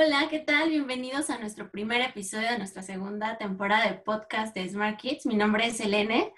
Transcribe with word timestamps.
Hola, 0.00 0.28
¿qué 0.30 0.38
tal? 0.38 0.68
Bienvenidos 0.68 1.28
a 1.28 1.38
nuestro 1.38 1.72
primer 1.72 2.00
episodio 2.02 2.48
de 2.48 2.58
nuestra 2.58 2.84
segunda 2.84 3.36
temporada 3.36 3.90
de 3.90 3.94
podcast 3.94 4.54
de 4.54 4.68
Smart 4.68 4.96
Kids. 4.96 5.26
Mi 5.26 5.34
nombre 5.34 5.66
es 5.66 5.80
Elene 5.80 6.32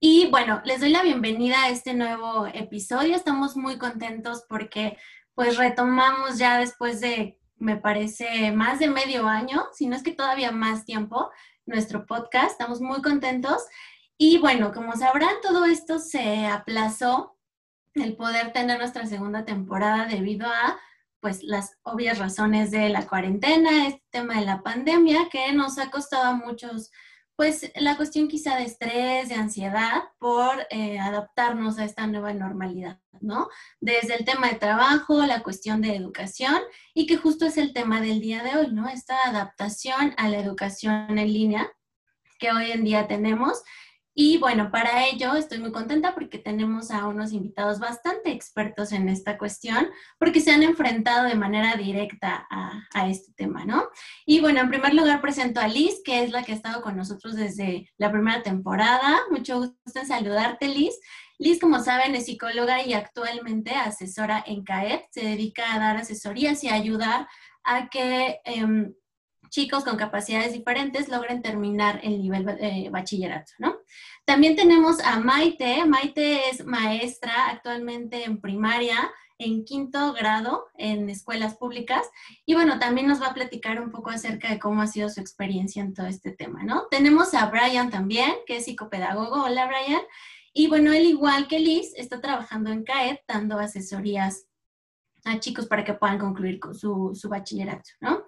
y 0.00 0.26
bueno, 0.32 0.60
les 0.64 0.80
doy 0.80 0.88
la 0.88 1.04
bienvenida 1.04 1.62
a 1.62 1.68
este 1.68 1.94
nuevo 1.94 2.48
episodio. 2.52 3.14
Estamos 3.14 3.56
muy 3.56 3.78
contentos 3.78 4.44
porque 4.48 4.98
pues 5.36 5.56
retomamos 5.56 6.38
ya 6.38 6.58
después 6.58 7.00
de, 7.00 7.38
me 7.56 7.76
parece, 7.76 8.50
más 8.50 8.80
de 8.80 8.88
medio 8.88 9.28
año, 9.28 9.62
si 9.72 9.86
no 9.86 9.94
es 9.94 10.02
que 10.02 10.10
todavía 10.10 10.50
más 10.50 10.84
tiempo, 10.84 11.30
nuestro 11.66 12.06
podcast. 12.06 12.50
Estamos 12.50 12.80
muy 12.80 13.00
contentos. 13.00 13.62
Y 14.18 14.38
bueno, 14.38 14.72
como 14.72 14.92
sabrán, 14.96 15.36
todo 15.40 15.66
esto 15.66 16.00
se 16.00 16.46
aplazó, 16.46 17.38
el 17.94 18.16
poder 18.16 18.52
tener 18.52 18.78
nuestra 18.78 19.06
segunda 19.06 19.44
temporada 19.44 20.06
debido 20.06 20.48
a 20.48 20.80
pues 21.24 21.42
las 21.42 21.78
obvias 21.84 22.18
razones 22.18 22.70
de 22.70 22.90
la 22.90 23.06
cuarentena, 23.06 23.88
este 23.88 24.04
tema 24.10 24.38
de 24.38 24.44
la 24.44 24.62
pandemia 24.62 25.30
que 25.32 25.54
nos 25.54 25.78
ha 25.78 25.90
costado 25.90 26.24
a 26.24 26.34
muchos, 26.34 26.92
pues 27.34 27.72
la 27.76 27.96
cuestión 27.96 28.28
quizá 28.28 28.56
de 28.56 28.64
estrés, 28.64 29.30
de 29.30 29.34
ansiedad 29.34 30.02
por 30.18 30.66
eh, 30.68 30.98
adaptarnos 30.98 31.78
a 31.78 31.86
esta 31.86 32.06
nueva 32.06 32.34
normalidad, 32.34 33.00
¿no? 33.22 33.48
Desde 33.80 34.16
el 34.16 34.26
tema 34.26 34.50
de 34.50 34.56
trabajo, 34.56 35.24
la 35.24 35.42
cuestión 35.42 35.80
de 35.80 35.96
educación 35.96 36.60
y 36.92 37.06
que 37.06 37.16
justo 37.16 37.46
es 37.46 37.56
el 37.56 37.72
tema 37.72 38.02
del 38.02 38.20
día 38.20 38.42
de 38.42 38.58
hoy, 38.58 38.72
¿no? 38.72 38.90
Esta 38.90 39.16
adaptación 39.26 40.12
a 40.18 40.28
la 40.28 40.40
educación 40.40 41.18
en 41.18 41.32
línea 41.32 41.72
que 42.38 42.52
hoy 42.52 42.70
en 42.70 42.84
día 42.84 43.08
tenemos 43.08 43.62
y 44.16 44.38
bueno, 44.38 44.70
para 44.70 45.06
ello 45.06 45.34
estoy 45.34 45.58
muy 45.58 45.72
contenta 45.72 46.14
porque 46.14 46.38
tenemos 46.38 46.92
a 46.92 47.08
unos 47.08 47.32
invitados 47.32 47.80
bastante 47.80 48.30
expertos 48.30 48.92
en 48.92 49.08
esta 49.08 49.36
cuestión, 49.36 49.88
porque 50.18 50.40
se 50.40 50.52
han 50.52 50.62
enfrentado 50.62 51.24
de 51.24 51.34
manera 51.34 51.74
directa 51.74 52.46
a, 52.48 53.08
este 53.08 53.32
tema, 53.32 53.64
¿no? 53.64 53.88
Y 54.24 54.40
bueno, 54.40 54.60
en 54.60 54.70
primer 54.70 54.94
lugar 54.94 55.20
presento 55.20 55.60
a 55.60 55.66
Liz, 55.66 56.00
que 56.04 56.22
es 56.22 56.30
la 56.30 56.44
que 56.44 56.52
ha 56.52 56.54
estado 56.54 56.80
con 56.80 56.96
nosotros 56.96 57.34
desde 57.34 57.90
la 57.98 58.12
primera 58.12 58.42
temporada. 58.42 59.18
Mucho 59.30 59.58
gusto 59.58 59.76
en 60.00 60.06
saludarte, 60.06 60.68
Liz. 60.68 60.94
Liz, 61.38 61.58
como 61.60 61.80
saben, 61.80 62.14
es 62.14 62.26
psicóloga 62.26 62.86
y 62.86 62.94
actualmente 62.94 63.72
asesora 63.72 64.44
en 64.46 64.62
CAET. 64.62 65.06
Se 65.10 65.22
dedica 65.22 65.74
a 65.74 65.80
dar 65.80 65.96
asesorías 65.96 66.62
y 66.62 66.68
ayudar 66.68 67.26
a 67.64 67.88
que... 67.88 68.38
Em, 68.44 68.94
chicos 69.54 69.84
con 69.84 69.96
capacidades 69.96 70.52
diferentes 70.52 71.08
logren 71.08 71.40
terminar 71.40 72.00
el 72.02 72.20
nivel 72.20 72.44
de 72.44 72.88
bachillerato, 72.90 73.52
¿no? 73.58 73.76
También 74.24 74.56
tenemos 74.56 75.00
a 75.00 75.18
Maite. 75.20 75.84
Maite 75.84 76.48
es 76.48 76.64
maestra 76.64 77.50
actualmente 77.50 78.24
en 78.24 78.40
primaria, 78.40 79.10
en 79.38 79.64
quinto 79.64 80.14
grado 80.14 80.66
en 80.78 81.10
escuelas 81.10 81.56
públicas. 81.56 82.08
Y 82.46 82.54
bueno, 82.54 82.78
también 82.78 83.06
nos 83.06 83.20
va 83.20 83.28
a 83.28 83.34
platicar 83.34 83.80
un 83.82 83.90
poco 83.90 84.10
acerca 84.10 84.48
de 84.48 84.58
cómo 84.58 84.80
ha 84.80 84.86
sido 84.86 85.10
su 85.10 85.20
experiencia 85.20 85.82
en 85.82 85.92
todo 85.92 86.06
este 86.06 86.32
tema, 86.32 86.62
¿no? 86.62 86.86
Tenemos 86.90 87.34
a 87.34 87.46
Brian 87.46 87.90
también, 87.90 88.32
que 88.46 88.56
es 88.56 88.64
psicopedagogo. 88.64 89.44
Hola, 89.44 89.66
Brian. 89.66 90.02
Y 90.54 90.68
bueno, 90.68 90.92
él 90.92 91.04
igual 91.04 91.46
que 91.46 91.58
Liz, 91.58 91.92
está 91.96 92.20
trabajando 92.20 92.70
en 92.70 92.84
CAET, 92.84 93.20
dando 93.28 93.58
asesorías 93.58 94.46
a 95.24 95.38
chicos 95.38 95.66
para 95.66 95.84
que 95.84 95.94
puedan 95.94 96.18
concluir 96.18 96.60
con 96.60 96.74
su, 96.74 97.12
su 97.14 97.28
bachillerato, 97.28 97.90
¿no? 98.00 98.24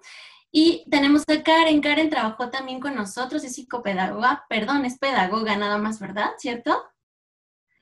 Y 0.51 0.85
tenemos 0.89 1.23
a 1.27 1.43
Karen. 1.43 1.81
Karen 1.81 2.09
trabajó 2.09 2.49
también 2.49 2.79
con 2.79 2.95
nosotros, 2.95 3.43
es 3.43 3.55
psicopedagoga, 3.55 4.45
perdón, 4.49 4.85
es 4.85 4.97
pedagoga 4.97 5.57
nada 5.57 5.77
más, 5.77 5.99
¿verdad? 5.99 6.31
¿Cierto? 6.37 6.83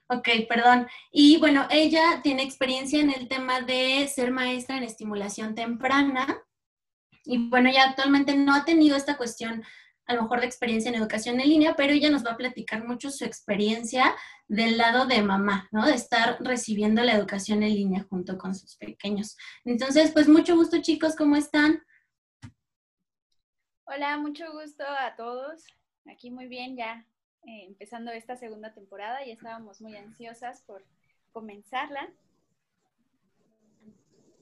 Ok, 0.08 0.28
perdón. 0.48 0.88
Y 1.12 1.38
bueno, 1.38 1.68
ella 1.72 2.22
tiene 2.22 2.44
experiencia 2.44 3.02
en 3.02 3.12
el 3.12 3.28
tema 3.28 3.62
de 3.62 4.08
ser 4.08 4.32
maestra 4.32 4.78
en 4.78 4.84
estimulación 4.84 5.56
temprana. 5.56 6.44
Y 7.24 7.50
bueno, 7.50 7.70
ella 7.70 7.86
actualmente 7.90 8.36
no 8.36 8.54
ha 8.54 8.66
tenido 8.66 8.96
esta 8.96 9.18
cuestión 9.18 9.64
a 10.08 10.14
lo 10.14 10.24
mejor 10.24 10.42
de 10.42 10.46
experiencia 10.46 10.90
en 10.90 10.96
educación 10.96 11.40
en 11.40 11.50
línea, 11.50 11.76
pero 11.76 11.94
ella 11.94 12.12
nos 12.12 12.24
va 12.26 12.32
a 12.32 12.38
platicar 12.38 12.86
mucho 12.86 13.10
su 13.10 13.26
experiencia 13.26 14.16
del 14.48 14.78
lado 14.78 15.08
de 15.08 15.24
mamá, 15.24 15.68
¿no? 15.72 15.86
De 15.88 15.96
estar 15.96 16.38
recibiendo 16.42 17.02
la 17.04 17.14
educación 17.14 17.64
en 17.64 17.74
línea 17.74 18.06
junto 18.08 18.38
con 18.38 18.54
sus 18.54 18.76
pequeños. 18.76 19.36
Entonces, 19.64 20.12
pues 20.12 20.28
mucho 20.28 20.56
gusto 20.56 20.82
chicos, 20.82 21.16
¿cómo 21.16 21.36
están? 21.36 21.82
Hola, 23.88 24.18
mucho 24.18 24.52
gusto 24.52 24.84
a 24.84 25.16
todos. 25.16 25.64
Aquí 26.12 26.32
muy 26.32 26.48
bien, 26.48 26.76
ya 26.76 27.06
eh, 27.44 27.66
empezando 27.66 28.12
esta 28.12 28.36
segunda 28.36 28.74
temporada 28.74 29.24
y 29.24 29.32
estábamos 29.32 29.80
muy 29.80 29.96
ansiosas 29.96 30.62
por 30.64 30.84
comenzarla. 31.32 32.10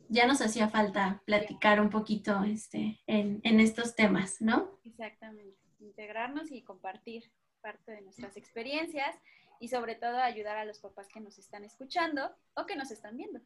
Ya 0.08 0.28
nos 0.28 0.42
hacía 0.42 0.70
falta 0.70 1.22
platicar 1.26 1.82
un 1.82 1.90
poquito 1.90 2.42
este, 2.46 3.02
en, 3.06 3.42
en 3.44 3.60
estos 3.60 3.96
temas, 3.96 4.42
¿no? 4.42 4.80
Exactamente, 4.86 5.58
integrarnos 5.80 6.50
y 6.50 6.62
compartir 6.62 7.30
parte 7.62 7.92
de 7.92 8.02
nuestras 8.02 8.38
experiencias 8.38 9.14
y 9.60 9.68
sobre 9.68 9.96
todo 9.96 10.20
ayudar 10.20 10.56
a 10.56 10.66
los 10.66 10.80
papás 10.80 11.10
que 11.10 11.20
nos 11.20 11.38
están 11.38 11.66
escuchando 11.66 12.34
o 12.54 12.66
que 12.66 12.78
nos 12.78 12.92
están 12.92 13.18
viendo. 13.18 13.42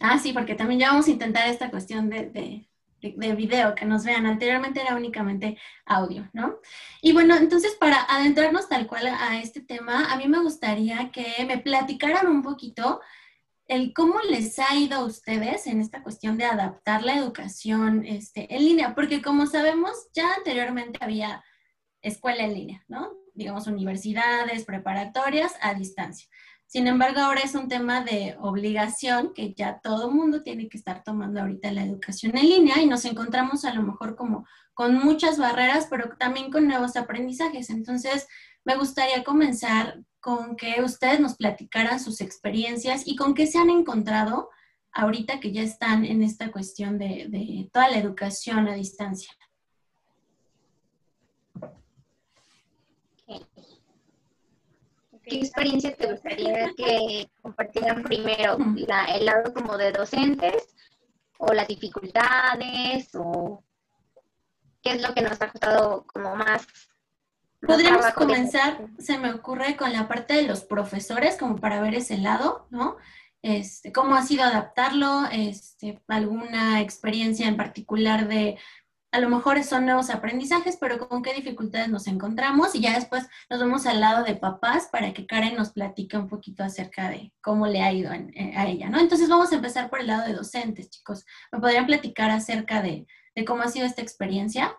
Ah, 0.00 0.18
sí, 0.18 0.32
porque 0.32 0.56
también 0.56 0.80
ya 0.80 0.90
vamos 0.90 1.06
a 1.06 1.10
intentar 1.10 1.48
esta 1.48 1.70
cuestión 1.70 2.08
de, 2.08 2.30
de, 2.30 2.69
video, 3.02 3.74
que 3.74 3.84
nos 3.84 4.04
vean. 4.04 4.26
Anteriormente 4.26 4.80
era 4.80 4.94
únicamente 4.94 5.58
audio, 5.84 6.28
¿no? 6.32 6.58
Y 7.02 7.12
bueno, 7.12 7.36
entonces 7.36 7.76
para 7.78 8.02
adentrarnos 8.02 8.68
tal 8.68 8.86
cual 8.86 9.06
a 9.08 9.40
este 9.40 9.60
tema, 9.60 10.12
a 10.12 10.16
mí 10.16 10.28
me 10.28 10.40
gustaría 10.40 11.10
que 11.10 11.44
me 11.46 11.58
platicaran 11.58 12.26
un 12.26 12.42
poquito 12.42 13.00
el 13.70 13.92
cómo 13.94 14.18
les 14.28 14.58
ha 14.58 14.74
ido 14.74 14.98
a 14.98 15.04
ustedes 15.04 15.68
en 15.68 15.80
esta 15.80 16.02
cuestión 16.02 16.36
de 16.36 16.44
adaptar 16.44 17.04
la 17.04 17.14
educación 17.14 18.04
este, 18.04 18.52
en 18.54 18.64
línea, 18.64 18.94
porque 18.96 19.22
como 19.22 19.46
sabemos, 19.46 19.92
ya 20.12 20.34
anteriormente 20.34 20.98
había 21.00 21.44
escuela 22.02 22.44
en 22.44 22.54
línea, 22.54 22.84
¿no? 22.88 23.12
Digamos, 23.32 23.68
universidades, 23.68 24.64
preparatorias 24.64 25.54
a 25.60 25.74
distancia. 25.74 26.28
Sin 26.70 26.86
embargo, 26.86 27.18
ahora 27.18 27.40
es 27.40 27.56
un 27.56 27.66
tema 27.66 28.04
de 28.04 28.36
obligación 28.38 29.34
que 29.34 29.54
ya 29.54 29.80
todo 29.80 30.12
mundo 30.12 30.44
tiene 30.44 30.68
que 30.68 30.78
estar 30.78 31.02
tomando 31.02 31.40
ahorita 31.40 31.72
la 31.72 31.82
educación 31.82 32.38
en 32.38 32.48
línea 32.48 32.80
y 32.80 32.86
nos 32.86 33.04
encontramos 33.06 33.64
a 33.64 33.74
lo 33.74 33.82
mejor 33.82 34.14
como 34.14 34.46
con 34.72 34.94
muchas 34.94 35.36
barreras, 35.36 35.88
pero 35.90 36.16
también 36.16 36.52
con 36.52 36.68
nuevos 36.68 36.94
aprendizajes. 36.94 37.70
Entonces, 37.70 38.28
me 38.64 38.76
gustaría 38.76 39.24
comenzar 39.24 40.00
con 40.20 40.54
que 40.54 40.80
ustedes 40.80 41.18
nos 41.18 41.34
platicaran 41.34 41.98
sus 41.98 42.20
experiencias 42.20 43.02
y 43.04 43.16
con 43.16 43.34
qué 43.34 43.48
se 43.48 43.58
han 43.58 43.70
encontrado 43.70 44.48
ahorita 44.92 45.40
que 45.40 45.50
ya 45.50 45.62
están 45.62 46.04
en 46.04 46.22
esta 46.22 46.52
cuestión 46.52 46.98
de, 46.98 47.26
de 47.30 47.68
toda 47.72 47.88
la 47.88 47.98
educación 47.98 48.68
a 48.68 48.74
distancia. 48.74 49.32
¿Qué 55.30 55.36
experiencia 55.36 55.94
te 55.94 56.10
gustaría 56.10 56.74
que 56.76 57.30
compartieran 57.40 58.02
primero? 58.02 58.58
¿El 59.14 59.24
lado 59.24 59.54
como 59.54 59.78
de 59.78 59.92
docentes 59.92 60.74
o 61.38 61.52
las 61.52 61.68
dificultades 61.68 63.10
o 63.14 63.62
qué 64.82 64.90
es 64.94 65.02
lo 65.02 65.14
que 65.14 65.22
nos 65.22 65.40
ha 65.40 65.52
costado 65.52 66.04
como 66.12 66.34
más? 66.34 66.66
Podríamos 67.64 68.06
comenzar, 68.14 68.88
se 68.98 69.18
me 69.18 69.32
ocurre, 69.32 69.76
con 69.76 69.92
la 69.92 70.08
parte 70.08 70.34
de 70.34 70.42
los 70.42 70.62
profesores, 70.62 71.36
como 71.36 71.58
para 71.58 71.80
ver 71.80 71.94
ese 71.94 72.18
lado, 72.18 72.66
¿no? 72.70 72.96
Este, 73.42 73.92
cómo 73.92 74.16
ha 74.16 74.22
sido 74.22 74.42
adaptarlo, 74.42 75.26
este, 75.30 76.02
alguna 76.08 76.80
experiencia 76.80 77.46
en 77.46 77.56
particular 77.56 78.26
de 78.26 78.58
a 79.12 79.18
lo 79.18 79.28
mejor 79.28 79.62
son 79.64 79.86
nuevos 79.86 80.08
aprendizajes, 80.10 80.76
pero 80.76 81.08
con 81.08 81.22
qué 81.22 81.34
dificultades 81.34 81.88
nos 81.88 82.06
encontramos 82.06 82.74
y 82.74 82.80
ya 82.80 82.94
después 82.94 83.28
nos 83.48 83.58
vamos 83.58 83.86
al 83.86 84.00
lado 84.00 84.24
de 84.24 84.36
papás 84.36 84.88
para 84.90 85.12
que 85.12 85.26
Karen 85.26 85.56
nos 85.56 85.70
platique 85.70 86.16
un 86.16 86.28
poquito 86.28 86.62
acerca 86.62 87.10
de 87.10 87.32
cómo 87.40 87.66
le 87.66 87.82
ha 87.82 87.92
ido 87.92 88.12
eh, 88.12 88.52
a 88.56 88.68
ella, 88.68 88.88
¿no? 88.88 89.00
Entonces 89.00 89.28
vamos 89.28 89.50
a 89.52 89.56
empezar 89.56 89.90
por 89.90 90.00
el 90.00 90.06
lado 90.06 90.26
de 90.26 90.34
docentes, 90.34 90.90
chicos. 90.90 91.26
¿Me 91.50 91.58
podrían 91.58 91.86
platicar 91.86 92.30
acerca 92.30 92.82
de, 92.82 93.06
cómo 93.46 93.62
ha 93.62 93.68
sido 93.68 93.86
esta 93.86 94.02
experiencia? 94.02 94.76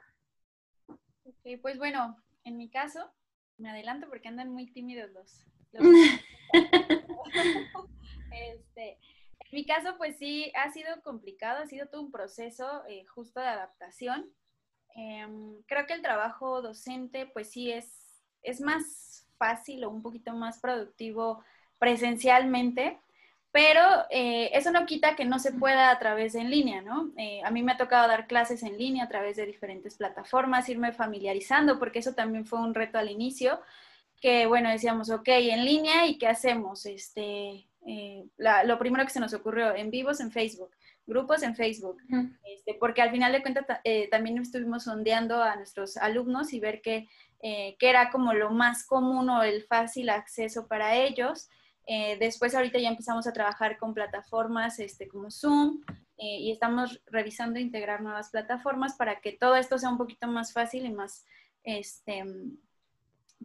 Ok, 0.88 1.60
pues 1.62 1.78
bueno, 1.78 2.18
en 2.46 2.58
mi 2.58 2.70
caso, 2.70 3.12
me 3.58 3.70
adelanto 3.70 4.08
porque 4.08 4.30
andan 4.30 4.50
muy 4.50 4.72
tímidos 4.72 5.12
los... 5.12 5.46
este, 8.32 8.98
en 9.10 9.11
mi 9.52 9.66
caso, 9.66 9.98
pues 9.98 10.18
sí, 10.18 10.52
ha 10.56 10.72
sido 10.72 11.02
complicado, 11.04 11.64
ha 11.64 11.68
sido 11.68 11.88
todo 11.88 12.02
un 12.02 12.12
proceso 12.12 12.84
eh, 12.88 13.06
justo 13.06 13.40
de 13.40 13.48
adaptación. 13.48 14.32
Em, 14.96 15.62
creo 15.68 15.86
que 15.88 15.94
el 15.94 16.02
trabajo 16.02 16.62
docente, 16.62 17.26
pues 17.26 17.50
sí, 17.52 17.72
es, 17.72 18.22
es 18.44 18.62
más 18.62 19.28
fácil 19.38 19.84
o 19.84 19.90
un 19.90 20.02
poquito 20.02 20.34
más 20.34 20.60
productivo 20.60 21.44
presencialmente, 21.80 23.00
pero 23.52 23.82
eh, 24.10 24.50
eso 24.54 24.72
no 24.72 24.86
quita 24.86 25.16
que 25.16 25.26
no 25.26 25.40
se 25.40 25.52
pueda 25.52 25.92
a 25.92 26.00
través 26.00 26.34
de 26.34 26.42
en 26.42 26.52
línea, 26.52 26.82
¿no? 26.82 27.12
Eh, 27.18 27.42
a 27.44 27.52
mí 27.52 27.64
me 27.64 27.74
ha 27.74 27.78
tocado 27.78 28.08
dar 28.08 28.28
clases 28.28 28.64
en 28.64 28.78
línea 28.78 29.06
a 29.06 29.10
través 29.10 29.36
de 29.36 29.46
diferentes 29.46 29.96
plataformas, 29.98 30.70
irme 30.70 30.94
familiarizando, 30.94 31.78
porque 31.80 32.00
eso 32.00 32.14
también 32.14 32.46
fue 32.46 32.60
un 32.60 32.74
reto 32.74 32.98
al 32.98 33.10
inicio, 33.10 33.60
que 34.22 34.46
bueno, 34.46 34.70
decíamos, 34.70 35.10
ok, 35.10 35.28
en 35.28 35.66
línea, 35.66 36.06
¿y 36.06 36.18
qué 36.18 36.28
hacemos? 36.28 36.86
Este, 36.86 37.68
eh, 37.86 38.26
lo 38.66 38.78
primero 38.78 39.04
que 39.06 39.12
se 39.12 39.20
nos 39.20 39.34
ocurrió, 39.34 39.76
en 39.76 39.90
vivos 39.90 40.20
en 40.20 40.32
Facebook, 40.32 40.72
grupos 41.06 41.42
en 41.42 41.56
Facebook, 41.56 41.98
este, 42.46 42.76
porque 42.80 43.02
al 43.02 43.12
final 43.12 43.32
de 43.32 43.42
cuentas 43.42 43.66
eh, 43.84 44.08
también 44.10 44.38
estuvimos 44.38 44.84
sondeando 44.84 45.42
a 45.42 45.56
nuestros 45.56 45.98
alumnos 45.98 46.54
y 46.54 46.60
ver 46.60 46.82
que, 46.82 47.08
eh, 47.44 47.76
era 47.80 48.12
como 48.12 48.34
lo 48.34 48.52
más 48.52 48.86
común 48.86 49.30
o 49.30 49.42
el 49.42 49.64
fácil 49.64 50.10
acceso 50.10 50.68
para 50.68 50.96
ellos. 50.96 51.50
después 52.20 52.54
ahorita 52.54 52.78
ya 52.80 52.90
empezamos 52.90 53.26
a 53.28 53.34
trabajar 53.34 53.78
con 53.78 53.94
plataformas 53.94 54.80
este, 54.80 55.08
como 55.08 55.32
Zoom 55.32 55.82
y 56.18 56.52
estamos 56.52 57.02
revisando 57.08 57.60
integrar 57.60 58.02
nuevas 58.02 58.30
plataformas 58.30 58.96
para 58.96 59.20
que 59.20 59.32
todo 59.32 59.56
esto 59.56 59.80
sea 59.80 59.90
un 59.90 59.98
poquito 59.98 60.28
más 60.28 60.54
fácil 60.54 60.86
y 60.86 60.94
más 60.94 61.26
este, 61.64 62.24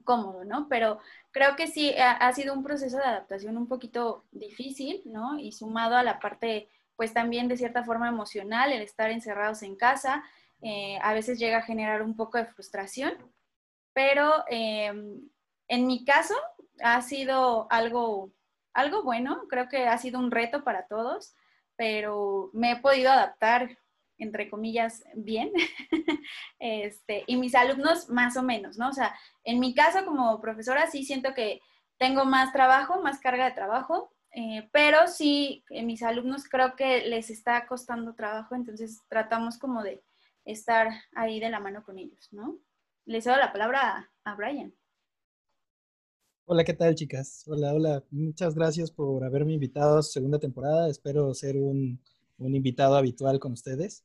cómodo, 0.04 0.44
¿no? 0.44 0.68
Pero 0.68 0.98
creo 1.30 1.56
que 1.56 1.66
sí 1.66 1.94
ha, 1.98 2.32
sido 2.32 2.54
un 2.54 2.62
proceso 2.62 2.96
de 2.96 3.04
adaptación 3.04 3.56
un 3.56 3.68
poquito 3.68 4.24
difícil, 4.32 5.02
¿no? 5.06 5.38
Y 5.38 5.52
sumado 5.52 5.96
a 5.96 6.02
la 6.02 6.18
parte, 6.18 6.68
pues 6.96 7.12
también 7.12 7.48
de 7.48 7.56
cierta 7.56 7.84
forma 7.84 8.08
emocional, 8.08 8.72
el 8.72 8.82
estar 8.82 9.10
encerrados 9.10 9.62
en 9.62 9.76
casa, 9.76 10.24
eh, 10.62 10.98
a 11.02 11.12
veces 11.12 11.38
llega 11.38 11.58
a 11.58 11.62
generar 11.62 12.02
un 12.02 12.16
poco 12.16 12.38
de 12.38 12.46
frustración, 12.46 13.14
pero 13.92 14.44
em, 14.48 15.28
en 15.68 15.86
mi 15.86 16.04
caso 16.04 16.34
ha 16.82 17.00
sido 17.02 17.66
algo, 17.70 18.32
algo 18.72 19.02
bueno, 19.02 19.46
creo 19.48 19.68
que 19.68 19.86
ha 19.86 19.98
sido 19.98 20.18
un 20.18 20.30
reto 20.30 20.64
para 20.64 20.86
todos, 20.86 21.34
pero 21.76 22.50
me 22.52 22.72
he 22.72 22.76
podido 22.76 23.10
adaptar 23.10 23.78
entre 24.18 24.48
comillas, 24.50 25.04
bien, 25.14 25.52
este, 26.58 27.24
y 27.26 27.36
mis 27.36 27.54
alumnos 27.54 28.08
más 28.08 28.36
o 28.36 28.42
menos, 28.42 28.78
¿no? 28.78 28.88
O 28.88 28.92
sea, 28.92 29.14
en 29.44 29.60
mi 29.60 29.74
caso 29.74 30.04
como 30.04 30.40
profesora 30.40 30.90
sí 30.90 31.04
siento 31.04 31.34
que 31.34 31.60
tengo 31.98 32.24
más 32.24 32.52
trabajo, 32.52 33.00
más 33.02 33.20
carga 33.20 33.46
de 33.46 33.54
trabajo, 33.54 34.12
eh, 34.32 34.68
pero 34.72 35.06
sí, 35.06 35.64
en 35.70 35.86
mis 35.86 36.02
alumnos 36.02 36.48
creo 36.48 36.76
que 36.76 37.06
les 37.06 37.30
está 37.30 37.66
costando 37.66 38.14
trabajo, 38.14 38.54
entonces 38.54 39.02
tratamos 39.08 39.58
como 39.58 39.82
de 39.82 40.02
estar 40.44 40.88
ahí 41.14 41.40
de 41.40 41.50
la 41.50 41.60
mano 41.60 41.82
con 41.84 41.98
ellos, 41.98 42.28
¿no? 42.32 42.58
Les 43.06 43.24
doy 43.24 43.36
la 43.36 43.52
palabra 43.52 44.10
a, 44.24 44.34
Brian. 44.34 44.74
Hola, 46.44 46.64
¿qué 46.64 46.74
tal, 46.74 46.94
chicas? 46.94 47.44
Hola, 47.46 47.72
hola. 47.72 48.04
Muchas 48.10 48.54
gracias 48.54 48.90
por 48.90 49.24
haberme 49.24 49.54
invitado 49.54 49.98
a 49.98 50.02
su 50.02 50.12
segunda 50.12 50.38
temporada. 50.38 50.88
Espero 50.88 51.32
ser 51.34 51.56
un, 51.56 52.00
un 52.38 52.54
invitado 52.54 52.96
habitual 52.96 53.38
con 53.38 53.52
ustedes. 53.52 54.04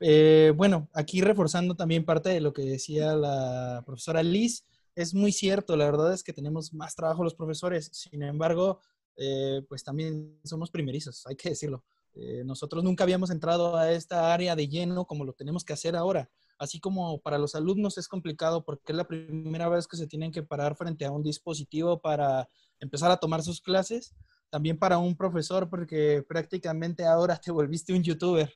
Eh, 0.00 0.52
bueno, 0.56 0.88
aquí 0.94 1.20
reforzando 1.20 1.74
también 1.74 2.04
parte 2.04 2.30
de 2.30 2.40
lo 2.40 2.52
que 2.52 2.62
decía 2.62 3.14
la 3.14 3.82
profesora 3.86 4.22
Liz, 4.22 4.64
es 4.94 5.14
muy 5.14 5.32
cierto, 5.32 5.76
la 5.76 5.86
verdad 5.86 6.12
es 6.12 6.22
que 6.22 6.32
tenemos 6.32 6.74
más 6.74 6.94
trabajo 6.94 7.24
los 7.24 7.34
profesores, 7.34 7.88
sin 7.92 8.22
embargo, 8.22 8.80
eh, 9.16 9.62
pues 9.68 9.84
también 9.84 10.38
somos 10.44 10.70
primerizos, 10.70 11.26
hay 11.26 11.36
que 11.36 11.50
decirlo. 11.50 11.84
Eh, 12.14 12.42
nosotros 12.44 12.84
nunca 12.84 13.04
habíamos 13.04 13.30
entrado 13.30 13.76
a 13.76 13.90
esta 13.92 14.34
área 14.34 14.54
de 14.54 14.68
lleno 14.68 15.06
como 15.06 15.24
lo 15.24 15.32
tenemos 15.32 15.64
que 15.64 15.72
hacer 15.72 15.96
ahora. 15.96 16.30
Así 16.58 16.78
como 16.78 17.20
para 17.20 17.38
los 17.38 17.54
alumnos 17.54 17.96
es 17.96 18.06
complicado 18.06 18.64
porque 18.64 18.92
es 18.92 18.96
la 18.96 19.08
primera 19.08 19.68
vez 19.68 19.88
que 19.88 19.96
se 19.96 20.06
tienen 20.06 20.30
que 20.30 20.42
parar 20.42 20.76
frente 20.76 21.04
a 21.04 21.10
un 21.10 21.22
dispositivo 21.22 22.00
para 22.00 22.48
empezar 22.80 23.10
a 23.10 23.16
tomar 23.16 23.42
sus 23.42 23.60
clases, 23.60 24.14
también 24.52 24.78
para 24.78 24.98
un 24.98 25.16
profesor, 25.16 25.70
porque 25.70 26.22
prácticamente 26.28 27.06
ahora 27.06 27.38
te 27.38 27.50
volviste 27.50 27.94
un 27.94 28.02
youtuber. 28.02 28.52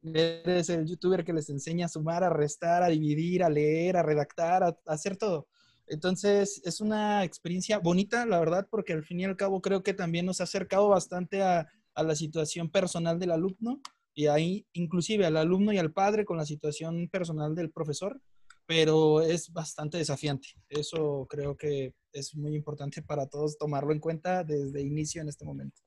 Eres 0.00 0.68
el 0.70 0.86
youtuber 0.86 1.24
que 1.24 1.32
les 1.32 1.50
enseña 1.50 1.86
a 1.86 1.88
sumar, 1.88 2.22
a 2.22 2.30
restar, 2.30 2.84
a 2.84 2.88
dividir, 2.88 3.42
a 3.42 3.50
leer, 3.50 3.96
a 3.96 4.04
redactar, 4.04 4.62
a, 4.62 4.78
hacer 4.86 5.16
todo. 5.16 5.48
Entonces, 5.88 6.62
es 6.64 6.80
una 6.80 7.24
experiencia 7.24 7.80
bonita, 7.80 8.24
la 8.24 8.38
verdad, 8.38 8.68
porque 8.70 8.92
al 8.92 9.04
fin 9.04 9.18
y 9.18 9.24
al 9.24 9.36
cabo 9.36 9.60
creo 9.60 9.82
que 9.82 9.94
también 9.94 10.26
nos 10.26 10.40
ha 10.40 10.44
acercado 10.44 10.88
bastante 10.88 11.42
a, 11.42 11.66
a 11.96 12.02
la 12.04 12.14
situación 12.14 12.70
personal 12.70 13.18
del 13.18 13.32
alumno 13.32 13.80
y 14.14 14.28
ahí 14.28 14.64
inclusive 14.74 15.26
al 15.26 15.36
alumno 15.36 15.72
y 15.72 15.78
al 15.78 15.92
padre 15.92 16.24
con 16.24 16.36
la 16.36 16.46
situación 16.46 17.08
personal 17.08 17.56
del 17.56 17.72
profesor, 17.72 18.20
pero 18.66 19.20
es 19.20 19.52
bastante 19.52 19.98
desafiante. 19.98 20.48
Eso 20.68 21.26
creo 21.28 21.56
que 21.56 21.94
es 22.12 22.34
muy 22.34 22.54
importante 22.54 23.02
para 23.02 23.28
todos 23.28 23.58
tomarlo 23.58 23.92
en 23.92 24.00
cuenta 24.00 24.44
desde 24.44 24.80
inicio 24.80 25.22
en 25.22 25.28
este 25.28 25.44
momento. 25.44 25.80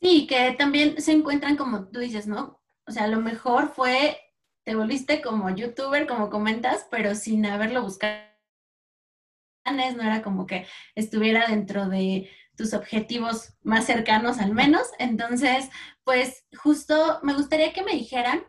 Sí, 0.00 0.26
que 0.26 0.52
también 0.52 1.00
se 1.00 1.12
encuentran 1.12 1.56
como 1.56 1.88
tú 1.88 2.00
dices, 2.00 2.26
¿no? 2.26 2.60
O 2.86 2.92
sea, 2.92 3.08
lo 3.08 3.20
mejor 3.20 3.74
fue, 3.74 4.18
te 4.64 4.74
volviste 4.74 5.20
como 5.20 5.50
youtuber, 5.50 6.06
como 6.06 6.30
comentas, 6.30 6.86
pero 6.90 7.14
sin 7.14 7.44
haberlo 7.46 7.82
buscado. 7.82 8.28
No 9.66 10.02
era 10.02 10.22
como 10.22 10.46
que 10.46 10.66
estuviera 10.94 11.48
dentro 11.48 11.90
de 11.90 12.30
tus 12.56 12.72
objetivos 12.72 13.54
más 13.62 13.84
cercanos 13.84 14.38
al 14.38 14.54
menos. 14.54 14.88
Entonces, 14.98 15.68
pues 16.04 16.46
justo 16.56 17.20
me 17.22 17.34
gustaría 17.34 17.74
que 17.74 17.82
me 17.82 17.92
dijeran 17.92 18.44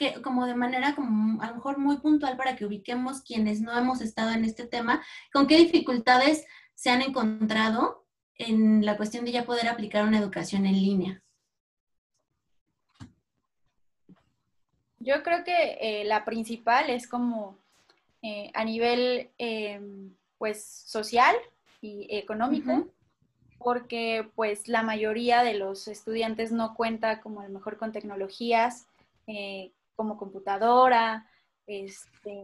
que 0.00 0.22
como 0.22 0.46
de 0.46 0.54
manera 0.54 0.94
como 0.94 1.42
a 1.42 1.48
lo 1.48 1.56
mejor 1.56 1.76
muy 1.76 1.98
puntual 1.98 2.38
para 2.38 2.56
que 2.56 2.64
ubiquemos 2.64 3.20
quienes 3.20 3.60
no 3.60 3.76
hemos 3.76 4.00
estado 4.00 4.30
en 4.30 4.46
este 4.46 4.66
tema, 4.66 5.04
con 5.30 5.46
qué 5.46 5.58
dificultades 5.58 6.46
se 6.74 6.88
han 6.88 7.02
encontrado 7.02 8.06
en 8.36 8.86
la 8.86 8.96
cuestión 8.96 9.26
de 9.26 9.32
ya 9.32 9.44
poder 9.44 9.68
aplicar 9.68 10.06
una 10.06 10.18
educación 10.18 10.64
en 10.64 10.72
línea. 10.72 11.22
Yo 15.00 15.22
creo 15.22 15.44
que 15.44 15.76
eh, 15.82 16.04
la 16.06 16.24
principal 16.24 16.88
es 16.88 17.06
como 17.06 17.58
eh, 18.22 18.50
a 18.54 18.64
nivel 18.64 19.28
em, 19.36 20.14
pues 20.38 20.64
social 20.64 21.36
y 21.82 22.06
económico, 22.08 22.88
porque 23.58 24.26
pues 24.34 24.66
la 24.66 24.82
mayoría 24.82 25.42
de 25.42 25.58
los 25.58 25.88
estudiantes 25.88 26.52
no 26.52 26.74
cuenta 26.74 27.20
como 27.20 27.40
a 27.40 27.44
lo 27.44 27.50
mejor 27.50 27.76
con 27.76 27.92
tecnologías 27.92 28.86
eh, 29.26 29.72
como 30.00 30.16
computadora, 30.16 31.26
este, 31.66 32.42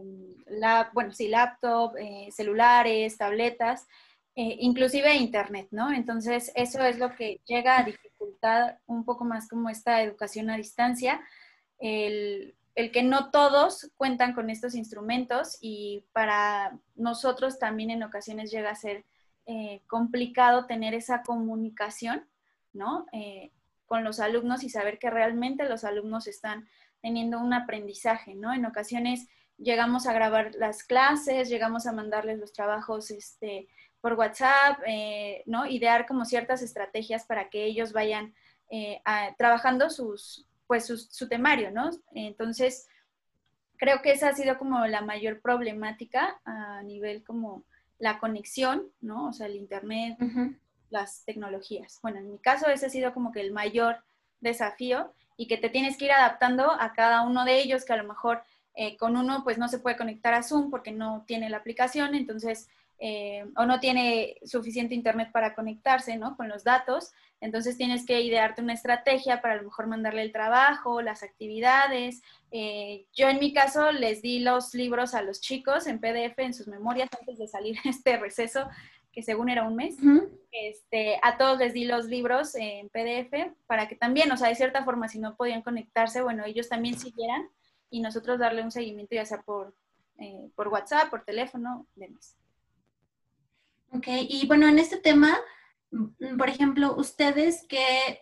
bueno, 0.93 1.11
sí, 1.11 1.27
laptop, 1.27 1.95
eh, 1.97 2.29
celulares, 2.31 3.17
tabletas, 3.17 3.87
eh, 4.35 4.57
inclusive 4.59 5.11
internet, 5.15 5.67
¿no? 5.71 5.91
Entonces, 5.91 6.51
eso 6.53 6.83
es 6.83 6.99
lo 6.99 7.15
que 7.15 7.41
llega 7.47 7.79
a 7.79 7.83
dificultar 7.83 8.79
un 8.85 9.05
poco 9.05 9.25
más 9.25 9.49
como 9.49 9.71
esta 9.71 10.03
educación 10.03 10.51
a 10.51 10.57
distancia, 10.57 11.19
el, 11.79 12.53
que 12.75 13.01
no 13.01 13.31
todos 13.31 13.91
cuentan 13.97 14.35
con 14.35 14.51
estos 14.51 14.75
instrumentos 14.75 15.57
y 15.59 16.05
para 16.13 16.77
nosotros 16.93 17.57
también 17.57 17.89
en 17.89 18.03
ocasiones 18.03 18.51
llega 18.51 18.69
a 18.69 18.75
ser 18.75 19.03
eh, 19.47 19.81
complicado 19.87 20.67
tener 20.67 20.93
esa 20.93 21.23
comunicación, 21.23 22.29
¿no? 22.71 23.07
con 23.87 24.03
los 24.03 24.19
alumnos 24.19 24.63
y 24.63 24.69
saber 24.69 24.99
que 24.99 25.09
realmente 25.09 25.67
los 25.67 25.83
alumnos 25.83 26.27
están 26.27 26.67
teniendo 27.01 27.39
un 27.39 27.53
aprendizaje, 27.53 28.35
¿no? 28.35 28.53
En 28.53 28.65
ocasiones 28.65 29.27
llegamos 29.57 30.07
a 30.07 30.13
grabar 30.13 30.51
las 30.55 30.83
clases, 30.83 31.49
llegamos 31.49 31.87
a 31.87 31.91
mandarles 31.91 32.39
los 32.39 32.53
trabajos 32.53 33.11
este, 33.11 33.67
por 34.01 34.13
WhatsApp, 34.13 34.79
eh, 34.85 35.43
¿no? 35.45 35.65
Idear 35.65 36.05
como 36.05 36.25
ciertas 36.25 36.61
estrategias 36.61 37.25
para 37.25 37.49
que 37.49 37.65
ellos 37.65 37.93
vayan 37.93 38.33
eh, 38.69 39.01
trabajando 39.37 39.89
sus, 39.89 40.47
pues 40.67 40.85
su, 40.85 41.27
temario, 41.27 41.71
¿no? 41.71 41.89
Entonces, 42.13 42.87
creo 43.77 44.01
que 44.01 44.11
esa 44.11 44.29
ha 44.29 44.33
sido 44.33 44.57
como 44.57 44.85
la 44.87 45.01
mayor 45.01 45.41
problemática 45.41 46.39
a 46.45 46.83
nivel 46.83 47.23
como 47.23 47.63
la 47.97 48.19
conexión, 48.19 48.91
¿no? 49.01 49.29
O 49.29 49.33
sea, 49.33 49.47
el 49.47 49.55
Internet, 49.55 50.17
las 50.89 51.23
tecnologías. 51.25 51.99
Bueno, 52.01 52.19
en 52.19 52.31
mi 52.31 52.39
caso 52.39 52.67
ese 52.67 52.85
ha 52.85 52.89
sido 52.89 53.13
como 53.13 53.31
que 53.31 53.41
el 53.41 53.51
mayor 53.51 54.03
desafío 54.39 55.13
y 55.37 55.47
que 55.47 55.57
te 55.57 55.69
tienes 55.69 55.97
que 55.97 56.05
ir 56.05 56.11
adaptando 56.11 56.71
a 56.71 56.93
cada 56.93 57.21
uno 57.21 57.45
de 57.45 57.59
ellos, 57.59 57.85
que 57.85 57.93
a 57.93 57.97
lo 57.97 58.07
mejor 58.07 58.41
eh, 58.75 58.97
con 58.97 59.15
uno 59.15 59.43
pues 59.43 59.57
no 59.57 59.67
se 59.69 59.79
puede 59.79 59.97
conectar 59.97 60.33
a 60.33 60.43
Zoom 60.43 60.69
porque 60.69 60.91
no 60.91 61.23
tiene 61.27 61.49
la 61.49 61.57
aplicación, 61.57 62.15
entonces, 62.15 62.67
eh, 62.99 63.45
o 63.55 63.65
no 63.65 63.79
tiene 63.79 64.37
suficiente 64.43 64.95
internet 64.95 65.31
para 65.31 65.53
conectarse, 65.55 66.17
¿no? 66.17 66.35
Con 66.35 66.49
los 66.49 66.63
datos, 66.63 67.11
entonces 67.39 67.77
tienes 67.77 68.05
que 68.05 68.21
idearte 68.21 68.61
una 68.61 68.73
estrategia 68.73 69.41
para 69.41 69.53
a 69.53 69.57
lo 69.57 69.63
mejor 69.63 69.85
mandarle 69.87 70.23
el 70.23 70.31
trabajo, 70.31 71.01
las 71.01 71.21
actividades. 71.21 72.23
Eh, 72.49 73.05
yo 73.13 73.29
en 73.29 73.39
mi 73.39 73.53
caso 73.53 73.91
les 73.91 74.23
di 74.23 74.39
los 74.39 74.73
libros 74.73 75.13
a 75.13 75.21
los 75.21 75.39
chicos 75.39 75.85
en 75.85 75.99
PDF, 75.99 76.39
en 76.39 76.53
sus 76.53 76.67
memorias, 76.67 77.09
antes 77.19 77.37
de 77.37 77.47
salir 77.47 77.77
este 77.85 78.17
receso 78.17 78.67
que 79.17 79.23
según 79.23 79.49
era 79.49 79.67
un 79.67 79.75
mes, 79.75 79.97
este, 80.51 81.19
a 81.23 81.39
todos 81.39 81.57
les 81.57 81.73
di 81.73 81.85
los 81.85 82.05
libros 82.05 82.53
en 82.53 82.87
PDF 82.89 83.51
para 83.65 83.87
que 83.87 83.95
también, 83.95 84.31
o 84.31 84.37
sea, 84.37 84.47
de 84.47 84.53
cierta 84.53 84.85
forma, 84.85 85.07
si 85.07 85.17
no 85.17 85.35
podían 85.35 85.63
conectarse, 85.63 86.21
bueno, 86.21 86.45
ellos 86.45 86.69
también 86.69 86.99
siguieran 86.99 87.49
y 87.89 88.01
nosotros 88.01 88.37
darle 88.37 88.61
un 88.61 88.69
seguimiento 88.69 89.15
ya 89.15 89.25
sea 89.25 89.41
por, 89.41 89.73
eh, 90.19 90.51
por 90.55 90.67
WhatsApp, 90.67 91.09
por 91.09 91.25
teléfono, 91.25 91.87
demás. 91.95 92.37
Ok, 93.91 94.05
y 94.07 94.45
bueno, 94.45 94.67
en 94.67 94.77
este 94.77 94.97
tema, 94.97 95.35
mm, 95.89 96.37
por 96.37 96.49
ejemplo, 96.49 96.95
ustedes 96.95 97.65
que 97.67 98.21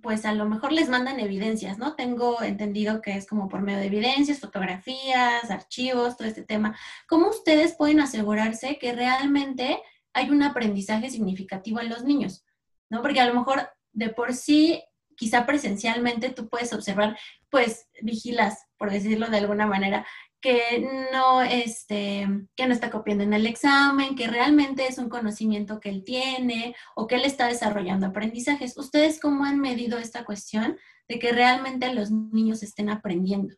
pues 0.00 0.24
a 0.24 0.32
lo 0.32 0.46
mejor 0.46 0.72
les 0.72 0.88
mandan 0.88 1.20
evidencias, 1.20 1.76
¿no? 1.76 1.94
Tengo 1.94 2.42
entendido 2.42 3.02
que 3.02 3.16
es 3.16 3.26
como 3.26 3.50
por 3.50 3.60
medio 3.60 3.80
de 3.80 3.86
evidencias, 3.86 4.40
fotografías, 4.40 5.50
archivos, 5.50 6.16
todo 6.16 6.26
este 6.26 6.42
tema. 6.42 6.74
¿Cómo 7.06 7.28
ustedes 7.28 7.76
pueden 7.76 8.00
asegurarse 8.00 8.78
que 8.78 8.94
realmente 8.94 9.82
hay 10.14 10.30
un 10.30 10.42
aprendizaje 10.42 11.10
significativo 11.10 11.80
en 11.80 11.88
los 11.88 12.04
niños, 12.04 12.44
¿no? 12.90 13.02
Porque 13.02 13.20
a 13.20 13.26
lo 13.26 13.34
mejor 13.34 13.68
de 13.92 14.08
por 14.08 14.34
sí, 14.34 14.82
quizá 15.16 15.46
presencialmente 15.46 16.30
tú 16.30 16.48
puedes 16.48 16.72
observar, 16.72 17.18
pues 17.50 17.88
vigilas, 18.02 18.66
por 18.78 18.90
decirlo 18.90 19.28
de 19.28 19.38
alguna 19.38 19.66
manera, 19.66 20.06
que 20.40 20.84
no, 21.12 21.40
este, 21.40 22.26
que 22.56 22.66
no 22.66 22.74
está 22.74 22.90
copiando 22.90 23.22
en 23.22 23.32
el 23.32 23.46
examen, 23.46 24.16
que 24.16 24.26
realmente 24.26 24.86
es 24.88 24.98
un 24.98 25.08
conocimiento 25.08 25.78
que 25.78 25.88
él 25.88 26.02
tiene 26.04 26.74
o 26.96 27.06
que 27.06 27.14
él 27.14 27.24
está 27.24 27.46
desarrollando 27.46 28.08
aprendizajes. 28.08 28.76
¿Ustedes 28.76 29.20
cómo 29.20 29.44
han 29.44 29.60
medido 29.60 29.98
esta 29.98 30.24
cuestión 30.24 30.76
de 31.08 31.20
que 31.20 31.30
realmente 31.32 31.94
los 31.94 32.10
niños 32.10 32.64
estén 32.64 32.90
aprendiendo? 32.90 33.54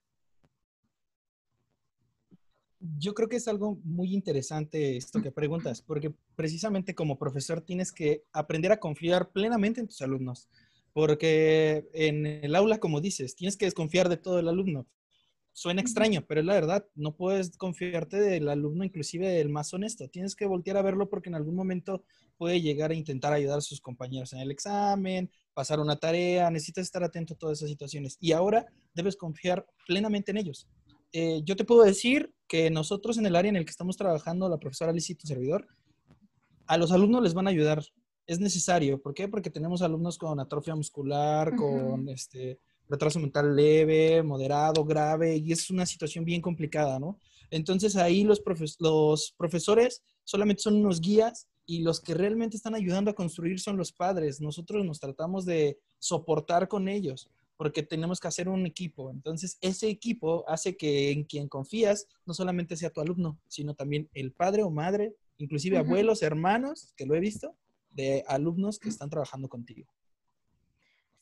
Yo 2.98 3.14
creo 3.14 3.30
que 3.30 3.36
es 3.36 3.48
algo 3.48 3.78
muy 3.82 4.12
interesante 4.12 4.98
esto 4.98 5.22
que 5.22 5.30
preguntas, 5.30 5.80
porque 5.80 6.12
precisamente 6.36 6.94
como 6.94 7.18
profesor 7.18 7.62
tienes 7.62 7.92
que 7.92 8.24
aprender 8.30 8.72
a 8.72 8.80
confiar 8.80 9.30
plenamente 9.30 9.80
en 9.80 9.88
tus 9.88 10.02
alumnos, 10.02 10.50
porque 10.92 11.88
en 11.94 12.26
el 12.26 12.54
aula, 12.54 12.78
como 12.78 13.00
dices, 13.00 13.36
tienes 13.36 13.56
que 13.56 13.64
desconfiar 13.64 14.10
de 14.10 14.18
todo 14.18 14.38
el 14.38 14.48
alumno. 14.48 14.86
Suena 15.52 15.80
extraño, 15.80 16.26
pero 16.26 16.40
es 16.40 16.46
la 16.46 16.54
verdad, 16.54 16.86
no 16.94 17.16
puedes 17.16 17.56
confiarte 17.56 18.20
del 18.20 18.48
alumno, 18.50 18.84
inclusive 18.84 19.40
el 19.40 19.48
más 19.48 19.72
honesto. 19.72 20.08
Tienes 20.08 20.36
que 20.36 20.46
voltear 20.46 20.76
a 20.76 20.82
verlo 20.82 21.08
porque 21.08 21.30
en 21.30 21.36
algún 21.36 21.54
momento 21.54 22.04
puede 22.36 22.60
llegar 22.60 22.90
a 22.90 22.94
intentar 22.94 23.32
ayudar 23.32 23.58
a 23.58 23.62
sus 23.62 23.80
compañeros 23.80 24.32
en 24.34 24.40
el 24.40 24.50
examen, 24.50 25.30
pasar 25.54 25.80
una 25.80 25.96
tarea, 25.96 26.50
necesitas 26.50 26.84
estar 26.84 27.02
atento 27.02 27.32
a 27.32 27.38
todas 27.38 27.58
esas 27.58 27.70
situaciones. 27.70 28.18
Y 28.20 28.32
ahora 28.32 28.66
debes 28.92 29.16
confiar 29.16 29.64
plenamente 29.86 30.32
en 30.32 30.38
ellos. 30.38 30.68
Eh, 31.16 31.42
yo 31.44 31.54
te 31.54 31.64
puedo 31.64 31.84
decir 31.84 32.34
que 32.48 32.70
nosotros 32.70 33.18
en 33.18 33.26
el 33.26 33.36
área 33.36 33.48
en 33.48 33.54
el 33.54 33.64
que 33.64 33.70
estamos 33.70 33.96
trabajando, 33.96 34.48
la 34.48 34.58
profesora 34.58 34.90
Alicia 34.90 35.12
y 35.12 35.16
tu 35.16 35.28
servidor, 35.28 35.68
a 36.66 36.76
los 36.76 36.90
alumnos 36.90 37.22
les 37.22 37.34
van 37.34 37.46
a 37.46 37.50
ayudar. 37.50 37.84
Es 38.26 38.40
necesario. 38.40 39.00
¿Por 39.00 39.14
qué? 39.14 39.28
Porque 39.28 39.48
tenemos 39.48 39.80
alumnos 39.80 40.18
con 40.18 40.40
atrofia 40.40 40.74
muscular, 40.74 41.54
con 41.54 42.08
este, 42.08 42.58
retraso 42.88 43.20
mental 43.20 43.54
leve, 43.54 44.24
moderado, 44.24 44.84
grave, 44.84 45.36
y 45.36 45.52
es 45.52 45.70
una 45.70 45.86
situación 45.86 46.24
bien 46.24 46.40
complicada, 46.40 46.98
¿no? 46.98 47.20
Entonces 47.48 47.94
ahí 47.94 48.24
los, 48.24 48.42
los 48.80 49.34
profesores 49.38 50.02
solamente 50.24 50.62
son 50.62 50.74
unos 50.74 51.00
guías 51.00 51.46
y 51.64 51.82
los 51.82 52.00
que 52.00 52.14
realmente 52.14 52.56
están 52.56 52.74
ayudando 52.74 53.12
a 53.12 53.14
construir 53.14 53.60
son 53.60 53.76
los 53.76 53.92
padres. 53.92 54.40
Nosotros 54.40 54.84
nos 54.84 54.98
tratamos 54.98 55.44
de 55.44 55.78
soportar 56.00 56.66
con 56.66 56.88
ellos 56.88 57.30
porque 57.56 57.82
tenemos 57.82 58.20
que 58.20 58.28
hacer 58.28 58.48
un 58.48 58.66
equipo. 58.66 59.10
Entonces, 59.10 59.58
ese 59.60 59.88
equipo 59.88 60.44
hace 60.48 60.76
que 60.76 61.10
en 61.12 61.24
quien 61.24 61.48
confías 61.48 62.06
no 62.26 62.34
solamente 62.34 62.76
sea 62.76 62.90
tu 62.90 63.00
alumno, 63.00 63.38
sino 63.48 63.74
también 63.74 64.08
el 64.14 64.32
padre 64.32 64.62
o 64.62 64.70
madre, 64.70 65.14
inclusive 65.38 65.78
abuelos, 65.78 66.22
hermanos, 66.22 66.92
que 66.96 67.06
lo 67.06 67.14
he 67.14 67.20
visto, 67.20 67.56
de 67.90 68.24
alumnos 68.26 68.78
que 68.78 68.88
están 68.88 69.10
trabajando 69.10 69.48
contigo. 69.48 69.88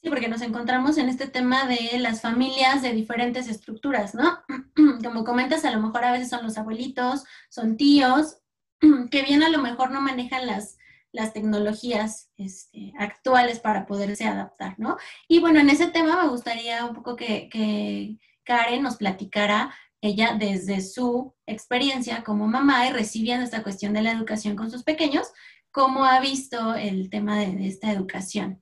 Sí, 0.03 0.09
porque 0.09 0.29
nos 0.29 0.43
encontramos 0.43 0.99
en 0.99 1.09
este 1.09 1.29
tema 1.29 1.67
de 1.67 1.99
las 2.01 2.23
familias 2.23 2.83
de 2.83 2.93
diferentes 2.93 3.47
estructuras, 3.49 4.15
¿no? 4.15 4.41
Como 5.05 5.23
comentas, 5.23 5.65
a 5.65 5.71
lo 5.71 5.81
mejor 5.81 6.05
a 6.05 6.13
veces 6.13 6.29
son 6.29 6.43
los 6.43 6.59
abuelitos, 6.59 7.25
son 7.51 7.77
tíos, 7.77 8.39
que 9.11 9.23
bien 9.23 9.45
a 9.45 9.49
lo 9.49 9.59
mejor 9.59 9.93
no 9.93 10.01
manejan 10.01 10.47
las, 10.47 10.77
las 11.13 11.33
tecnologías 11.33 12.31
este, 12.37 12.93
actuales 12.99 13.61
para 13.61 13.87
poderse 13.87 14.25
adaptar, 14.25 14.75
¿no? 14.79 14.97
Y 15.29 15.41
bueno, 15.41 15.61
en 15.61 15.71
ese 15.71 15.89
tema 15.89 16.23
me 16.23 16.29
gustaría 16.29 16.85
un 16.87 16.95
poco 16.95 17.17
que, 17.17 17.49
que 17.51 18.17
Karen 18.45 18.83
nos 18.83 18.97
platicara 18.97 19.75
ella 20.01 20.37
desde 20.39 20.81
su 20.81 21.35
experiencia 21.47 22.25
como 22.25 22.49
mamá 22.49 22.87
y 22.89 22.93
recibiendo 22.93 23.45
esta 23.45 23.63
cuestión 23.63 23.93
de 23.93 24.03
la 24.03 24.13
educación 24.13 24.57
con 24.57 24.71
sus 24.71 24.83
pequeños, 24.83 25.29
cómo 25.71 26.05
ha 26.05 26.21
visto 26.21 26.75
el 26.75 27.09
tema 27.11 27.39
de, 27.39 27.67
esta 27.67 27.91
educación. 27.93 28.62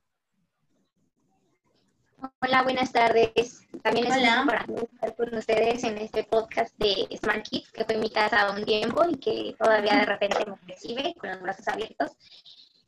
Hola, 2.43 2.63
buenas 2.63 2.93
tardes. 2.93 3.67
También 3.83 4.09
les 4.09 4.19
Hola. 4.19 4.45
para 4.47 4.67
estar 4.83 5.17
con 5.17 5.35
ustedes 5.35 5.85
en 5.85 5.97
este 5.97 6.25
podcast 6.25 6.77
de 6.77 7.09
Smart 7.17 7.47
Kids, 7.49 7.73
que 7.73 7.85
fue 7.85 7.95
en 7.95 8.01
mi 8.01 8.11
casa 8.11 8.51
un 8.51 8.65
tiempo 8.65 9.05
y 9.09 9.17
que 9.17 9.57
todavía 9.59 9.97
de 9.97 10.05
repente 10.05 10.45
me 10.45 10.57
recibe 10.67 11.15
con 11.19 11.31
los 11.31 11.41
brazos 11.41 11.69
abiertos. 11.69 12.13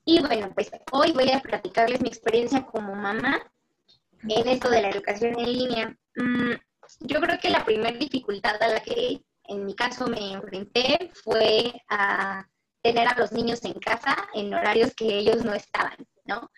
Y 0.04 0.20
bueno, 0.20 0.50
pues 0.54 0.70
hoy 0.90 1.12
voy 1.12 1.30
a 1.30 1.40
platicarles 1.40 2.02
mi 2.02 2.08
experiencia 2.08 2.62
como 2.66 2.94
mamá 2.94 3.40
en 4.28 4.48
esto 4.48 4.68
de 4.68 4.82
la 4.82 4.90
educación 4.90 5.38
en 5.38 5.52
línea. 5.52 5.96
Mm, 6.16 6.52
yo 7.00 7.20
creo 7.20 7.38
que 7.38 7.50
la 7.50 7.64
primera 7.64 7.96
dificultad 7.96 8.62
a 8.62 8.68
la 8.68 8.80
que 8.80 9.22
en 9.44 9.64
mi 9.64 9.74
caso 9.74 10.08
me 10.08 10.32
enfrenté 10.32 11.10
fue 11.24 11.72
a 11.88 12.46
tener 12.82 13.08
a 13.08 13.14
los 13.16 13.32
niños 13.32 13.64
en 13.64 13.74
casa 13.74 14.14
en 14.34 14.52
horarios 14.52 14.94
que 14.94 15.06
ellos 15.06 15.42
no 15.42 15.54
estaban, 15.54 15.96
¿no? 16.26 16.50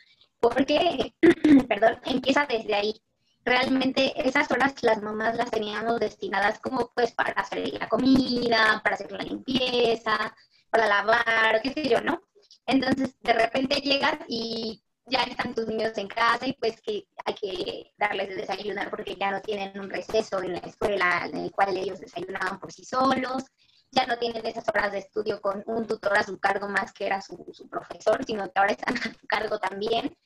Porque, 0.51 1.15
perdón, 1.69 1.99
empieza 2.05 2.47
desde 2.47 2.75
ahí. 2.75 3.03
Realmente 3.47 4.13
esas 4.17 4.51
horas 4.51 4.75
las 4.83 5.03
mamás 5.03 5.37
las 5.37 5.51
teníamos 5.51 6.01
destinadas 6.01 6.59
como 6.61 6.93
pues 6.95 7.13
para 7.13 7.33
hacer 7.33 7.73
la 7.75 7.89
comida, 7.89 8.81
para 8.83 8.95
hacer 8.95 9.11
la 9.13 9.23
limpieza, 9.23 10.35
para 10.71 10.87
lavar, 10.87 11.63
qué 11.63 11.73
sé 11.73 11.89
yo, 11.89 12.01
¿no? 12.01 12.23
Entonces, 12.67 13.17
de 13.23 13.33
repente 13.33 13.77
llegas 13.77 14.19
y 14.29 14.83
ya 15.07 15.23
están 15.23 15.55
tus 15.55 15.67
niños 15.67 15.97
en 15.97 16.09
casa 16.09 16.47
y 16.47 16.53
pues 16.55 16.81
que 16.81 17.07
hay 17.25 17.35
que 17.35 17.93
darles 17.99 18.29
de 18.29 18.37
desayunar 18.37 18.91
porque 18.91 19.17
ya 19.17 19.31
no 19.31 19.41
tienen 19.41 19.79
un 19.79 19.91
receso 19.91 20.43
en 20.43 20.53
la 20.53 20.59
escuela 20.61 21.27
en 21.27 21.37
el 21.39 21.53
cual 21.53 21.77
ellos 21.77 22.01
desayunaban 22.01 22.59
por 22.59 22.73
sí 22.73 22.85
solos, 22.85 23.45
ya 23.91 24.07
no 24.07 24.19
tienen 24.19 24.45
esas 24.45 24.69
horas 24.69 24.93
de 24.93 24.99
estudio 24.99 25.41
con 25.41 25.63
un 25.67 25.87
tutor 25.87 26.19
a 26.19 26.23
su 26.23 26.39
cargo 26.39 26.69
más 26.69 26.93
que 26.93 27.07
era 27.07 27.21
su, 27.21 27.37
profesor, 27.71 28.25
sino 28.25 28.45
que 28.51 28.59
ahora 28.59 28.73
están 28.73 28.97
a 28.97 29.03
su 29.03 29.27
cargo 29.27 29.59
también. 29.59 30.17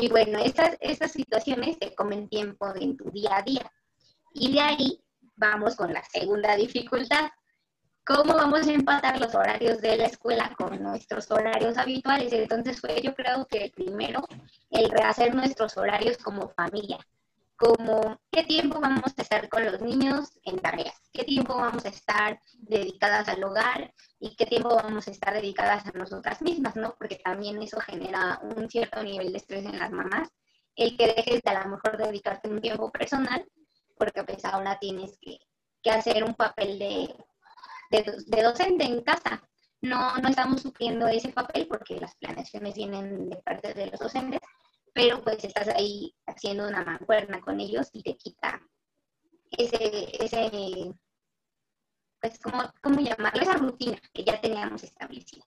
Y 0.00 0.08
bueno, 0.08 0.38
esas 0.38 1.10
situaciones 1.10 1.76
se 1.80 1.92
comen 1.92 2.28
tiempo 2.28 2.72
en 2.76 2.96
tu 2.96 3.10
día 3.10 3.38
a 3.38 3.42
día. 3.42 3.72
Y 4.32 4.52
de 4.52 4.60
ahí 4.60 5.04
vamos 5.34 5.74
con 5.74 5.92
la 5.92 6.04
segunda 6.04 6.54
dificultad. 6.54 7.30
¿Cómo 8.06 8.34
vamos 8.34 8.68
a 8.68 8.72
empatar 8.72 9.20
los 9.20 9.34
horarios 9.34 9.80
de 9.80 9.96
la 9.96 10.06
escuela 10.06 10.54
con 10.56 10.80
nuestros 10.80 11.28
horarios 11.32 11.76
habituales? 11.76 12.32
Entonces 12.32 12.80
fue 12.80 13.02
yo 13.02 13.12
creo 13.12 13.44
que 13.46 13.72
primero 13.74 14.24
el 14.70 14.88
rehacer 14.88 15.34
nuestros 15.34 15.76
horarios 15.76 16.16
como 16.18 16.48
familia 16.50 16.98
como 17.58 18.20
qué 18.30 18.44
tiempo 18.44 18.80
vamos 18.80 19.12
a 19.16 19.22
estar 19.22 19.48
con 19.48 19.64
los 19.64 19.80
niños 19.80 20.38
en 20.44 20.60
tareas, 20.60 20.94
qué 21.12 21.24
tiempo 21.24 21.56
vamos 21.56 21.84
a 21.84 21.88
estar 21.88 22.40
dedicadas 22.54 23.28
al 23.28 23.42
hogar 23.42 23.92
y 24.20 24.36
qué 24.36 24.46
tiempo 24.46 24.76
vamos 24.76 25.08
a 25.08 25.10
estar 25.10 25.34
dedicadas 25.34 25.84
a 25.86 25.98
nosotras 25.98 26.40
mismas, 26.40 26.76
¿no? 26.76 26.94
Porque 26.96 27.16
también 27.16 27.60
eso 27.60 27.80
genera 27.80 28.40
un 28.42 28.70
cierto 28.70 29.02
nivel 29.02 29.32
de 29.32 29.38
estrés 29.38 29.64
en 29.66 29.76
las 29.76 29.90
mamás, 29.90 30.28
el 30.76 30.96
que 30.96 31.08
dejes 31.08 31.42
de 31.42 31.50
a 31.50 31.64
lo 31.64 31.70
mejor 31.70 31.96
dedicarte 31.98 32.48
un 32.48 32.60
tiempo 32.60 32.92
personal, 32.92 33.44
porque 33.98 34.22
pues 34.22 34.44
ahora 34.44 34.78
tienes 34.78 35.18
que, 35.20 35.38
hacer 35.90 36.22
un 36.22 36.34
papel 36.34 36.78
de, 36.78 37.14
de, 37.90 38.42
docente 38.42 38.84
en 38.84 39.02
casa. 39.02 39.42
No, 39.80 40.14
no 40.18 40.28
estamos 40.28 40.60
sufriendo 40.60 41.08
ese 41.08 41.30
papel 41.30 41.66
porque 41.66 41.98
las 41.98 42.14
planeaciones 42.16 42.74
vienen 42.74 43.30
de 43.30 43.36
parte 43.36 43.72
de 43.72 43.86
los 43.86 43.98
docentes, 43.98 44.40
pero 44.98 45.22
pues 45.22 45.44
estás 45.44 45.68
ahí 45.68 46.12
haciendo 46.26 46.66
una 46.66 46.82
mancuerna 46.82 47.40
con 47.40 47.60
ellos 47.60 47.88
y 47.92 48.02
te 48.02 48.16
quita 48.16 48.60
ese, 49.52 50.24
ese 50.24 50.92
pues, 52.20 52.36
¿cómo, 52.40 52.64
cómo 52.82 52.98
llamarlo? 52.98 53.40
Esa 53.40 53.52
rutina 53.52 53.96
que 54.12 54.24
ya 54.24 54.40
teníamos 54.40 54.82
establecida. 54.82 55.44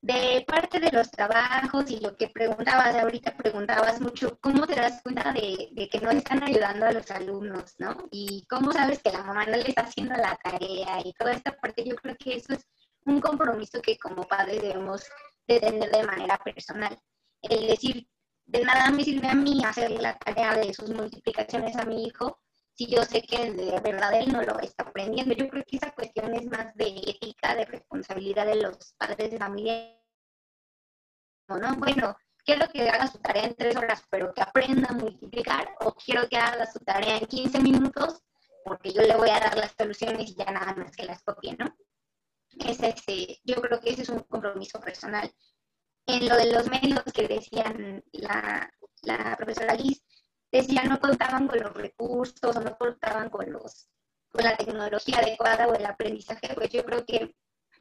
De 0.00 0.42
parte 0.48 0.80
de 0.80 0.90
los 0.90 1.10
trabajos 1.10 1.90
y 1.90 2.00
lo 2.00 2.16
que 2.16 2.28
preguntabas 2.28 2.94
ahorita, 2.94 3.36
preguntabas 3.36 4.00
mucho, 4.00 4.38
¿cómo 4.40 4.66
te 4.66 4.76
das 4.76 5.02
cuenta 5.02 5.30
de, 5.30 5.68
de, 5.72 5.90
que 5.90 6.00
no 6.00 6.10
están 6.10 6.42
ayudando 6.42 6.86
a 6.86 6.92
los 6.92 7.10
alumnos, 7.10 7.74
no? 7.78 8.08
Y 8.10 8.46
cómo 8.48 8.72
sabes 8.72 9.02
que 9.02 9.12
la 9.12 9.22
mamá 9.22 9.44
no 9.44 9.52
le 9.52 9.68
está 9.68 9.82
haciendo 9.82 10.14
la 10.14 10.34
tarea 10.42 10.98
y 11.04 11.12
toda 11.12 11.32
esta 11.32 11.54
parte, 11.58 11.84
yo 11.84 11.94
creo 11.96 12.16
que 12.16 12.36
eso 12.36 12.54
es 12.54 12.66
un 13.04 13.20
compromiso 13.20 13.82
que 13.82 13.98
como 13.98 14.26
padres 14.26 14.62
debemos 14.62 15.04
de 15.46 15.60
tener 15.60 15.90
de 15.90 16.06
manera 16.06 16.38
personal. 16.38 16.98
El 17.42 17.66
decir, 17.66 18.08
de 18.46 18.64
nada 18.64 18.90
me 18.90 19.04
sirve 19.04 19.28
a 19.28 19.34
mí 19.34 19.62
hacer 19.64 19.90
la 19.90 20.16
tarea 20.18 20.54
de 20.56 20.72
sus 20.74 20.90
multiplicaciones 20.90 21.76
a 21.76 21.84
mi 21.84 22.04
hijo 22.04 22.40
si 22.74 22.86
yo 22.86 23.02
sé 23.04 23.22
que 23.22 23.52
de 23.52 23.80
verdad 23.80 24.14
él 24.14 24.32
no 24.32 24.42
lo 24.42 24.58
está 24.58 24.82
aprendiendo. 24.84 25.34
Yo 25.34 25.48
creo 25.48 25.64
que 25.64 25.76
esa 25.76 25.92
cuestión 25.92 26.34
es 26.34 26.46
más 26.46 26.74
de 26.74 26.88
ética, 27.06 27.54
de 27.54 27.64
responsabilidad 27.66 28.46
de 28.46 28.56
los 28.56 28.94
padres 28.98 29.30
de 29.30 29.38
familia. 29.38 29.96
¿no? 31.48 31.76
Bueno, 31.76 32.16
quiero 32.44 32.66
que 32.68 32.88
haga 32.88 33.06
su 33.06 33.18
tarea 33.18 33.44
en 33.44 33.54
tres 33.54 33.76
horas, 33.76 34.02
pero 34.10 34.34
que 34.34 34.42
aprenda 34.42 34.88
a 34.90 34.94
multiplicar, 34.94 35.68
o 35.80 35.94
quiero 35.94 36.28
que 36.28 36.36
haga 36.36 36.66
su 36.66 36.80
tarea 36.80 37.18
en 37.18 37.26
15 37.26 37.60
minutos, 37.60 38.22
porque 38.64 38.92
yo 38.92 39.02
le 39.02 39.16
voy 39.16 39.30
a 39.30 39.40
dar 39.40 39.56
las 39.56 39.72
soluciones 39.78 40.30
y 40.30 40.34
ya 40.34 40.46
nada 40.46 40.74
más 40.74 40.96
que 40.96 41.04
las 41.04 41.22
copie, 41.22 41.56
¿no? 41.56 41.76
Es 42.58 42.80
este, 42.80 43.40
yo 43.44 43.56
creo 43.56 43.80
que 43.80 43.90
ese 43.90 44.02
es 44.02 44.08
un 44.08 44.20
compromiso 44.20 44.80
personal 44.80 45.32
en 46.06 46.28
lo 46.28 46.36
de 46.36 46.52
los 46.52 46.68
medios 46.68 47.02
que 47.12 47.28
decían 47.28 48.02
la, 48.12 48.70
la 49.02 49.36
profesora 49.36 49.74
Liz, 49.74 50.02
decían 50.50 50.88
no 50.88 51.00
contaban 51.00 51.48
con 51.48 51.60
los 51.60 51.72
recursos 51.74 52.56
o 52.56 52.60
no 52.60 52.76
contaban 52.76 53.30
con, 53.30 53.50
los, 53.50 53.88
con 54.30 54.44
la 54.44 54.56
tecnología 54.56 55.18
adecuada 55.18 55.66
o 55.66 55.74
el 55.74 55.86
aprendizaje, 55.86 56.54
pues 56.54 56.70
yo 56.70 56.84
creo 56.84 57.04
que 57.04 57.34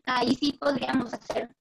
ahí 0.05 0.35
sí 0.35 0.53
podríamos 0.53 1.13
hacer 1.13 1.55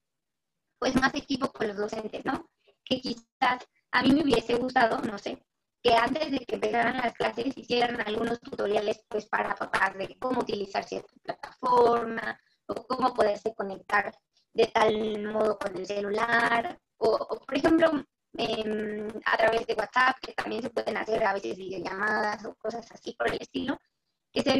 pues 0.78 0.95
más 0.97 1.14
equipo 1.14 1.52
con 1.52 1.69
los 1.69 1.76
docentes, 1.76 2.25
¿no? 2.25 2.50
Que 2.85 3.00
quizás 3.00 3.64
a 3.92 4.02
mí 4.02 4.11
me 4.12 4.23
hubiese 4.23 4.54
gustado, 4.54 4.99
no 5.02 5.19
sé, 5.19 5.45
que 5.83 5.95
antes 5.95 6.31
de 6.31 6.40
que 6.40 6.54
empezaran 6.54 6.97
las 6.97 7.14
clases 7.14 7.57
hicieran 7.57 8.00
algunos 8.00 8.40
tutoriales 8.40 9.04
pues 9.09 9.26
para 9.26 9.54
papás 9.54 9.95
de 9.97 10.16
cómo 10.19 10.40
utilizar 10.40 10.85
cierta 10.85 11.12
plataforma 11.23 12.40
o 12.66 12.87
cómo 12.87 13.12
poderse 13.12 13.54
conectar 13.54 14.12
de 14.55 14.67
tal 14.67 15.23
modo 15.25 15.59
con 15.59 15.77
el 15.77 15.87
celular 15.87 16.79
o, 16.99 17.41
por 17.47 17.57
ejemplo 17.57 18.05
em, 18.37 19.09
a 19.25 19.37
través 19.37 19.67
de 19.67 19.75
WhatsApp 19.75 20.17
que 20.21 20.33
también 20.33 20.63
se 20.63 20.71
pueden 20.71 20.97
hacer 20.97 21.25
a 21.25 21.35
veces 21.35 21.57
videollamadas 21.57 22.45
o 22.45 22.55
cosas 22.57 22.91
así 22.93 23.13
por 23.13 23.29
el 23.29 23.41
estilo 23.41 23.79
que 24.33 24.43
se 24.43 24.55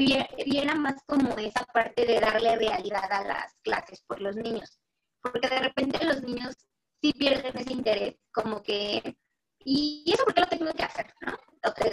viera 0.45 0.75
más 0.75 1.03
como 1.07 1.37
esa 1.39 1.65
parte 1.67 2.05
de 2.05 2.21
darle 2.21 2.57
realidad 2.57 3.11
a 3.11 3.25
las 3.25 3.55
clases 3.63 4.03
por 4.07 4.21
los 4.21 4.37
niños 4.37 4.79
porque 5.23 5.49
de 5.49 5.61
repente 5.61 6.05
los 6.05 6.23
niños 6.23 6.55
sí 7.01 7.13
pierden 7.13 7.57
ese 7.57 7.73
interés 7.73 8.17
como 8.33 8.63
que 8.63 9.17
¿y 9.65 10.05
eso 10.13 10.25
por 10.25 10.35
qué 10.35 10.41
lo 10.41 10.49
tengo 10.49 10.73
que 10.73 10.83
hacer? 10.83 11.13
¿no? 11.21 11.37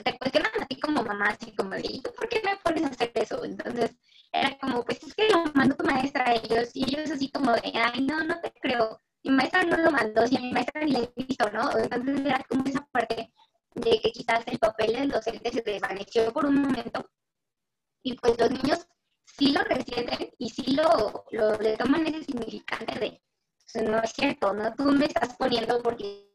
te, 0.03 0.17
cuestionan 0.17 0.51
a 0.61 0.65
ti 0.65 0.79
como 0.79 1.03
mamá, 1.03 1.29
así 1.29 1.53
como 1.55 1.75
¿y 1.77 2.01
tú 2.01 2.11
por 2.13 2.27
qué 2.27 2.41
me 2.43 2.57
pones 2.57 2.83
a 2.83 2.87
hacer 2.87 3.11
eso? 3.15 3.43
Entonces, 3.43 3.95
era 4.31 4.57
como, 4.59 4.83
pues 4.83 5.03
es 5.03 5.13
que 5.15 5.29
lo 5.29 5.45
mandó 5.53 5.75
tu 5.75 5.85
maestra 5.85 6.25
a 6.25 6.33
ellos, 6.33 6.69
y 6.73 6.83
ellos 6.83 7.11
así 7.11 7.31
como 7.31 7.53
de, 7.53 7.71
ay, 7.75 8.01
no, 8.01 8.23
no 8.23 8.39
te 8.41 8.51
creo, 8.61 8.99
mi 9.23 9.31
maestra 9.31 9.63
no 9.63 9.77
lo 9.77 9.91
mandó, 9.91 10.25
si 10.27 10.37
a 10.37 10.39
mi 10.39 10.51
maestra 10.51 10.81
ni 10.81 10.91
le 10.91 10.99
he 11.03 11.23
visto, 11.23 11.49
¿no? 11.51 11.77
Entonces 11.77 12.25
era 12.25 12.43
como 12.47 12.65
esa 12.65 12.85
parte 12.91 13.33
de 13.75 14.01
que 14.01 14.11
quizás 14.11 14.43
el 14.47 14.59
papel 14.59 14.93
del 14.93 15.11
docente 15.11 15.51
se 15.51 15.61
desvaneció 15.61 16.31
por 16.33 16.45
un 16.45 16.61
momento, 16.61 17.09
y 18.03 18.15
pues 18.15 18.39
los 18.39 18.51
niños 18.51 18.87
sí 19.25 19.51
lo 19.51 19.63
resienten 19.63 20.31
y 20.37 20.49
sí 20.49 20.75
lo, 20.75 21.25
lo 21.31 21.57
le 21.57 21.77
toman 21.77 22.07
ese 22.07 22.23
significante 22.23 22.99
de, 22.99 23.21
pues, 23.71 23.83
no 23.83 24.01
es 24.01 24.11
cierto, 24.11 24.53
¿no? 24.53 24.73
Tú 24.75 24.83
me 24.85 25.05
estás 25.05 25.35
poniendo 25.37 25.81
porque 25.81 26.29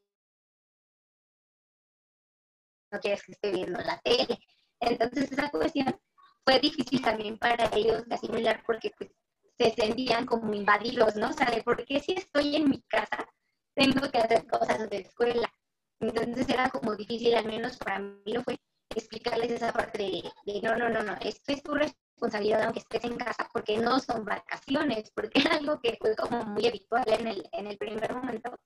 no 2.92 3.00
quieres 3.00 3.22
que 3.24 3.32
esté 3.32 3.50
viendo 3.50 3.80
la 3.80 3.98
tele. 4.00 4.38
Entonces 4.80 5.32
esa 5.32 5.50
cuestión 5.50 6.00
fue 6.44 6.60
difícil 6.60 7.00
también 7.02 7.38
para 7.38 7.70
ellos 7.74 8.06
de 8.06 8.14
asimilar 8.14 8.62
porque 8.66 8.90
pues, 8.98 9.10
se 9.56 9.72
sentían 9.72 10.26
como 10.26 10.52
invadidos, 10.52 11.16
¿no? 11.16 11.30
O 11.30 11.32
sea, 11.32 11.48
por 11.64 11.84
qué 11.84 12.00
si 12.00 12.12
estoy 12.12 12.56
en 12.56 12.68
mi 12.68 12.82
casa 12.82 13.26
tengo 13.74 14.08
que 14.10 14.18
hacer 14.18 14.46
cosas 14.46 14.88
de 14.90 14.98
escuela. 14.98 15.52
Entonces 16.00 16.48
era 16.48 16.68
como 16.70 16.94
difícil, 16.96 17.34
al 17.34 17.46
menos 17.46 17.76
para 17.78 17.98
mí 17.98 18.32
lo 18.32 18.42
fue, 18.42 18.58
explicarles 18.94 19.50
esa 19.50 19.72
parte 19.72 19.98
de, 20.46 20.60
no, 20.62 20.76
no, 20.76 20.88
no, 20.88 21.02
no, 21.02 21.14
esto 21.20 21.52
es 21.52 21.62
tu 21.62 21.74
responsabilidad 21.74 22.62
aunque 22.62 22.80
estés 22.80 23.04
en 23.04 23.16
casa, 23.16 23.48
porque 23.52 23.78
no 23.78 23.98
son 24.00 24.24
vacaciones, 24.24 25.10
porque 25.14 25.40
era 25.52 25.56
algo 25.56 25.80
que 25.80 25.96
fue 26.00 26.14
como 26.16 26.44
muy 26.44 26.66
habitual 26.66 27.04
en 27.06 27.26
el, 27.28 27.48
en 27.52 27.66
el 27.66 27.78
primer 27.78 28.14
momento, 28.14 28.56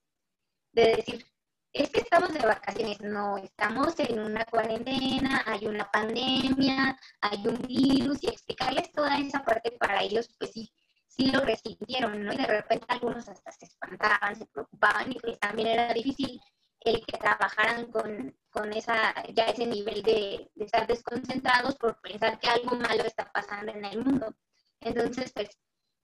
de 0.73 0.95
decir, 0.95 1.25
es 1.73 1.89
que 1.89 2.01
estamos 2.01 2.33
de 2.33 2.39
vacaciones, 2.39 2.99
no, 3.01 3.37
estamos 3.37 3.99
en 3.99 4.19
una 4.19 4.45
cuarentena, 4.45 5.43
hay 5.45 5.67
una 5.67 5.89
pandemia, 5.91 6.97
hay 7.21 7.47
un 7.47 7.61
virus, 7.67 8.23
y 8.23 8.27
explicarles 8.27 8.91
toda 8.91 9.19
esa 9.19 9.43
parte 9.43 9.71
para 9.71 10.01
ellos, 10.01 10.29
pues 10.39 10.51
sí, 10.51 10.71
sí 11.07 11.31
lo 11.31 11.41
resintieron, 11.41 12.23
¿no? 12.23 12.33
Y 12.33 12.37
de 12.37 12.47
repente 12.47 12.85
algunos 12.89 13.27
hasta 13.29 13.51
se 13.51 13.65
espantaban, 13.65 14.35
se 14.35 14.45
preocupaban, 14.47 15.11
y 15.11 15.19
pues 15.19 15.39
también 15.39 15.67
era 15.69 15.93
difícil 15.93 16.39
el 16.81 17.05
que 17.05 17.17
trabajaran 17.17 17.91
con, 17.91 18.35
con 18.49 18.73
esa, 18.73 19.13
ya 19.33 19.45
ese 19.45 19.67
nivel 19.67 20.01
de, 20.01 20.49
de 20.55 20.65
estar 20.65 20.87
desconcentrados 20.87 21.75
por 21.75 21.99
pensar 22.01 22.39
que 22.39 22.49
algo 22.49 22.75
malo 22.77 23.03
está 23.03 23.31
pasando 23.31 23.71
en 23.73 23.85
el 23.85 24.03
mundo. 24.03 24.33
Entonces, 24.81 25.31
pues 25.33 25.49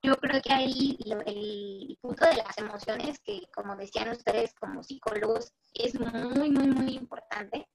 yo 0.06 0.16
creo 0.18 0.42
que 0.42 0.54
ahí 0.54 0.98
el 1.26 1.98
punto 2.02 2.26
de 2.26 2.36
las 2.36 2.58
emociones, 2.58 3.20
que 3.20 3.42
como 3.54 3.76
decían 3.76 4.10
ustedes 4.10 4.54
como 4.54 4.84
psicólogos, 4.84 5.54
es 5.74 6.00
muy, 6.00 6.52
muy, 6.52 6.68
muy 6.68 6.96
importante. 6.96 7.68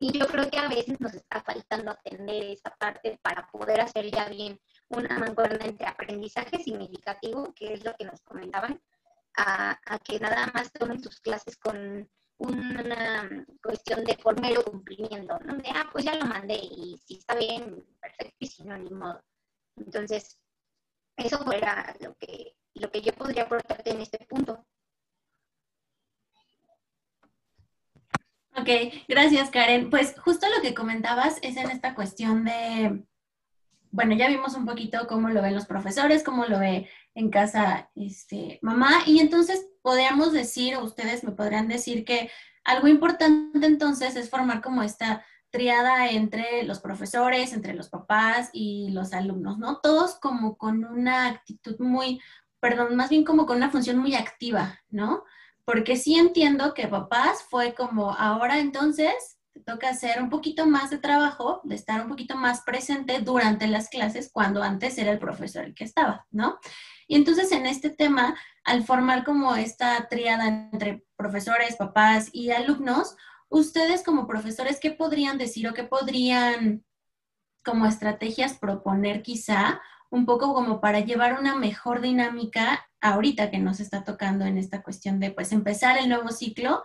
Y 0.00 0.16
yo 0.16 0.26
creo 0.28 0.48
que 0.48 0.58
a 0.58 0.68
veces 0.68 1.00
nos 1.00 1.12
está 1.14 1.42
faltando 1.42 1.90
atender 1.90 2.44
esa 2.44 2.70
parte 2.76 3.18
para 3.20 3.48
poder 3.48 3.80
hacer 3.80 4.10
ya 4.12 4.28
bien 4.28 4.60
una 4.88 5.18
mancuerna 5.18 5.64
entre 5.66 5.88
aprendizaje 5.88 6.62
significativo, 6.62 7.52
que 7.54 7.74
es 7.74 7.84
lo 7.84 7.94
que 7.96 8.04
nos 8.04 8.20
comentaban, 8.22 8.80
a, 9.36 9.78
que 10.04 10.20
nada 10.20 10.50
más 10.54 10.72
tomen 10.72 11.02
sus 11.02 11.20
clases 11.20 11.56
con 11.56 12.08
una 12.38 13.28
cuestión 13.60 14.04
de 14.04 14.14
por 14.14 14.40
mero 14.40 14.62
cumplimiento, 14.62 15.36
¿no? 15.40 15.56
De, 15.56 15.68
ah, 15.74 15.88
pues 15.90 16.04
ya 16.04 16.14
lo 16.14 16.26
mandé 16.26 16.54
y 16.54 16.96
si 17.04 17.14
está 17.18 17.34
bien, 17.34 17.84
perfecto, 18.00 18.36
y 18.38 18.46
si 18.46 18.62
no, 18.62 18.78
ni 18.78 18.90
modo. 18.90 19.20
Entonces, 19.76 20.38
eso 21.18 21.44
fuera 21.44 21.94
lo 22.00 22.14
que, 22.16 22.56
lo 22.74 22.90
que 22.90 23.02
yo 23.02 23.12
podría 23.12 23.42
aportarte 23.42 23.90
en 23.90 24.00
este 24.00 24.18
punto. 24.26 24.64
Ok, 28.56 28.68
gracias 29.06 29.50
Karen. 29.50 29.90
Pues 29.90 30.14
justo 30.18 30.46
lo 30.48 30.62
que 30.62 30.74
comentabas 30.74 31.38
es 31.42 31.56
en 31.56 31.70
esta 31.70 31.94
cuestión 31.94 32.44
de, 32.44 33.04
bueno, 33.90 34.14
ya 34.14 34.28
vimos 34.28 34.54
un 34.54 34.66
poquito 34.66 35.06
cómo 35.06 35.28
lo 35.28 35.42
ven 35.42 35.54
los 35.54 35.66
profesores, 35.66 36.24
cómo 36.24 36.44
lo 36.46 36.58
ve 36.58 36.88
en 37.14 37.30
casa 37.30 37.90
este, 37.94 38.58
mamá, 38.62 39.02
y 39.06 39.20
entonces 39.20 39.68
podríamos 39.82 40.32
decir, 40.32 40.76
o 40.76 40.84
ustedes 40.84 41.24
me 41.24 41.32
podrían 41.32 41.68
decir 41.68 42.04
que 42.04 42.30
algo 42.64 42.88
importante 42.88 43.66
entonces 43.66 44.16
es 44.16 44.28
formar 44.28 44.60
como 44.60 44.82
esta 44.82 45.24
triada 45.50 46.10
entre 46.10 46.62
los 46.64 46.80
profesores, 46.80 47.52
entre 47.52 47.74
los 47.74 47.88
papás 47.88 48.50
y 48.52 48.90
los 48.90 49.12
alumnos, 49.12 49.58
¿no? 49.58 49.78
Todos 49.78 50.16
como 50.16 50.56
con 50.56 50.84
una 50.84 51.26
actitud 51.26 51.76
muy, 51.78 52.20
perdón, 52.60 52.96
más 52.96 53.10
bien 53.10 53.24
como 53.24 53.46
con 53.46 53.56
una 53.56 53.70
función 53.70 53.98
muy 53.98 54.14
activa, 54.14 54.80
¿no? 54.90 55.24
Porque 55.64 55.96
sí 55.96 56.16
entiendo 56.16 56.74
que 56.74 56.88
papás 56.88 57.44
fue 57.48 57.74
como, 57.74 58.12
ahora 58.14 58.58
entonces 58.58 59.38
te 59.52 59.60
toca 59.60 59.88
hacer 59.88 60.22
un 60.22 60.30
poquito 60.30 60.66
más 60.66 60.90
de 60.90 60.98
trabajo, 60.98 61.60
de 61.64 61.74
estar 61.74 62.00
un 62.02 62.08
poquito 62.08 62.36
más 62.36 62.62
presente 62.62 63.20
durante 63.20 63.66
las 63.66 63.88
clases 63.88 64.30
cuando 64.32 64.62
antes 64.62 64.98
era 64.98 65.12
el 65.12 65.18
profesor 65.18 65.64
el 65.64 65.74
que 65.74 65.84
estaba, 65.84 66.26
¿no? 66.30 66.58
Y 67.06 67.16
entonces 67.16 67.50
en 67.52 67.64
este 67.64 67.88
tema, 67.88 68.36
al 68.64 68.84
formar 68.84 69.24
como 69.24 69.54
esta 69.56 70.08
triada 70.08 70.46
entre 70.46 71.06
profesores, 71.16 71.76
papás 71.76 72.28
y 72.32 72.50
alumnos, 72.50 73.16
ustedes 73.48 74.02
como 74.02 74.26
profesores, 74.26 74.80
¿qué 74.80 74.90
podrían 74.90 75.38
decir 75.38 75.68
o 75.68 75.74
qué 75.74 75.84
podrían 75.84 76.84
como 77.64 77.86
estrategias 77.86 78.58
proponer 78.58 79.22
quizá 79.22 79.80
un 80.10 80.24
poco 80.24 80.54
como 80.54 80.80
para 80.80 81.00
llevar 81.00 81.38
una 81.38 81.54
mejor 81.54 82.00
dinámica 82.00 82.88
ahorita 83.00 83.50
que 83.50 83.58
nos 83.58 83.80
está 83.80 84.04
tocando 84.04 84.44
en 84.44 84.56
esta 84.58 84.82
cuestión 84.82 85.20
de 85.20 85.30
pues 85.30 85.52
empezar 85.52 85.98
el 85.98 86.08
nuevo 86.08 86.30
ciclo 86.30 86.82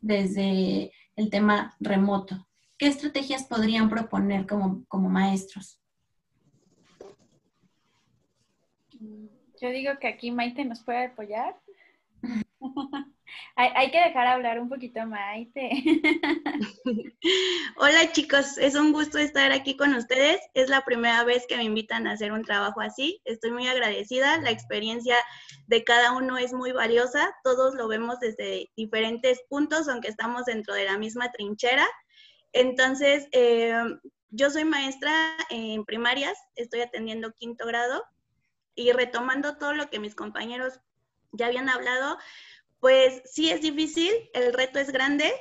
desde 0.00 0.92
el 1.16 1.30
tema 1.30 1.76
remoto? 1.80 2.48
¿Qué 2.78 2.86
estrategias 2.86 3.44
podrían 3.44 3.88
proponer 3.88 4.46
como, 4.46 4.84
como 4.86 5.08
maestros? 5.08 5.78
Yo 9.60 9.70
digo 9.70 9.92
que 10.00 10.08
aquí 10.08 10.32
Maite 10.32 10.64
nos 10.64 10.82
puede 10.82 11.06
apoyar. 11.06 11.60
hay, 13.56 13.90
que 13.90 14.00
dejar 14.00 14.26
hablar 14.26 14.60
un 14.60 14.68
poquito 14.68 15.00
a 15.00 15.06
Maite. 15.06 15.70
Hola 17.76 18.12
chicos, 18.12 18.58
es 18.58 18.74
un 18.74 18.92
gusto 18.92 19.18
estar 19.18 19.52
aquí 19.52 19.76
con 19.76 19.94
ustedes. 19.94 20.40
Es 20.54 20.68
la 20.68 20.82
primera 20.82 21.24
vez 21.24 21.46
que 21.48 21.56
me 21.56 21.64
invitan 21.64 22.06
a 22.06 22.12
hacer 22.12 22.32
un 22.32 22.44
trabajo 22.44 22.80
así. 22.80 23.20
Estoy 23.24 23.52
muy 23.52 23.66
agradecida. 23.66 24.40
La 24.40 24.50
experiencia 24.50 25.16
de 25.66 25.84
cada 25.84 26.12
uno 26.12 26.38
es 26.38 26.52
muy 26.52 26.72
valiosa. 26.72 27.34
Todos 27.44 27.74
lo 27.74 27.88
vemos 27.88 28.20
desde 28.20 28.70
diferentes 28.76 29.40
puntos, 29.48 29.88
aunque 29.88 30.08
estamos 30.08 30.44
dentro 30.46 30.74
de 30.74 30.84
la 30.84 30.98
misma 30.98 31.30
trinchera. 31.30 31.86
Entonces, 32.52 33.28
eh, 33.32 33.74
yo 34.30 34.50
soy 34.50 34.64
maestra 34.64 35.12
en 35.50 35.84
primarias, 35.84 36.38
estoy 36.56 36.80
atendiendo 36.80 37.32
quinto 37.32 37.66
grado 37.66 38.02
y 38.74 38.92
retomando 38.92 39.58
todo 39.58 39.74
lo 39.74 39.90
que 39.90 40.00
mis 40.00 40.14
compañeros 40.14 40.80
ya 41.32 41.46
habían 41.46 41.68
hablado, 41.68 42.18
pues 42.82 43.22
sí 43.24 43.48
es 43.48 43.60
difícil, 43.60 44.10
el 44.34 44.52
reto 44.52 44.80
es 44.80 44.90
grande, 44.90 45.32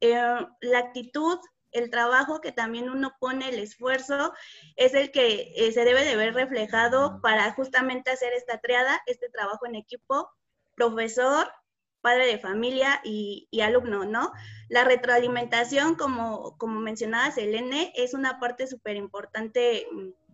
eh, 0.00 0.14
la 0.62 0.78
actitud, 0.78 1.38
el 1.70 1.90
trabajo 1.90 2.40
que 2.40 2.52
también 2.52 2.88
uno 2.88 3.14
pone, 3.20 3.50
el 3.50 3.58
esfuerzo, 3.58 4.32
es 4.76 4.94
el 4.94 5.10
que 5.12 5.52
eh, 5.56 5.72
se 5.72 5.84
debe 5.84 6.06
de 6.06 6.16
ver 6.16 6.32
reflejado 6.32 7.20
para 7.20 7.52
justamente 7.52 8.10
hacer 8.10 8.32
esta 8.32 8.62
triada, 8.62 9.02
este 9.04 9.28
trabajo 9.28 9.66
en 9.66 9.74
equipo, 9.74 10.30
profesor, 10.74 11.52
padre 12.00 12.28
de 12.28 12.38
familia 12.38 13.02
y, 13.04 13.46
y 13.50 13.60
alumno, 13.60 14.06
¿no? 14.06 14.32
La 14.70 14.84
retroalimentación, 14.84 15.96
como, 15.96 16.56
como 16.56 16.80
mencionaba 16.80 17.30
Selene, 17.30 17.92
es 17.94 18.14
una 18.14 18.40
parte 18.40 18.66
súper 18.66 18.96
importante 18.96 19.86
mm, 19.92 20.25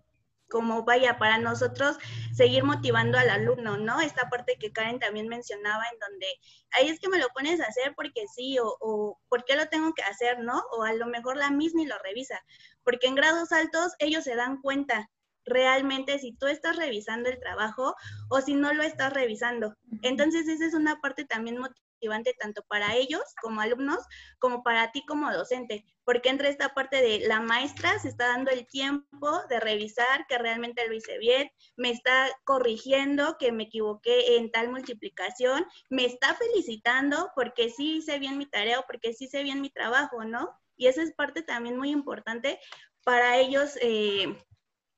como 0.52 0.84
vaya, 0.84 1.16
para 1.16 1.38
nosotros 1.38 1.96
seguir 2.34 2.62
motivando 2.62 3.16
al 3.18 3.30
alumno, 3.30 3.78
¿no? 3.78 4.02
Esta 4.02 4.28
parte 4.28 4.58
que 4.60 4.70
Karen 4.70 4.98
también 4.98 5.26
mencionaba 5.26 5.82
en 5.90 5.98
donde, 5.98 6.26
ahí 6.72 6.88
es 6.88 7.00
que 7.00 7.08
me 7.08 7.18
lo 7.18 7.28
pones 7.30 7.58
a 7.60 7.64
hacer 7.64 7.94
porque 7.96 8.26
sí, 8.28 8.58
o, 8.58 8.76
o 8.80 9.18
por 9.30 9.46
qué 9.46 9.56
lo 9.56 9.66
tengo 9.68 9.94
que 9.94 10.02
hacer, 10.02 10.40
¿no? 10.40 10.62
O 10.72 10.82
a 10.84 10.92
lo 10.92 11.06
mejor 11.06 11.38
la 11.38 11.50
misma 11.50 11.80
y 11.80 11.86
lo 11.86 11.96
revisa, 12.04 12.38
porque 12.84 13.06
en 13.06 13.14
grados 13.14 13.50
altos 13.50 13.94
ellos 13.98 14.24
se 14.24 14.36
dan 14.36 14.60
cuenta 14.60 15.08
realmente 15.46 16.18
si 16.18 16.32
tú 16.34 16.46
estás 16.46 16.76
revisando 16.76 17.30
el 17.30 17.40
trabajo 17.40 17.96
o 18.28 18.42
si 18.42 18.54
no 18.54 18.74
lo 18.74 18.82
estás 18.82 19.12
revisando. 19.12 19.76
Entonces, 20.02 20.46
esa 20.48 20.66
es 20.66 20.74
una 20.74 21.00
parte 21.00 21.24
también 21.24 21.58
motivante 22.02 22.34
tanto 22.38 22.62
para 22.68 22.96
ellos 22.96 23.22
como 23.40 23.60
alumnos, 23.60 24.04
como 24.38 24.62
para 24.62 24.90
ti 24.90 25.04
como 25.06 25.32
docente, 25.32 25.84
porque 26.04 26.30
entre 26.30 26.48
esta 26.48 26.74
parte 26.74 27.00
de 27.00 27.20
la 27.28 27.40
maestra 27.40 27.98
se 28.00 28.08
está 28.08 28.28
dando 28.28 28.50
el 28.50 28.66
tiempo 28.66 29.40
de 29.48 29.60
revisar 29.60 30.26
que 30.26 30.38
realmente 30.38 30.86
lo 30.88 30.94
hice 30.94 31.18
bien, 31.18 31.50
me 31.76 31.90
está 31.90 32.28
corrigiendo 32.44 33.36
que 33.38 33.52
me 33.52 33.64
equivoqué 33.64 34.36
en 34.36 34.50
tal 34.50 34.70
multiplicación, 34.70 35.64
me 35.90 36.04
está 36.04 36.34
felicitando 36.34 37.30
porque 37.36 37.70
sí 37.70 37.98
hice 37.98 38.18
bien 38.18 38.36
mi 38.36 38.46
tarea 38.46 38.80
o 38.80 38.86
porque 38.86 39.12
sí 39.12 39.26
hice 39.26 39.44
bien 39.44 39.60
mi 39.60 39.70
trabajo, 39.70 40.24
¿no? 40.24 40.50
Y 40.76 40.88
esa 40.88 41.02
es 41.02 41.12
parte 41.12 41.42
también 41.42 41.76
muy 41.76 41.90
importante 41.90 42.58
para 43.04 43.36
ellos 43.36 43.78
eh, 43.80 44.36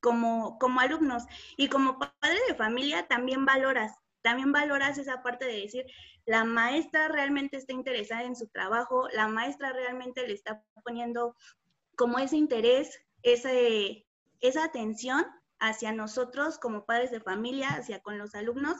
como, 0.01 0.59
como 0.59 0.81
alumnos. 0.81 1.25
Y 1.59 1.69
como 1.69 1.99
padre 1.99 2.39
de 2.49 2.55
familia 2.55 3.07
también 3.09 3.45
valoras, 3.45 3.93
también 4.25 4.53
valoras 4.53 4.97
esa 4.97 5.23
parte 5.23 5.45
de 5.45 5.61
decir, 5.61 5.85
la 6.27 6.45
maestra 6.45 7.09
realmente 7.09 7.57
está 7.57 7.73
interesada 7.73 8.23
en 8.23 8.37
su 8.37 8.49
trabajo, 8.49 9.09
la 9.13 9.29
maestra 9.29 9.73
realmente 9.73 10.27
le 10.27 10.35
está 10.35 10.63
poniendo 10.83 11.37
como 11.97 12.19
ese 12.19 12.37
interés, 12.37 12.99
ese, 13.23 14.07
esa 14.41 14.65
atención 14.65 15.25
hacia 15.61 15.93
nosotros 15.93 16.59
como 16.59 16.85
padres 16.85 17.11
de 17.11 17.21
familia, 17.21 17.69
hacia 17.71 18.01
con 18.01 18.19
los 18.19 18.35
alumnos. 18.35 18.77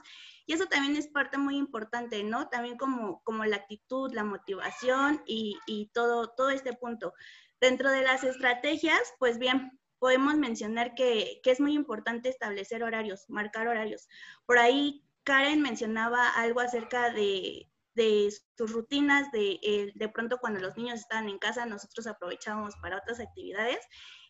Y 0.47 0.53
eso 0.53 0.67
también 0.67 0.97
es 0.97 1.09
parte 1.09 1.39
muy 1.39 1.57
importante, 1.57 2.23
¿no? 2.23 2.49
También 2.49 2.77
como, 2.77 3.23
como 3.23 3.45
la 3.45 3.57
actitud, 3.57 4.13
la 4.13 4.25
motivación 4.25 5.23
y, 5.27 5.59
y 5.67 5.91
todo, 5.95 6.29
todo 6.29 6.51
este 6.51 6.75
punto. 6.75 7.15
Dentro 7.61 7.91
de 7.91 8.03
las 8.03 8.25
estrategias, 8.25 9.01
pues 9.19 9.39
bien, 9.39 9.79
podemos 9.99 10.35
mencionar 10.37 10.95
que, 10.95 11.41
que, 11.43 11.51
es 11.51 11.61
muy 11.61 11.73
importante 11.73 12.29
establecer 12.29 12.83
horarios, 12.83 13.25
marcar 13.29 13.69
horarios. 13.69 14.07
Por 14.45 14.59
ahí 14.59 15.03
Karen 15.25 15.61
mencionaba 15.63 16.29
algo 16.29 16.61
acerca 16.61 17.11
de, 17.11 17.71
de 17.95 18.33
sus 18.57 18.73
rutinas, 18.73 19.31
de, 19.33 19.59
eh, 19.63 19.93
de 19.95 20.09
pronto 20.09 20.39
cuando 20.39 20.61
los 20.61 20.77
niños 20.77 21.01
están 21.01 21.29
en 21.29 21.39
casa, 21.39 21.67
nosotros 21.67 22.07
aprovechamos 22.07 22.75
para 22.77 22.99
otras 22.99 23.21
actividades. 23.21 23.79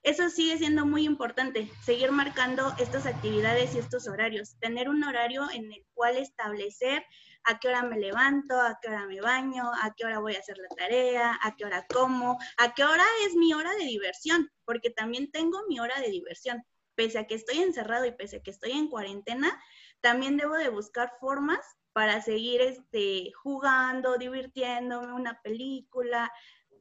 Eso 0.02 0.28
sigue 0.28 0.58
siendo 0.58 0.84
muy 0.84 1.04
importante, 1.04 1.70
seguir 1.82 2.12
marcando 2.12 2.74
estas 2.78 3.06
actividades 3.06 3.74
y 3.74 3.78
estos 3.78 4.06
horarios, 4.06 4.58
tener 4.60 4.88
un 4.88 5.02
horario 5.02 5.50
en 5.50 5.72
el 5.72 5.82
cual 5.94 6.18
establecer 6.18 7.04
a 7.44 7.58
qué 7.58 7.68
hora 7.68 7.82
me 7.82 7.98
levanto, 7.98 8.60
a 8.60 8.78
qué 8.80 8.88
hora 8.88 9.06
me 9.06 9.20
baño, 9.20 9.70
a 9.82 9.94
qué 9.94 10.04
hora 10.04 10.18
voy 10.18 10.34
a 10.34 10.40
hacer 10.40 10.58
la 10.58 10.68
tarea, 10.76 11.38
a 11.42 11.56
qué 11.56 11.64
hora 11.64 11.86
como, 11.92 12.38
a 12.58 12.74
qué 12.74 12.84
hora 12.84 13.04
es 13.26 13.34
mi 13.34 13.54
hora 13.54 13.72
de 13.76 13.84
diversión, 13.84 14.50
porque 14.66 14.90
también 14.90 15.30
tengo 15.30 15.58
mi 15.68 15.80
hora 15.80 15.98
de 16.00 16.10
diversión. 16.10 16.62
Pese 16.96 17.18
a 17.18 17.26
que 17.26 17.34
estoy 17.34 17.58
encerrado 17.58 18.04
y 18.06 18.12
pese 18.12 18.36
a 18.36 18.42
que 18.42 18.50
estoy 18.50 18.72
en 18.72 18.88
cuarentena, 18.88 19.58
también 20.04 20.36
debo 20.36 20.54
de 20.56 20.68
buscar 20.68 21.14
formas 21.18 21.64
para 21.94 22.20
seguir 22.20 22.60
este, 22.60 23.32
jugando, 23.42 24.18
divirtiéndome, 24.18 25.14
una 25.14 25.40
película, 25.40 26.30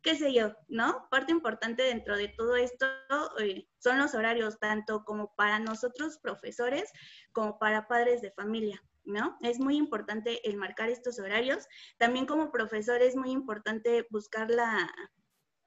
qué 0.01 0.17
sé 0.17 0.33
yo, 0.33 0.53
¿no? 0.67 1.07
Parte 1.09 1.31
importante 1.31 1.83
dentro 1.83 2.17
de 2.17 2.27
todo 2.27 2.57
esto 2.57 2.85
eh, 3.39 3.65
son 3.79 3.97
los 3.97 4.13
horarios, 4.13 4.59
tanto 4.59 5.05
como 5.05 5.33
para 5.35 5.59
nosotros 5.59 6.19
profesores 6.21 6.91
como 7.31 7.57
para 7.59 7.87
padres 7.87 8.21
de 8.21 8.31
familia. 8.31 8.83
¿no? 9.05 9.37
Es 9.41 9.57
muy 9.57 9.77
importante 9.77 10.45
el 10.49 10.57
marcar 10.57 10.89
estos 10.89 11.17
horarios. 11.17 11.65
También 11.97 12.25
como 12.25 12.51
profesor 12.51 13.01
es 13.01 13.15
muy 13.15 13.31
importante 13.31 14.05
buscar 14.09 14.49
la 14.49 14.93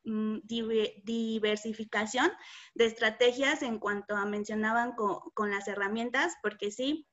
mm, 0.05 0.40
diversificación 0.45 2.31
de 2.75 2.85
estrategias 2.85 3.62
en 3.62 3.79
cuanto 3.79 4.14
a 4.14 4.27
mencionaban 4.27 4.92
con, 4.92 5.21
con 5.33 5.51
las 5.51 5.69
herramientas, 5.69 6.35
porque 6.42 6.71
sí, 6.71 7.07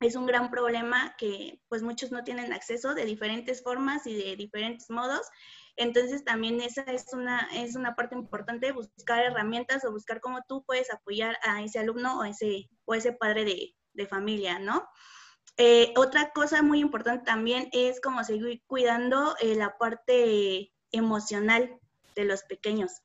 es 0.00 0.14
un 0.14 0.26
gran 0.26 0.50
problema 0.50 1.14
que 1.18 1.60
pues 1.68 1.82
muchos 1.82 2.12
no 2.12 2.22
tienen 2.24 2.52
acceso 2.52 2.94
de 2.94 3.04
diferentes 3.04 3.62
formas 3.62 4.06
y 4.06 4.14
de 4.14 4.36
diferentes 4.36 4.90
modos. 4.90 5.26
Entonces 5.76 6.24
también 6.24 6.60
esa 6.60 6.82
es 6.82 7.12
una, 7.12 7.48
es 7.52 7.76
una 7.76 7.94
parte 7.94 8.14
importante, 8.14 8.72
buscar 8.72 9.24
herramientas 9.24 9.84
o 9.84 9.92
buscar 9.92 10.20
cómo 10.20 10.42
tú 10.48 10.64
puedes 10.64 10.92
apoyar 10.92 11.38
a 11.42 11.62
ese 11.62 11.78
alumno 11.78 12.18
o 12.18 12.24
ese, 12.24 12.68
o 12.84 12.94
ese 12.94 13.12
padre 13.12 13.44
de, 13.44 13.74
de 13.94 14.06
familia, 14.06 14.58
¿no? 14.58 14.88
Eh, 15.60 15.92
otra 15.96 16.30
cosa 16.30 16.62
muy 16.62 16.78
importante 16.78 17.24
también 17.24 17.68
es 17.72 18.00
como 18.00 18.22
seguir 18.22 18.62
cuidando 18.68 19.34
eh, 19.40 19.56
la 19.56 19.76
parte 19.76 20.72
emocional 20.92 21.80
de 22.14 22.24
los 22.24 22.44
pequeños, 22.44 23.02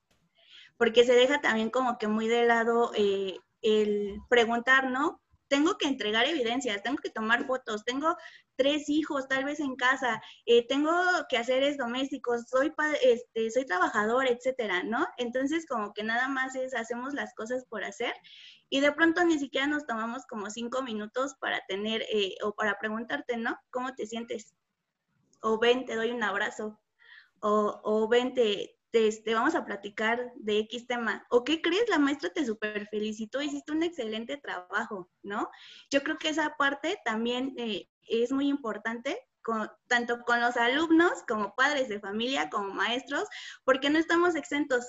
porque 0.78 1.04
se 1.04 1.14
deja 1.14 1.42
también 1.42 1.72
como 1.72 1.98
que 1.98 2.08
muy 2.08 2.28
de 2.28 2.46
lado 2.46 2.92
eh, 2.96 3.40
el 3.64 4.22
preguntar, 4.30 4.92
¿no? 4.92 5.23
Tengo 5.54 5.78
que 5.78 5.88
entregar 5.88 6.26
evidencias, 6.26 6.82
tengo 6.82 6.98
que 6.98 7.12
tomar 7.12 7.46
fotos, 7.46 7.86
tengo 7.86 8.18
tres 8.56 8.90
hijos 8.90 9.28
tal 9.28 9.46
vez 9.46 9.60
en 9.60 9.76
casa, 9.76 10.20
tengo 10.68 10.92
que 11.30 11.38
hacer 11.38 11.78
domésticos, 11.78 12.46
soy, 12.50 12.74
este, 13.04 13.52
soy 13.52 13.64
trabajador, 13.64 14.26
etcétera, 14.26 14.82
¿no? 14.82 15.06
Entonces 15.18 15.68
como 15.68 15.94
que 15.94 16.02
nada 16.02 16.28
más 16.28 16.56
es 16.56 16.74
hacemos 16.74 17.14
las 17.14 17.36
cosas 17.36 17.66
por 17.70 17.84
hacer 17.84 18.16
y 18.68 18.80
de 18.80 18.92
pronto 18.94 19.24
ni 19.24 19.38
siquiera 19.38 19.68
nos 19.68 19.86
tomamos 19.86 20.26
como 20.26 20.50
cinco 20.50 20.82
minutos 20.82 21.36
para 21.40 21.62
tener 21.68 22.02
eh, 22.12 22.34
o 22.42 22.54
para 22.56 22.80
preguntarte, 22.80 23.38
¿no? 23.38 23.56
¿Cómo 23.70 23.94
te 23.94 24.08
sientes? 24.08 24.56
O 25.44 25.60
ven, 25.60 25.86
te 25.86 25.94
doy 25.94 26.10
un 26.10 26.24
abrazo. 26.24 26.82
O, 27.42 27.80
o 27.84 28.08
ven, 28.08 28.34
te, 28.34 28.76
te, 28.94 29.34
vamos 29.34 29.56
a 29.56 29.66
platicar 29.66 30.32
de 30.36 30.60
X 30.60 30.86
tema. 30.86 31.26
¿O 31.32 31.44
qué 31.44 31.62
crees? 31.62 31.90
La 31.90 31.98
maestra 31.98 32.30
te 32.30 32.46
super 32.46 32.88
felicitó, 32.90 33.42
hiciste 33.42 33.72
un 33.72 33.82
excelente 33.82 34.38
trabajo, 34.38 35.10
¿no? 35.24 35.50
Yo 35.90 36.04
creo 36.04 36.20
que 36.20 36.30
esa 36.30 36.56
parte 36.58 37.00
también 37.04 37.56
eh, 37.58 37.90
es 38.08 38.32
muy 38.32 38.48
importante 38.48 39.20
con, 39.42 39.70
tanto 39.88 40.22
con 40.22 40.40
los 40.40 40.58
alumnos 40.58 41.24
como 41.28 41.56
padres 41.56 41.90
de 41.90 42.00
familia, 42.00 42.52
como 42.52 42.72
maestros, 42.72 43.28
porque 43.64 43.90
no 43.90 43.98
estamos 43.98 44.36
exentos. 44.36 44.86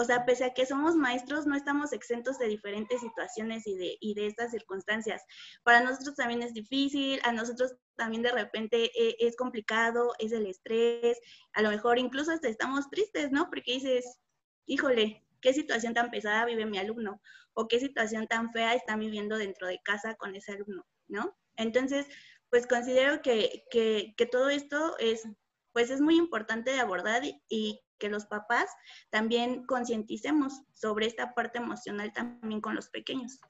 O 0.00 0.04
sea, 0.04 0.24
pese 0.24 0.44
a 0.44 0.54
que 0.54 0.64
somos 0.64 0.94
maestros, 0.94 1.44
no 1.48 1.56
estamos 1.56 1.92
exentos 1.92 2.38
de 2.38 2.46
diferentes 2.46 3.00
situaciones 3.00 3.64
y 3.66 3.74
de, 4.14 4.26
estas 4.28 4.52
circunstancias. 4.52 5.24
Para 5.64 5.80
nosotros 5.80 6.14
también 6.14 6.40
es 6.40 6.54
difícil, 6.54 7.18
a 7.24 7.32
nosotros 7.32 7.74
también 7.96 8.22
de 8.22 8.30
repente 8.30 8.92
eh, 8.96 9.16
es 9.18 9.34
complicado, 9.34 10.12
es 10.20 10.30
el 10.30 10.46
estrés, 10.46 11.18
a 11.52 11.62
lo 11.62 11.70
mejor 11.70 11.98
incluso 11.98 12.30
hasta 12.30 12.46
estamos 12.46 12.88
tristes, 12.90 13.32
¿no? 13.32 13.50
Porque 13.50 13.72
dices, 13.72 14.20
híjole, 14.66 15.26
qué 15.40 15.52
situación 15.52 15.94
tan 15.94 16.12
pesada 16.12 16.44
vive 16.44 16.64
mi 16.64 16.78
alumno 16.78 17.20
o 17.54 17.66
qué 17.66 17.80
situación 17.80 18.28
tan 18.28 18.52
fea 18.52 18.74
está 18.74 18.96
viviendo 18.96 19.36
dentro 19.36 19.66
de 19.66 19.80
casa 19.82 20.14
con 20.14 20.36
ese 20.36 20.52
alumno, 20.52 20.86
¿no? 21.08 21.36
Entonces, 21.56 22.06
pues 22.50 22.68
considero 22.68 23.20
que, 23.20 23.64
que, 23.68 24.14
que 24.16 24.26
todo 24.26 24.48
esto 24.48 24.96
es, 25.00 25.24
pues 25.72 25.90
es 25.90 26.00
muy 26.00 26.16
importante 26.16 26.70
de 26.70 26.78
abordar 26.78 27.24
y 27.48 27.80
que 27.98 28.08
los 28.08 28.26
papás 28.26 28.70
también 29.10 29.64
concienticemos 29.64 30.62
sobre 30.74 31.06
esta 31.06 31.34
parte 31.34 31.58
emocional 31.58 32.12
también 32.12 32.60
con 32.60 32.74
los 32.74 32.88
pequeños. 32.88 33.40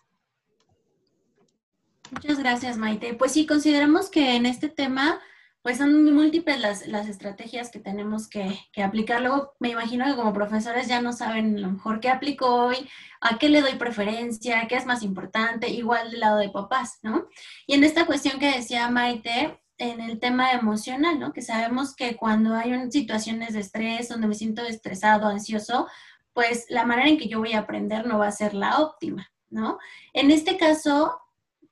Muchas 2.11 2.39
gracias, 2.39 2.79
Maite. 2.79 3.15
Pues 3.15 3.33
sí, 3.33 3.47
consideramos 3.47 4.09
que 4.09 4.35
en 4.37 4.47
este 4.47 4.69
tema, 4.69 5.21
pues 5.63 5.77
son 5.79 6.15
múltiples 6.15 6.59
las, 6.59 6.87
las 6.87 7.07
estrategias 7.07 7.71
que 7.71 7.81
tenemos 7.81 8.29
que, 8.29 8.59
que, 8.73 8.83
aplicar. 8.83 9.21
Luego, 9.21 9.53
me 9.61 9.71
imagino 9.71 10.07
que 10.07 10.17
como 10.17 10.33
profesores 10.33 10.89
ya 10.89 11.03
no 11.03 11.13
saben 11.13 11.59
a 11.59 11.61
lo 11.61 11.71
mejor 11.73 12.01
qué 12.01 12.09
aplico 12.09 12.47
hoy, 12.47 12.89
a 13.21 13.39
qué 13.39 13.51
le 13.51 13.61
doy 13.61 13.75
preferencia, 13.75 14.67
qué 14.69 14.77
es 14.77 14.87
más 14.87 15.03
importante, 15.03 15.69
igual 15.69 16.11
del 16.11 16.21
lado 16.21 16.39
de 16.39 16.49
papás, 16.49 16.99
¿no? 17.03 17.29
Y 17.67 17.75
en 17.75 17.85
esta 17.85 18.07
cuestión 18.07 18.39
que 18.39 18.53
decía 18.53 18.89
Maite, 18.89 19.61
en 19.79 20.01
el 20.01 20.19
tema 20.19 20.53
emocional, 20.53 21.19
¿no? 21.19 21.33
Que 21.33 21.43
sabemos 21.43 21.95
que 21.95 22.17
cuando 22.17 22.55
hay 22.55 22.91
situaciones 22.91 23.55
de 23.55 23.61
estrés, 23.61 24.09
donde 24.09 24.27
me 24.27 24.35
siento 24.35 24.63
estresado, 24.63 25.29
ansioso, 25.29 25.87
pues 26.33 26.67
la 26.69 26.85
manera 26.85 27.09
en 27.09 27.19
que 27.19 27.29
yo 27.29 27.39
voy 27.39 27.53
a 27.53 27.61
aprender 27.61 28.07
no 28.07 28.19
va 28.19 28.27
a 28.27 28.33
ser 28.33 28.55
la 28.55 28.81
óptima, 28.81 29.31
¿no? 29.51 29.79
En 30.13 30.31
este 30.31 30.57
caso, 30.57 31.21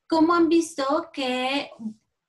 ¿cómo 0.09 0.35
han 0.35 0.49
visto 0.49 1.11
que, 1.13 1.71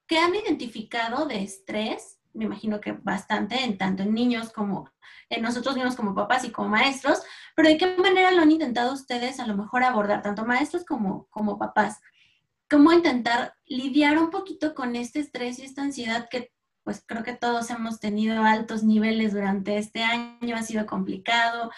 que 0.08 0.20
han 0.20 0.36
identificado 0.36 1.26
de 1.28 1.44
estrés? 1.44 2.20
Me 2.34 2.46
imagino 2.46 2.82
que 2.82 2.92
bastante, 2.92 3.64
en 3.64 3.78
tanto 3.78 4.04
en 4.04 4.14
niños 4.14 4.52
como 4.52 4.92
en 5.30 5.42
nosotros 5.42 5.76
mismos 5.76 5.96
como 5.96 6.16
papás 6.16 6.44
y 6.44 6.52
como 6.52 6.70
maestros, 6.70 7.22
pero 7.56 7.70
¿de 7.70 7.78
qué 7.78 7.98
manera 7.98 8.32
lo 8.32 8.42
han 8.42 8.52
intentado 8.52 8.94
ustedes 8.94 9.40
a 9.40 9.48
lo 9.48 9.56
mejor 9.56 9.84
abordar, 9.84 10.22
tanto 10.22 10.46
maestros 10.46 10.86
como, 10.86 11.28
como 11.30 11.58
papás? 11.58 12.00
Cómo 12.70 12.92
intentar 12.92 13.54
lidiar 13.66 14.18
un 14.18 14.30
poquito 14.30 14.74
con 14.76 14.96
este 14.96 15.20
estrés 15.20 15.60
y 15.60 15.64
esta 15.64 15.84
ansiedad 15.84 16.28
que 16.30 16.52
pues 16.84 17.04
creo 17.06 17.22
que 17.22 17.36
todos 17.36 17.70
hemos 17.70 18.00
tenido 18.00 18.44
altos 18.44 18.82
niveles 18.84 19.34
durante 19.34 19.78
este 19.78 20.04
año, 20.04 20.56
ha 20.56 20.64
sido 20.64 20.86
complicado. 20.86 21.70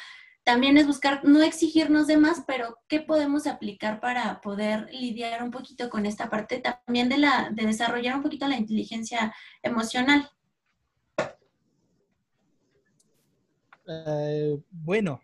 También 0.44 0.78
es 0.78 0.86
buscar 0.86 1.26
no 1.26 1.42
exigirnos 1.42 2.06
de 2.06 2.18
más, 2.18 2.44
pero 2.46 2.78
qué 2.88 3.00
podemos 3.00 3.48
aplicar 3.48 4.02
para 4.02 4.40
poder 4.40 4.88
lidiar 4.92 5.42
un 5.42 5.50
poquito 5.50 5.90
con 5.90 6.06
esta 6.06 6.30
parte 6.30 6.60
también 6.60 7.10
de, 7.10 7.18
la, 7.18 7.50
de 7.52 7.66
desarrollar 7.66 8.16
un 8.18 8.22
poquito 8.22 8.48
la 8.48 8.58
inteligencia 8.58 9.34
emocional. 9.64 10.30
Eh, 13.88 14.60
bueno, 14.70 15.22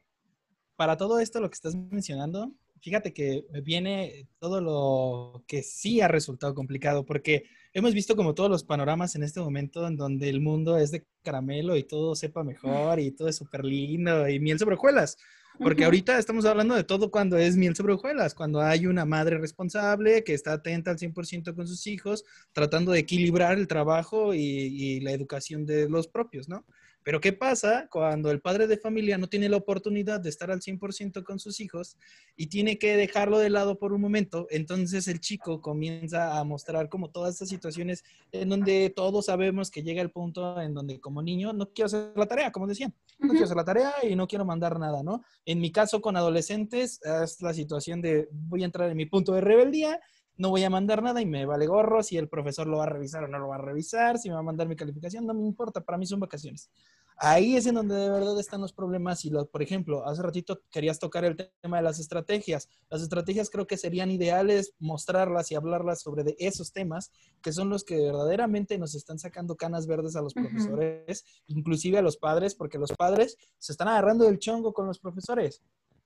para 0.75 0.97
todo 0.97 1.19
esto, 1.19 1.39
lo 1.39 1.49
que 1.49 1.56
estás 1.56 1.75
mencionando, 1.75 2.51
fíjate 2.86 3.13
que 3.13 3.43
viene 3.63 4.28
todo 4.38 4.62
lo 4.62 5.43
que 5.48 5.63
sí 5.63 6.02
ha 6.02 6.08
resultado 6.08 6.54
complicado, 6.54 7.04
porque 7.04 7.45
hemos 7.74 7.95
visto 7.95 8.15
como 8.15 8.36
todos 8.36 8.48
los 8.48 8.63
panoramas 8.63 9.15
en 9.15 9.24
este 9.24 9.39
momento 9.39 9.88
en 9.88 9.98
donde 9.98 10.30
el 10.30 10.39
mundo 10.39 10.78
es 10.78 10.91
de 10.91 11.04
caramelo 11.24 11.76
y 11.78 11.84
todo 11.84 12.13
sepa 12.13 12.43
mejor 12.43 13.00
y 13.00 13.10
todo 13.10 13.28
es 13.28 13.38
súper 13.38 13.65
lindo 13.65 14.30
y 14.30 14.39
miel 14.39 14.60
sobre 14.60 14.76
hojuelas. 14.76 15.17
Porque 15.58 15.86
ahorita 15.86 16.19
estamos 16.19 16.45
hablando 16.45 16.76
de 16.76 16.84
todo 16.84 17.10
cuando 17.10 17.38
es 17.39 17.56
miel 17.58 17.76
sobre 17.76 17.93
hojuelas, 17.93 18.36
cuando 18.36 18.62
hay 18.62 18.86
una 18.86 19.06
madre 19.06 19.39
responsable 19.39 20.24
que 20.24 20.36
está 20.36 20.54
atenta 20.54 20.91
al 20.91 21.00
100% 21.00 21.56
con 21.56 21.67
sus 21.67 21.88
hijos, 21.88 22.24
tratando 22.52 22.91
de 22.91 23.00
equilibrar 23.00 23.58
el 23.58 23.67
trabajo 23.67 24.36
y, 24.36 24.39
y 24.39 25.00
la 25.00 25.12
educación 25.12 25.65
de 25.65 25.89
los 25.89 26.08
propios, 26.08 26.48
¿no? 26.48 26.65
Pero 27.06 27.22
¿qué 27.22 27.34
pasa 27.34 27.88
cuando 27.91 28.32
el 28.32 28.41
padre 28.41 28.65
de 28.65 28.78
familia 28.78 29.20
no 29.20 29.28
tiene 29.28 29.48
la 29.48 29.58
oportunidad 29.58 30.20
de 30.20 30.30
estar 30.30 30.50
al 30.50 30.62
100% 30.62 31.24
con 31.24 31.38
sus 31.38 31.60
hijos 31.60 31.98
y 32.36 32.48
tiene 32.48 32.80
que 32.80 32.98
dejarlo 32.98 33.38
de 33.38 33.52
lado 33.52 33.78
por 33.78 33.94
un 33.94 34.02
momento? 34.02 34.48
Entonces 34.50 35.08
el 35.08 35.20
chico 35.20 35.62
comienza 35.62 36.39
a 36.39 36.44
mostrar 36.44 36.89
como 36.89 37.12
todas 37.12 37.36
estas 37.36 37.50
situaciones 37.50 38.04
en 38.32 38.50
donde 38.50 38.89
todos 38.89 39.28
sabemos 39.28 39.70
que 39.70 39.84
llega 39.84 40.02
el 40.02 40.10
punto 40.10 40.60
en 40.60 40.74
donde 40.74 41.00
como 41.00 41.22
niño 41.22 41.54
no 41.54 41.70
quiero 41.70 41.86
hacer 41.86 42.12
la 42.15 42.26
tarea, 42.26 42.52
como 42.52 42.65
decían. 42.65 42.91
No 43.20 43.30
quiero 43.30 43.46
hacer 43.46 43.58
la 43.58 43.63
tarea 43.63 43.94
y 44.02 44.15
no 44.15 44.28
quiero 44.28 44.44
mandar 44.44 44.80
nada, 44.80 45.04
¿no? 45.04 45.24
En 45.46 45.62
mi 45.62 45.72
caso 45.72 46.02
con 46.02 46.18
adolescentes 46.18 47.00
es 47.04 47.39
la 47.39 47.54
situación 47.54 48.02
de 48.02 48.28
voy 48.32 48.63
a 48.63 48.65
entrar 48.65 48.89
en 48.89 48.98
mi 48.98 49.06
punto 49.06 49.32
de 49.34 49.41
rebeldía 49.41 50.02
no 50.38 50.50
voy 50.50 50.63
a 50.63 50.69
mandar 50.69 51.02
nada 51.02 51.21
y 51.21 51.26
me 51.26 51.45
vale 51.45 51.67
gorro 51.67 52.04
si 52.04 52.17
el 52.17 52.28
profesor 52.28 52.67
lo 52.67 52.78
va 52.78 52.84
a 52.84 52.89
revisar 52.89 53.24
o 53.24 53.28
no 53.28 53.39
lo 53.39 53.50
va 53.50 53.56
a 53.56 53.60
revisar, 53.60 54.17
si 54.17 54.30
me 54.30 54.36
va 54.36 54.41
a 54.41 54.43
mandar 54.43 54.67
mi 54.67 54.76
calificación, 54.76 55.26
no 55.26 55.34
me 55.34 55.45
importa, 55.45 55.82
para 55.82 55.98
mí 55.98 56.06
son 56.06 56.19
vacaciones. 56.19 56.69
Ahí 57.17 57.56
es 57.56 57.65
en 57.65 57.76
donde 57.76 57.95
de 57.95 58.10
verdad 58.10 58.38
están 58.38 58.60
los 58.60 58.74
problemas 58.74 59.24
y, 59.24 59.32
por 59.32 59.62
ejemplo, 59.62 60.06
hace 60.06 60.21
ratito 60.21 60.60
querías 60.69 61.00
tocar 61.00 61.24
el 61.24 61.38
tema 61.62 61.78
de 61.78 61.84
las 61.84 61.98
estrategias. 61.98 62.67
Las 62.89 63.02
estrategias 63.02 63.50
creo 63.50 63.67
que 63.67 63.78
serían 63.78 64.12
ideales 64.12 64.74
mostrarlas 64.80 65.50
y 65.50 65.56
hablarlas 65.56 66.02
sobre 66.02 66.26
de 66.26 66.36
esos 66.39 66.74
temas 66.74 67.12
que 67.41 67.54
son 67.54 67.69
los 67.69 67.86
que 67.86 67.95
verdaderamente 67.95 68.78
nos 68.78 68.95
están 68.95 69.17
sacando 69.17 69.56
canas 69.56 69.88
verdes 69.88 70.17
a 70.17 70.21
los 70.21 70.34
profesores, 70.34 71.24
inclusive 71.48 72.00
a 72.00 72.02
los 72.02 72.17
padres, 72.17 72.54
porque 72.54 72.78
los 72.78 72.91
padres 72.91 73.38
se 73.60 73.71
están 73.71 73.88
agarrando 73.88 74.26
del 74.26 74.39
chongo 74.39 74.74
con 74.74 74.86
los 74.86 75.00
profesores 75.00 75.62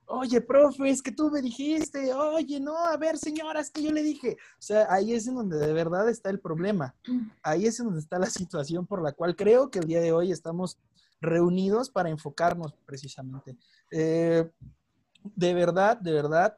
oye, 0.10 0.42
profe, 0.42 0.90
es 0.90 1.02
que 1.02 1.12
tú 1.12 1.30
me 1.30 1.42
dijiste, 1.42 2.14
oye, 2.14 2.60
no, 2.60 2.76
a 2.78 2.98
ver, 2.98 3.18
señora, 3.18 3.60
es 3.62 3.70
que 3.70 3.84
yo 3.84 3.92
le 3.92 4.04
dije. 4.04 4.38
O 4.58 4.62
sea, 4.62 4.88
ahí 4.90 5.14
es 5.14 5.28
en 5.28 5.36
donde 5.36 5.58
de 5.58 5.72
verdad 5.72 6.10
está 6.10 6.30
el 6.30 6.40
problema. 6.40 6.96
Ahí 7.44 7.68
es 7.68 7.80
en 7.80 7.86
donde 7.86 8.02
está 8.02 8.18
la 8.18 8.30
situación 8.30 8.86
por 8.86 9.02
la 9.02 9.12
cual 9.12 9.36
creo 9.36 9.70
que 9.70 9.80
el 9.80 9.88
día 9.88 10.02
de 10.02 10.12
hoy 10.12 10.32
estamos 10.32 10.78
reunidos 11.22 11.90
para 11.90 12.10
enfocarnos 12.10 12.74
precisamente. 12.86 13.56
Eh, 13.92 14.50
de 15.24 15.54
verdad, 15.54 15.98
de 15.98 16.14
verdad, 16.14 16.58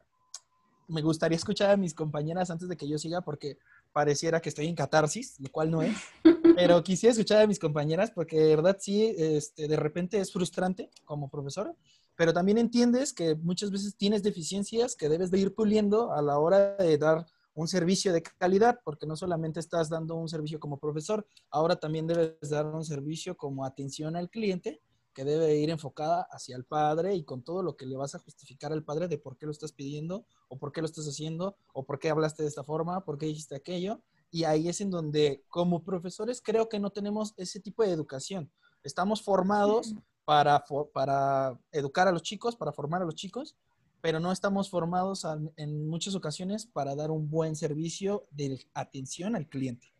me 0.88 1.02
gustaría 1.02 1.36
escuchar 1.36 1.70
a 1.70 1.76
mis 1.76 1.94
compañeras 1.94 2.50
antes 2.50 2.68
de 2.68 2.76
que 2.76 2.88
yo 2.88 2.98
siga 2.98 3.20
porque 3.20 3.58
pareciera 3.92 4.40
que 4.40 4.48
estoy 4.48 4.66
en 4.66 4.74
catarsis, 4.74 5.38
lo 5.40 5.50
cual 5.50 5.70
no 5.70 5.82
es, 5.82 5.96
pero 6.56 6.82
quisiera 6.82 7.12
escuchar 7.12 7.42
a 7.42 7.46
mis 7.46 7.58
compañeras 7.58 8.10
porque 8.10 8.38
de 8.38 8.56
verdad 8.56 8.78
sí, 8.80 9.14
este, 9.18 9.68
de 9.68 9.76
repente 9.76 10.18
es 10.18 10.32
frustrante 10.32 10.90
como 11.04 11.28
profesora 11.28 11.74
pero 12.16 12.32
también 12.32 12.58
entiendes 12.58 13.12
que 13.12 13.34
muchas 13.36 13.70
veces 13.70 13.96
tienes 13.96 14.22
deficiencias 14.22 14.96
que 14.96 15.08
debes 15.08 15.30
de 15.30 15.38
ir 15.38 15.54
puliendo 15.54 16.12
a 16.12 16.22
la 16.22 16.38
hora 16.38 16.76
de 16.76 16.98
dar 16.98 17.26
un 17.54 17.68
servicio 17.68 18.12
de 18.12 18.22
calidad, 18.22 18.80
porque 18.84 19.06
no 19.06 19.16
solamente 19.16 19.60
estás 19.60 19.88
dando 19.88 20.14
un 20.14 20.28
servicio 20.28 20.58
como 20.58 20.78
profesor, 20.78 21.26
ahora 21.50 21.76
también 21.76 22.06
debes 22.06 22.48
dar 22.48 22.66
un 22.66 22.84
servicio 22.84 23.36
como 23.36 23.64
atención 23.64 24.16
al 24.16 24.30
cliente, 24.30 24.80
que 25.12 25.24
debe 25.24 25.56
ir 25.56 25.70
enfocada 25.70 26.26
hacia 26.30 26.56
el 26.56 26.64
padre 26.64 27.14
y 27.14 27.24
con 27.24 27.42
todo 27.42 27.62
lo 27.62 27.76
que 27.76 27.86
le 27.86 27.96
vas 27.96 28.14
a 28.14 28.18
justificar 28.18 28.72
al 28.72 28.82
padre 28.82 29.08
de 29.08 29.18
por 29.18 29.36
qué 29.36 29.46
lo 29.46 29.52
estás 29.52 29.72
pidiendo, 29.72 30.24
o 30.48 30.58
por 30.58 30.72
qué 30.72 30.80
lo 30.80 30.86
estás 30.86 31.06
haciendo, 31.06 31.56
o 31.74 31.84
por 31.84 31.98
qué 31.98 32.08
hablaste 32.10 32.42
de 32.42 32.48
esta 32.48 32.64
forma, 32.64 33.04
por 33.04 33.18
qué 33.18 33.26
dijiste 33.26 33.54
aquello. 33.54 34.02
Y 34.30 34.44
ahí 34.44 34.68
es 34.68 34.80
en 34.80 34.90
donde, 34.90 35.44
como 35.48 35.84
profesores, 35.84 36.40
creo 36.40 36.70
que 36.70 36.80
no 36.80 36.90
tenemos 36.90 37.34
ese 37.36 37.60
tipo 37.60 37.82
de 37.82 37.90
educación. 37.90 38.50
Estamos 38.82 39.22
formados 39.22 39.94
para, 40.24 40.64
para 40.92 41.58
educar 41.72 42.08
a 42.08 42.12
los 42.12 42.22
chicos, 42.22 42.56
para 42.56 42.72
formar 42.72 43.02
a 43.02 43.04
los 43.04 43.14
chicos, 43.14 43.56
pero 44.00 44.20
no 44.20 44.32
estamos 44.32 44.68
formados 44.68 45.26
en 45.56 45.88
muchas 45.88 46.14
ocasiones 46.14 46.66
para 46.66 46.94
dar 46.94 47.10
un 47.10 47.30
buen 47.30 47.54
servicio 47.56 48.26
de 48.30 48.58
atención 48.74 49.36
al 49.36 49.46
cliente. 49.48 49.92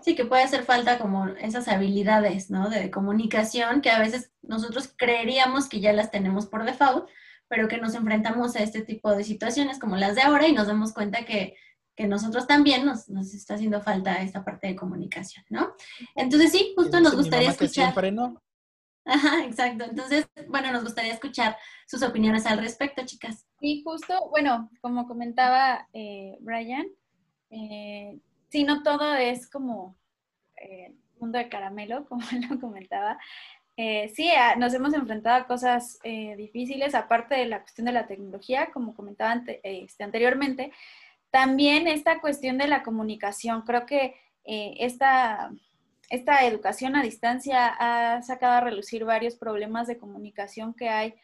Sí, 0.00 0.14
que 0.14 0.24
puede 0.24 0.44
hacer 0.44 0.64
falta 0.64 0.98
como 0.98 1.26
esas 1.26 1.66
habilidades, 1.66 2.50
¿no? 2.50 2.70
De 2.70 2.90
comunicación 2.90 3.80
que 3.80 3.90
a 3.90 3.98
veces 3.98 4.30
nosotros 4.42 4.92
creeríamos 4.96 5.68
que 5.68 5.80
ya 5.80 5.92
las 5.92 6.10
tenemos 6.10 6.46
por 6.46 6.64
default, 6.64 7.08
pero 7.48 7.66
que 7.66 7.78
nos 7.78 7.94
enfrentamos 7.94 8.54
a 8.54 8.62
este 8.62 8.82
tipo 8.82 9.14
de 9.14 9.24
situaciones 9.24 9.78
como 9.78 9.96
las 9.96 10.14
de 10.14 10.22
ahora 10.22 10.46
y 10.46 10.52
nos 10.52 10.68
damos 10.68 10.92
cuenta 10.92 11.24
que, 11.24 11.56
que 11.96 12.06
nosotros 12.06 12.46
también 12.46 12.86
nos, 12.86 13.08
nos, 13.08 13.34
está 13.34 13.54
haciendo 13.54 13.80
falta 13.80 14.22
esta 14.22 14.44
parte 14.44 14.68
de 14.68 14.76
comunicación, 14.76 15.44
¿no? 15.48 15.72
Entonces 16.14 16.52
sí, 16.52 16.72
justo 16.76 17.00
nos 17.00 17.16
gustaría 17.16 17.50
escuchar. 17.50 17.92
Ajá, 19.04 19.44
exacto. 19.44 19.84
Entonces, 19.84 20.28
bueno, 20.48 20.70
nos 20.72 20.84
gustaría 20.84 21.14
escuchar 21.14 21.56
sus 21.86 22.02
opiniones 22.02 22.46
al 22.46 22.58
respecto, 22.58 23.04
chicas. 23.06 23.46
Y 23.60 23.82
justo, 23.82 24.28
bueno, 24.30 24.70
como 24.80 25.06
comentaba 25.06 25.88
eh, 25.92 26.36
Brian, 26.40 26.86
eh, 27.50 28.18
sí, 28.50 28.64
no 28.64 28.82
todo 28.82 29.14
es 29.14 29.48
como 29.48 29.96
eh, 30.56 30.94
mundo 31.18 31.38
de 31.38 31.48
caramelo, 31.48 32.04
como 32.08 32.22
lo 32.48 32.60
comentaba. 32.60 33.18
Eh, 33.76 34.10
sí, 34.14 34.28
nos 34.56 34.74
hemos 34.74 34.92
enfrentado 34.92 35.36
a 35.36 35.46
cosas 35.46 36.00
difíciles, 36.36 36.96
aparte 36.96 37.36
de 37.36 37.46
la 37.46 37.60
cuestión 37.60 37.84
de 37.86 37.92
la 37.92 38.08
tecnología, 38.08 38.70
como 38.72 38.92
comentaba 38.92 39.40
este, 39.62 40.02
anteriormente. 40.02 40.72
También 41.30 41.86
esta 41.86 42.20
cuestión 42.20 42.58
de 42.58 42.66
la 42.66 42.82
comunicación, 42.82 43.62
creo 43.62 43.86
que 43.86 44.16
esta 44.44 45.52
esta 46.08 46.46
educación 46.46 46.96
a 46.96 47.02
distancia 47.02 47.66
ha 47.78 48.22
sacado 48.22 48.54
a 48.54 48.60
relucir 48.60 49.04
varios 49.04 49.36
problemas 49.36 49.86
de 49.86 49.98
comunicación 49.98 50.74
que 50.74 50.88
hay 50.88 51.14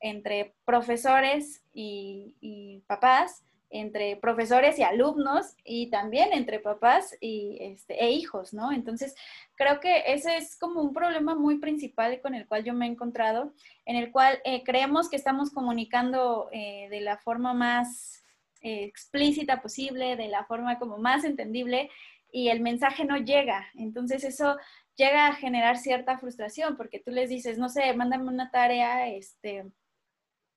entre 0.00 0.54
profesores 0.64 1.62
y, 1.74 2.82
papás, 2.86 3.44
entre 3.68 4.16
profesores 4.16 4.78
y 4.78 4.82
alumnos 4.82 5.54
y 5.62 5.90
también 5.90 6.32
entre 6.32 6.58
papás 6.58 7.16
y, 7.20 7.58
este, 7.60 8.02
e 8.02 8.10
hijos, 8.10 8.52
¿no? 8.52 8.72
Entonces, 8.72 9.14
creo 9.54 9.78
que 9.78 10.04
ese 10.06 10.38
es 10.38 10.56
como 10.58 10.80
un 10.80 10.92
problema 10.92 11.36
muy 11.36 11.58
principal 11.58 12.20
con 12.20 12.34
el 12.34 12.48
cual 12.48 12.64
yo 12.64 12.72
me 12.74 12.86
he 12.86 12.90
encontrado, 12.90 13.52
en 13.84 13.96
el 13.96 14.10
cual 14.10 14.40
eh, 14.44 14.64
creemos 14.64 15.08
que 15.08 15.16
estamos 15.16 15.50
comunicando 15.50 16.48
eh, 16.50 16.88
de 16.90 17.00
la 17.00 17.18
forma 17.18 17.54
más 17.54 18.24
eh, 18.62 18.84
explícita 18.84 19.62
posible, 19.62 20.16
de 20.16 20.28
la 20.28 20.44
forma 20.46 20.78
como 20.78 20.98
más 20.98 21.24
entendible 21.24 21.90
y 22.32 22.48
el 22.48 22.60
mensaje 22.60 23.04
no 23.04 23.16
llega. 23.16 23.66
Entonces 23.74 24.24
eso 24.24 24.56
llega 24.96 25.26
a 25.26 25.34
generar 25.34 25.78
cierta 25.78 26.18
frustración 26.18 26.76
porque 26.76 27.00
tú 27.00 27.10
les 27.10 27.28
dices, 27.28 27.58
no 27.58 27.68
sé, 27.68 27.92
mándame 27.94 28.28
una 28.28 28.50
tarea, 28.50 29.08
este, 29.08 29.64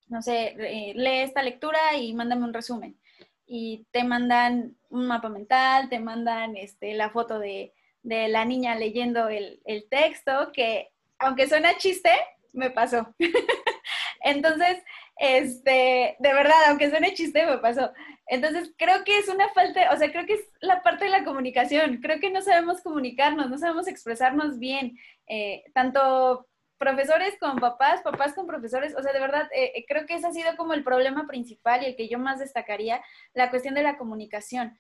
no 0.07 0.21
sé, 0.21 0.55
eh, 0.59 0.93
lee 0.95 1.19
esta 1.19 1.41
lectura 1.43 1.79
y 1.97 2.13
mándame 2.13 2.45
un 2.45 2.53
resumen. 2.53 2.99
Y 3.45 3.86
te 3.91 4.03
mandan 4.03 4.75
un 4.89 5.07
mapa 5.07 5.29
mental, 5.29 5.89
te 5.89 5.99
mandan 5.99 6.55
este, 6.57 6.93
la 6.93 7.09
foto 7.09 7.39
de, 7.39 7.73
la 8.03 8.43
niña 8.43 8.75
leyendo 8.75 9.29
el, 9.29 9.62
el 9.63 9.88
texto, 9.88 10.51
que 10.53 10.89
aunque 11.19 11.47
suena 11.47 11.77
chiste, 11.77 12.09
me 12.51 12.69
pasó. 12.69 13.15
Entonces, 14.21 14.83
este, 15.17 16.15
de 16.19 16.33
verdad, 16.33 16.55
aunque 16.67 16.89
suene 16.89 17.13
chiste, 17.13 17.45
me 17.45 17.57
pasó. 17.59 17.91
Entonces, 18.33 18.73
creo 18.79 19.03
que 19.03 19.19
es 19.19 19.29
una 19.29 19.47
falta, 19.49 19.93
o 19.93 19.97
sea, 19.97 20.11
creo 20.11 20.25
que 20.25 20.33
es 20.33 20.49
la 20.59 20.81
parte 20.81 21.05
de 21.05 21.11
la 21.11 21.23
comunicación. 21.23 21.99
Creo 22.01 22.19
que 22.19 22.31
no 22.31 22.41
sabemos 22.41 22.81
comunicarnos, 22.81 23.47
no 23.47 23.59
sabemos 23.59 23.87
expresarnos 23.87 24.57
bien, 24.57 24.97
eh, 25.27 25.63
tanto 25.75 26.47
profesores 26.79 27.37
con 27.39 27.57
papás, 27.57 28.01
papás 28.01 28.33
con 28.33 28.47
profesores, 28.47 28.95
o 28.97 29.03
sea, 29.03 29.13
de 29.13 29.19
verdad, 29.19 29.47
eh, 29.55 29.73
eh, 29.75 29.85
creo 29.87 30.07
que 30.07 30.15
ese 30.15 30.25
ha 30.25 30.31
sido 30.31 30.57
como 30.57 30.73
el 30.73 30.83
problema 30.83 31.27
principal 31.27 31.83
y 31.83 31.85
el 31.85 31.95
que 31.95 32.09
yo 32.09 32.17
más 32.17 32.39
destacaría, 32.39 33.03
la 33.35 33.51
cuestión 33.51 33.75
de 33.75 33.83
la 33.83 33.97
comunicación. 33.99 34.75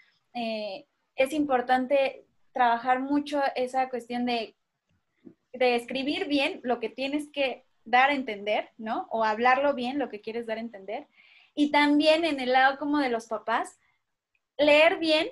es 1.15 1.31
importante 1.31 2.25
trabajar 2.53 3.01
mucho 3.01 3.39
esa 3.55 3.87
cuestión 3.89 4.25
de, 4.25 4.55
de 5.53 5.75
escribir 5.75 6.27
bien 6.27 6.59
lo 6.63 6.79
que 6.79 6.89
tienes 6.89 7.29
que 7.31 7.65
dar 7.85 8.09
a 8.09 8.15
entender, 8.15 8.71
¿no? 8.79 9.07
O 9.11 9.23
hablarlo 9.23 9.75
bien, 9.75 9.99
lo 9.99 10.09
que 10.09 10.21
quieres 10.21 10.47
dar 10.47 10.57
a 10.57 10.61
entender. 10.61 11.07
Y 11.55 11.71
también 11.71 12.25
en 12.25 12.39
el 12.39 12.51
lado 12.53 12.77
como 12.79 12.99
de 12.99 13.09
los 13.09 13.27
papás, 13.27 13.77
leer 14.57 14.97
bien 14.99 15.29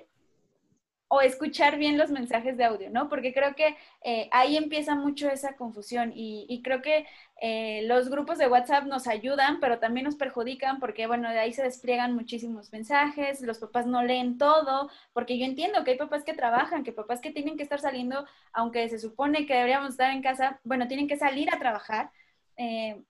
o 1.14 1.20
escuchar 1.20 1.76
bien 1.76 1.98
los 1.98 2.10
mensajes 2.10 2.56
de 2.56 2.64
audio, 2.64 2.88
¿no? 2.88 3.10
Porque 3.10 3.34
creo 3.34 3.54
que 3.54 3.76
eh, 4.02 4.30
ahí 4.32 4.56
empieza 4.56 4.94
mucho 4.94 5.28
esa 5.28 5.56
confusión 5.56 6.10
y, 6.14 6.62
creo 6.64 6.80
que 6.80 7.06
eh, 7.42 7.82
los 7.86 8.08
grupos 8.08 8.38
de 8.38 8.48
WhatsApp 8.48 8.86
nos 8.86 9.06
ayudan, 9.06 9.60
pero 9.60 9.78
también 9.78 10.04
nos 10.04 10.16
perjudican 10.16 10.80
porque, 10.80 11.06
bueno, 11.06 11.28
de 11.28 11.38
ahí 11.38 11.52
se 11.52 11.62
despliegan 11.62 12.14
muchísimos 12.14 12.72
mensajes, 12.72 13.42
los 13.42 13.58
papás 13.58 13.86
no 13.86 14.02
leen 14.02 14.38
todo, 14.38 14.88
porque 15.12 15.38
yo 15.38 15.44
entiendo 15.44 15.84
que 15.84 15.90
hay 15.90 15.98
papás 15.98 16.24
que 16.24 16.32
trabajan, 16.32 16.82
que 16.82 16.92
papás 16.92 17.20
que 17.20 17.30
tienen 17.30 17.58
que 17.58 17.62
estar 17.64 17.80
saliendo, 17.80 18.24
aunque 18.54 18.88
se 18.88 18.98
supone 18.98 19.44
que 19.44 19.52
deberíamos 19.52 19.90
estar 19.90 20.10
en 20.12 20.22
casa, 20.22 20.60
bueno, 20.64 20.88
tienen 20.88 21.08
que 21.08 21.18
salir 21.18 21.52
a 21.52 21.58
trabajar. 21.58 22.10
Eh, 22.56 23.02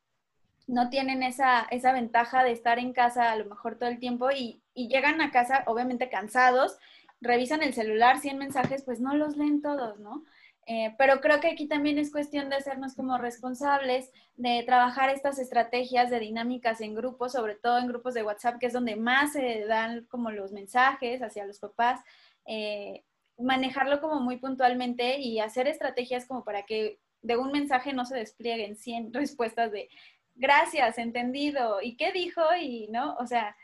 no 0.66 0.88
tienen 0.90 1.22
esa, 1.22 1.66
esa 1.70 1.92
ventaja 1.92 2.44
de 2.44 2.53
estar 2.53 2.79
en 2.79 2.92
casa 2.92 3.33
a 3.33 3.37
lo 3.37 3.46
mejor 3.46 3.79
todo 3.79 3.88
el 3.88 3.98
tiempo 3.98 4.31
y, 4.31 4.62
y 4.75 4.88
llegan 4.88 5.20
a 5.20 5.31
casa 5.31 5.64
obviamente 5.66 6.09
cansados, 6.09 6.79
revisan 7.20 7.62
el 7.62 7.75
celular, 7.75 8.18
100 8.18 8.38
mensajes, 8.38 8.83
pues 8.85 9.01
no 9.01 9.14
los 9.14 9.37
leen 9.37 9.62
todos, 9.62 9.98
¿no? 10.01 10.25
Eh, 10.66 10.94
pero 10.96 11.20
creo 11.20 11.40
que 11.40 11.48
aquí 11.48 11.66
también 11.66 11.98
es 11.98 12.12
cuestión 12.12 12.48
de 12.48 12.57
hacernos 12.57 12.94
como 12.94 13.18
responsables, 13.18 14.12
de 14.37 14.62
trabajar 14.64 15.11
estas 15.11 15.38
estrategias 15.38 16.09
de 16.09 16.20
dinámicas 16.20 16.81
en 16.81 16.94
grupos, 16.94 17.33
sobre 17.33 17.57
todo 17.57 17.79
en 17.79 17.88
grupos 17.88 18.14
de 18.14 18.22
WhatsApp, 18.22 18.59
que 18.61 18.66
es 18.66 18.72
donde 18.72 18.94
más 18.94 19.33
se 19.33 19.64
dan 19.66 20.07
como 20.07 20.31
los 20.31 20.53
mensajes 20.53 21.20
hacia 21.22 21.46
los 21.46 21.59
papás, 21.59 22.01
eh, 22.46 23.05
manejarlo 23.38 24.01
como 24.01 24.20
muy 24.20 24.37
puntualmente 24.37 25.18
y 25.18 25.40
hacer 25.40 25.66
estrategias 25.66 26.27
como 26.27 26.44
para 26.44 26.62
que 26.62 27.01
de 27.22 27.37
un 27.37 27.51
mensaje 27.51 27.92
no 27.92 28.05
se 28.05 28.16
desplieguen 28.16 28.77
100 28.77 29.12
respuestas 29.14 29.72
de 29.72 29.88
gracias, 30.35 30.99
entendido, 30.99 31.81
¿y 31.83 31.97
qué 31.97 32.12
dijo? 32.12 32.42
Y 32.61 32.88
no, 32.88 33.14
o 33.16 33.27
sea, 33.27 33.57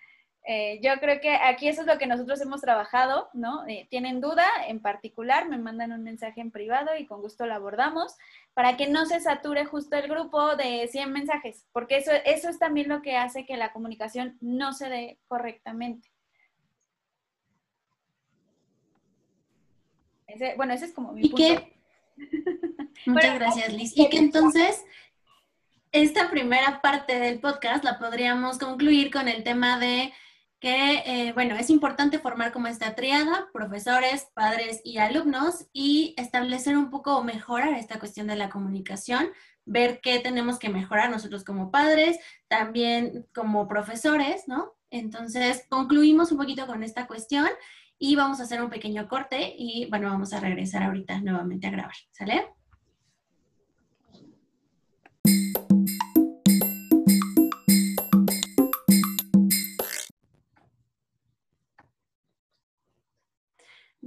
eh, 0.51 0.81
yo 0.83 0.99
creo 0.99 1.21
que 1.21 1.35
aquí 1.35 1.69
eso 1.69 1.83
es 1.83 1.87
lo 1.87 1.99
que 1.99 2.07
nosotros 2.07 2.41
hemos 2.41 2.63
trabajado, 2.63 3.29
¿no? 3.35 3.67
Eh, 3.67 3.87
tienen 3.91 4.21
duda 4.21 4.47
en 4.67 4.81
particular, 4.81 5.49
me 5.49 5.59
mandan 5.59 5.93
un 5.93 6.03
mensaje 6.03 6.41
en 6.41 6.51
privado 6.51 6.97
y 6.97 7.07
con 7.07 7.21
gusto 7.21 7.45
lo 7.45 7.55
abordamos 7.55 8.17
para 8.55 8.77
que 8.77 8.89
no 8.89 9.05
se 9.05 9.21
sature 9.21 9.67
justo 9.67 9.97
el 9.97 10.09
grupo 10.09 10.57
de 10.57 10.89
100 10.89 11.13
mensajes, 11.13 11.67
porque 11.73 11.99
eso, 11.99 12.13
eso 12.25 12.49
es 12.49 12.59
también 12.59 12.89
lo 12.89 13.03
que 13.03 13.17
hace 13.17 13.45
que 13.45 13.57
la 13.59 13.73
comunicación 13.73 14.39
no 14.41 14.73
se 14.73 14.89
dé 14.89 15.19
correctamente. 15.29 16.09
bueno, 20.57 20.73
ese 20.73 20.87
es 20.87 20.93
como 20.93 21.13
mi 21.13 21.27
¿Y 21.27 21.31
punto. 21.31 21.67
Muchas 23.07 23.35
gracias, 23.35 23.73
Liz. 23.73 23.93
Y 23.97 24.09
que 24.09 24.19
entonces 24.19 24.85
esta 25.93 26.31
primera 26.31 26.81
parte 26.81 27.19
del 27.19 27.41
podcast 27.41 27.85
la 27.85 27.99
podríamos 27.99 28.59
concluir 28.59 29.11
con 29.11 29.29
el 29.29 29.43
tema 29.43 29.79
de 29.79 30.13
que, 30.61 31.03
eh, 31.07 31.33
bueno, 31.35 31.55
es 31.57 31.71
importante 31.71 32.19
formar 32.19 32.53
como 32.53 32.67
esta 32.67 32.95
triada, 32.95 33.49
profesores, 33.53 34.29
padres 34.35 34.81
y 34.85 34.99
alumnos, 34.99 35.67
y 35.73 36.15
establecer 36.17 36.77
un 36.77 36.91
poco 36.91 37.17
o 37.17 37.25
mejorar 37.25 37.75
esta 37.75 37.99
cuestión 37.99 38.27
de 38.27 38.37
la 38.37 38.51
comunicación, 38.51 39.31
ver 39.65 40.01
qué 40.03 40.19
tenemos 40.19 40.59
que 40.59 40.69
mejorar 40.69 41.11
nosotros 41.11 41.45
como 41.45 41.71
padres, 41.71 42.19
también 42.49 43.27
como 43.35 43.69
profesores, 43.69 44.49
¿no? 44.49 44.75
Entonces, 44.91 45.65
concluimos 45.69 46.33
un 46.33 46.39
poquito 46.39 46.67
con 46.67 46.83
esta 46.83 47.07
cuestión 47.07 47.49
y 47.99 48.17
vamos 48.17 48.41
a 48.41 48.45
hacer 48.45 48.63
un 48.63 48.71
pequeño 48.71 49.09
corte 49.09 49.55
y, 49.57 49.87
bueno, 49.91 50.09
vamos 50.09 50.33
a 50.33 50.41
regresar 50.41 50.83
ahorita 50.83 51.21
nuevamente 51.21 51.67
a 51.67 51.71
grabar, 51.71 51.97
¿sale? 52.11 52.58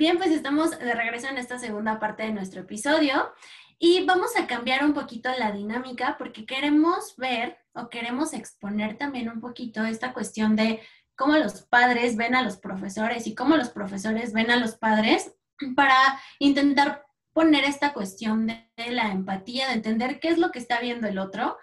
Bien, 0.01 0.17
pues 0.17 0.31
estamos 0.31 0.71
de 0.71 0.95
regreso 0.95 1.27
en 1.27 1.37
esta 1.37 1.59
segunda 1.59 1.99
parte 1.99 2.23
de 2.23 2.31
nuestro 2.31 2.61
episodio 2.61 3.31
y 3.77 4.03
vamos 4.03 4.31
a 4.35 4.47
cambiar 4.47 4.83
un 4.83 4.95
poquito 4.95 5.29
la 5.37 5.51
dinámica 5.51 6.15
porque 6.17 6.47
queremos 6.47 7.15
ver 7.17 7.59
o 7.73 7.87
queremos 7.87 8.33
exponer 8.33 8.97
también 8.97 9.29
un 9.29 9.39
poquito 9.39 9.85
esta 9.85 10.11
cuestión 10.11 10.55
de 10.55 10.81
cómo 11.15 11.37
los 11.37 11.61
padres 11.61 12.17
ven 12.17 12.33
a 12.33 12.41
los 12.41 12.57
profesores 12.57 13.27
y 13.27 13.35
cómo 13.35 13.57
los 13.57 13.69
profesores 13.69 14.33
ven 14.33 14.49
a 14.49 14.55
los 14.55 14.73
padres 14.73 15.35
para 15.75 15.95
intentar 16.39 17.05
poner 17.31 17.63
esta 17.65 17.93
cuestión 17.93 18.47
de 18.47 18.65
la 18.89 19.11
empatía, 19.11 19.67
de 19.67 19.73
entender 19.73 20.19
qué 20.19 20.29
es 20.29 20.39
lo 20.39 20.49
que 20.49 20.57
está 20.57 20.79
viendo 20.79 21.07
el 21.07 21.19
otro 21.19 21.59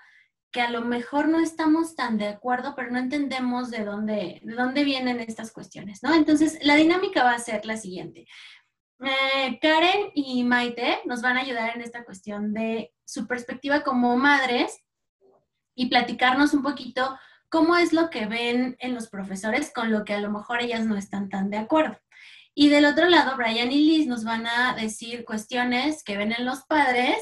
que 0.50 0.60
a 0.60 0.70
lo 0.70 0.82
mejor 0.82 1.28
no 1.28 1.40
estamos 1.40 1.94
tan 1.94 2.16
de 2.16 2.28
acuerdo, 2.28 2.74
pero 2.74 2.90
no 2.90 2.98
entendemos 2.98 3.70
de 3.70 3.84
dónde, 3.84 4.40
de 4.42 4.54
dónde 4.54 4.84
vienen 4.84 5.20
estas 5.20 5.52
cuestiones, 5.52 6.02
¿no? 6.02 6.14
Entonces, 6.14 6.58
la 6.62 6.76
dinámica 6.76 7.22
va 7.22 7.32
a 7.32 7.38
ser 7.38 7.66
la 7.66 7.76
siguiente. 7.76 8.26
Eh, 9.00 9.58
Karen 9.60 10.10
y 10.14 10.42
Maite 10.44 11.00
nos 11.04 11.22
van 11.22 11.36
a 11.36 11.40
ayudar 11.40 11.76
en 11.76 11.82
esta 11.82 12.04
cuestión 12.04 12.52
de 12.52 12.92
su 13.04 13.26
perspectiva 13.26 13.82
como 13.82 14.16
madres 14.16 14.82
y 15.74 15.86
platicarnos 15.86 16.54
un 16.54 16.62
poquito 16.62 17.16
cómo 17.48 17.76
es 17.76 17.92
lo 17.92 18.10
que 18.10 18.26
ven 18.26 18.76
en 18.80 18.94
los 18.94 19.08
profesores 19.08 19.72
con 19.72 19.92
lo 19.92 20.04
que 20.04 20.14
a 20.14 20.20
lo 20.20 20.30
mejor 20.30 20.60
ellas 20.60 20.84
no 20.86 20.96
están 20.96 21.28
tan 21.28 21.50
de 21.50 21.58
acuerdo. 21.58 21.98
Y 22.54 22.70
del 22.70 22.86
otro 22.86 23.08
lado, 23.08 23.36
Brian 23.36 23.70
y 23.70 23.86
Liz 23.86 24.06
nos 24.08 24.24
van 24.24 24.46
a 24.46 24.74
decir 24.74 25.24
cuestiones 25.24 26.02
que 26.02 26.16
ven 26.16 26.32
en 26.32 26.44
los 26.44 26.64
padres 26.64 27.16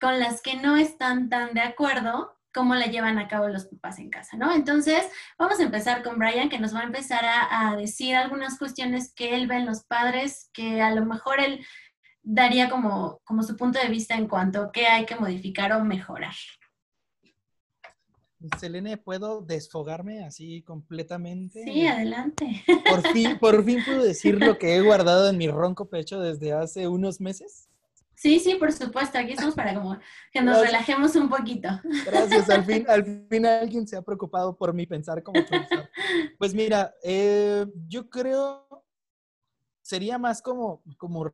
con 0.00 0.20
las 0.20 0.40
que 0.40 0.54
no 0.54 0.76
están 0.76 1.28
tan 1.28 1.52
de 1.54 1.62
acuerdo 1.62 2.37
cómo 2.58 2.74
la 2.74 2.86
llevan 2.86 3.20
a 3.20 3.28
cabo 3.28 3.46
los 3.46 3.66
papás 3.66 4.00
en 4.00 4.10
casa, 4.10 4.36
¿no? 4.36 4.52
Entonces, 4.52 5.08
vamos 5.38 5.60
a 5.60 5.62
empezar 5.62 6.02
con 6.02 6.18
Brian, 6.18 6.48
que 6.48 6.58
nos 6.58 6.74
va 6.74 6.80
a 6.80 6.86
empezar 6.86 7.24
a, 7.24 7.76
decir 7.76 8.16
algunas 8.16 8.58
cuestiones 8.58 9.14
que 9.14 9.36
él 9.36 9.46
ve 9.46 9.58
en 9.58 9.66
los 9.66 9.84
padres, 9.84 10.50
que 10.52 10.82
a 10.82 10.92
lo 10.92 11.06
mejor 11.06 11.38
él 11.38 11.64
daría 12.20 12.68
como, 12.68 13.20
como 13.22 13.44
su 13.44 13.56
punto 13.56 13.78
de 13.78 13.86
vista 13.86 14.16
en 14.16 14.26
cuanto 14.26 14.60
a 14.60 14.72
qué 14.72 14.88
hay 14.88 15.06
que 15.06 15.14
modificar 15.14 15.72
o 15.72 15.84
mejorar. 15.84 16.34
Selene, 18.58 18.96
¿puedo 18.96 19.40
desfogarme 19.40 20.24
así 20.24 20.62
completamente? 20.62 21.62
Sí, 21.62 21.86
adelante. 21.86 22.64
Por 22.90 23.02
fin, 23.12 23.38
por 23.38 23.64
fin 23.64 23.84
puedo 23.84 24.02
decir 24.02 24.34
lo 24.44 24.58
que 24.58 24.74
he 24.74 24.80
guardado 24.80 25.30
en 25.30 25.38
mi 25.38 25.46
ronco 25.46 25.88
pecho 25.88 26.18
desde 26.18 26.52
hace 26.54 26.88
unos 26.88 27.20
meses. 27.20 27.67
Sí, 28.18 28.40
sí, 28.40 28.56
por 28.56 28.72
supuesto. 28.72 29.16
Aquí 29.16 29.32
estamos 29.32 29.54
para 29.54 29.74
como 29.74 29.96
que 30.32 30.42
nos 30.42 30.60
relajemos 30.60 31.14
un 31.14 31.28
poquito. 31.28 31.68
Gracias. 32.04 32.50
Al 32.50 32.64
fin, 32.64 32.84
al 32.88 33.26
fin 33.28 33.46
alguien 33.46 33.86
se 33.86 33.96
ha 33.96 34.02
preocupado 34.02 34.56
por 34.56 34.74
mi 34.74 34.86
pensar 34.86 35.22
como 35.22 35.44
profesor. 35.46 35.88
Pues 36.36 36.52
mira, 36.52 36.92
eh, 37.04 37.64
yo 37.86 38.10
creo 38.10 38.66
sería 39.82 40.18
más 40.18 40.42
como, 40.42 40.82
como, 40.96 41.32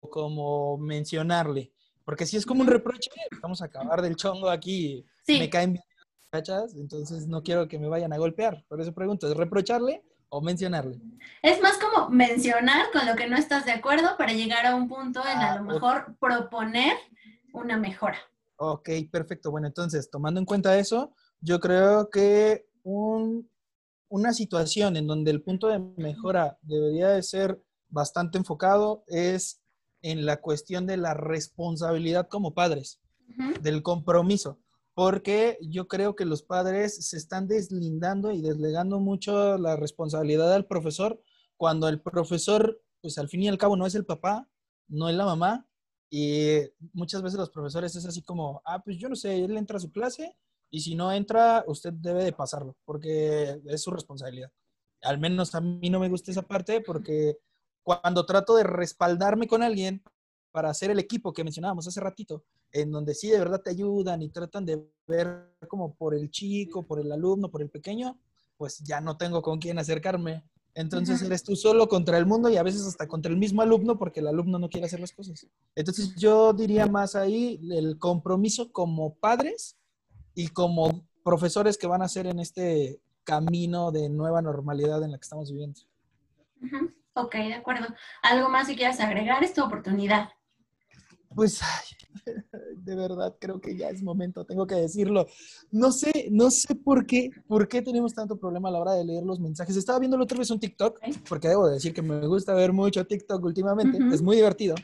como 0.00 0.76
mencionarle. 0.76 1.72
Porque 2.04 2.26
si 2.26 2.36
es 2.36 2.44
como 2.44 2.60
un 2.60 2.66
reproche, 2.66 3.10
vamos 3.40 3.62
a 3.62 3.64
acabar 3.64 4.02
del 4.02 4.16
chongo 4.16 4.50
aquí. 4.50 5.06
Me 5.26 5.48
caen 5.48 5.72
bien 5.72 5.84
las 6.32 6.74
entonces 6.74 7.28
no 7.28 7.42
quiero 7.42 7.68
que 7.68 7.78
me 7.78 7.88
vayan 7.88 8.12
a 8.12 8.18
golpear. 8.18 8.64
Por 8.68 8.80
eso 8.80 8.92
pregunto, 8.92 9.26
¿es 9.26 9.36
reprocharle 9.36 10.04
o 10.28 10.40
mencionarle. 10.40 11.00
Es 11.42 11.60
más 11.60 11.78
como 11.78 12.08
mencionar 12.10 12.86
con 12.92 13.06
lo 13.06 13.16
que 13.16 13.28
no 13.28 13.36
estás 13.36 13.64
de 13.64 13.72
acuerdo 13.72 14.16
para 14.16 14.32
llegar 14.32 14.66
a 14.66 14.74
un 14.74 14.88
punto 14.88 15.20
en 15.20 15.38
a 15.38 15.52
ah, 15.52 15.56
lo 15.58 15.64
mejor 15.64 16.16
proponer 16.18 16.96
una 17.52 17.76
mejora. 17.76 18.18
Ok, 18.56 18.88
perfecto. 19.10 19.50
Bueno, 19.50 19.66
entonces, 19.66 20.10
tomando 20.10 20.40
en 20.40 20.46
cuenta 20.46 20.78
eso, 20.78 21.14
yo 21.40 21.60
creo 21.60 22.10
que 22.10 22.66
una 22.82 24.32
situación 24.32 24.96
en 24.96 25.06
donde 25.06 25.30
el 25.30 25.42
punto 25.42 25.68
de 25.68 25.78
mejora 25.78 26.58
debería 26.62 27.08
de 27.08 27.22
ser 27.22 27.62
bastante 27.88 28.38
enfocado 28.38 29.04
es 29.06 29.60
en 30.02 30.26
la 30.26 30.40
cuestión 30.40 30.86
de 30.86 30.96
la 30.96 31.14
responsabilidad 31.14 32.28
como 32.28 32.54
padres, 32.54 33.00
del 33.60 33.82
compromiso 33.82 34.58
porque 34.94 35.58
yo 35.60 35.88
creo 35.88 36.14
que 36.14 36.24
los 36.24 36.42
padres 36.42 37.06
se 37.06 37.16
están 37.16 37.48
deslindando 37.48 38.30
y 38.30 38.40
deslegando 38.40 39.00
mucho 39.00 39.58
la 39.58 39.76
responsabilidad 39.76 40.52
al 40.54 40.66
profesor 40.66 41.20
cuando 41.56 41.88
el 41.88 42.00
profesor, 42.00 42.80
pues 43.00 43.18
al 43.18 43.28
fin 43.28 43.42
y 43.42 43.48
al 43.48 43.58
cabo 43.58 43.76
no 43.76 43.86
es 43.86 43.94
el 43.94 44.06
papá, 44.06 44.48
no 44.88 45.08
es 45.08 45.16
la 45.16 45.24
mamá, 45.24 45.66
y 46.10 46.60
muchas 46.92 47.22
veces 47.22 47.38
los 47.38 47.50
profesores 47.50 47.96
es 47.96 48.06
así 48.06 48.22
como, 48.22 48.62
ah, 48.64 48.80
pues 48.84 48.98
yo 48.98 49.08
no 49.08 49.16
sé, 49.16 49.42
él 49.42 49.56
entra 49.56 49.78
a 49.78 49.80
su 49.80 49.90
clase 49.90 50.36
y 50.70 50.80
si 50.80 50.94
no 50.94 51.12
entra, 51.12 51.64
usted 51.66 51.92
debe 51.92 52.22
de 52.22 52.32
pasarlo, 52.32 52.76
porque 52.84 53.60
es 53.66 53.82
su 53.82 53.90
responsabilidad. 53.90 54.52
Al 55.02 55.18
menos 55.18 55.54
a 55.56 55.60
mí 55.60 55.90
no 55.90 55.98
me 55.98 56.08
gusta 56.08 56.30
esa 56.30 56.42
parte 56.42 56.80
porque 56.80 57.38
cuando 57.82 58.26
trato 58.26 58.54
de 58.54 58.62
respaldarme 58.62 59.48
con 59.48 59.62
alguien 59.62 60.04
para 60.54 60.70
hacer 60.70 60.92
el 60.92 61.00
equipo 61.00 61.32
que 61.32 61.42
mencionábamos 61.42 61.88
hace 61.88 61.98
ratito, 61.98 62.44
en 62.70 62.92
donde 62.92 63.12
sí 63.12 63.28
de 63.28 63.40
verdad 63.40 63.60
te 63.60 63.70
ayudan 63.70 64.22
y 64.22 64.28
tratan 64.28 64.64
de 64.64 64.88
ver 65.04 65.52
como 65.66 65.96
por 65.96 66.14
el 66.14 66.30
chico, 66.30 66.86
por 66.86 67.00
el 67.00 67.10
alumno, 67.10 67.50
por 67.50 67.60
el 67.60 67.70
pequeño, 67.70 68.20
pues 68.56 68.78
ya 68.78 69.00
no 69.00 69.16
tengo 69.16 69.42
con 69.42 69.58
quién 69.58 69.80
acercarme. 69.80 70.44
Entonces 70.72 71.20
eres 71.22 71.42
tú 71.42 71.56
solo 71.56 71.88
contra 71.88 72.18
el 72.18 72.26
mundo 72.26 72.48
y 72.50 72.56
a 72.56 72.62
veces 72.62 72.86
hasta 72.86 73.08
contra 73.08 73.32
el 73.32 73.36
mismo 73.36 73.62
alumno 73.62 73.98
porque 73.98 74.20
el 74.20 74.28
alumno 74.28 74.60
no 74.60 74.68
quiere 74.68 74.86
hacer 74.86 75.00
las 75.00 75.10
cosas. 75.10 75.44
Entonces 75.74 76.14
yo 76.14 76.52
diría 76.52 76.86
más 76.86 77.16
ahí 77.16 77.60
el 77.72 77.98
compromiso 77.98 78.70
como 78.70 79.16
padres 79.16 79.76
y 80.36 80.46
como 80.46 81.04
profesores 81.24 81.76
que 81.76 81.88
van 81.88 82.02
a 82.02 82.04
hacer 82.04 82.28
en 82.28 82.38
este 82.38 83.00
camino 83.24 83.90
de 83.90 84.08
nueva 84.08 84.40
normalidad 84.40 85.02
en 85.02 85.10
la 85.10 85.18
que 85.18 85.24
estamos 85.24 85.50
viviendo. 85.50 85.80
Ok, 87.14 87.34
de 87.34 87.54
acuerdo. 87.54 87.86
¿Algo 88.22 88.48
más 88.48 88.68
que 88.68 88.76
quieras 88.76 89.00
agregar? 89.00 89.42
Es 89.42 89.52
tu 89.52 89.64
oportunidad. 89.64 90.28
Pues, 91.34 91.60
de 92.76 92.94
verdad, 92.94 93.36
creo 93.40 93.60
que 93.60 93.76
ya 93.76 93.88
es 93.90 94.02
momento, 94.02 94.44
tengo 94.44 94.66
que 94.66 94.76
decirlo. 94.76 95.26
No 95.70 95.92
sé, 95.92 96.28
no 96.30 96.50
sé 96.50 96.74
por 96.74 97.06
qué, 97.06 97.30
por 97.46 97.68
qué 97.68 97.82
tenemos 97.82 98.14
tanto 98.14 98.38
problema 98.38 98.68
a 98.68 98.72
la 98.72 98.80
hora 98.80 98.92
de 98.92 99.04
leer 99.04 99.24
los 99.24 99.40
mensajes. 99.40 99.76
Estaba 99.76 99.98
viendo 99.98 100.16
la 100.16 100.24
otra 100.24 100.38
vez 100.38 100.50
un 100.50 100.60
TikTok, 100.60 101.00
porque 101.28 101.48
debo 101.48 101.68
decir 101.68 101.92
que 101.92 102.02
me 102.02 102.26
gusta 102.26 102.54
ver 102.54 102.72
mucho 102.72 103.06
TikTok 103.06 103.44
últimamente. 103.44 103.98
Es 104.12 104.22
muy 104.22 104.36
divertido. 104.36 104.74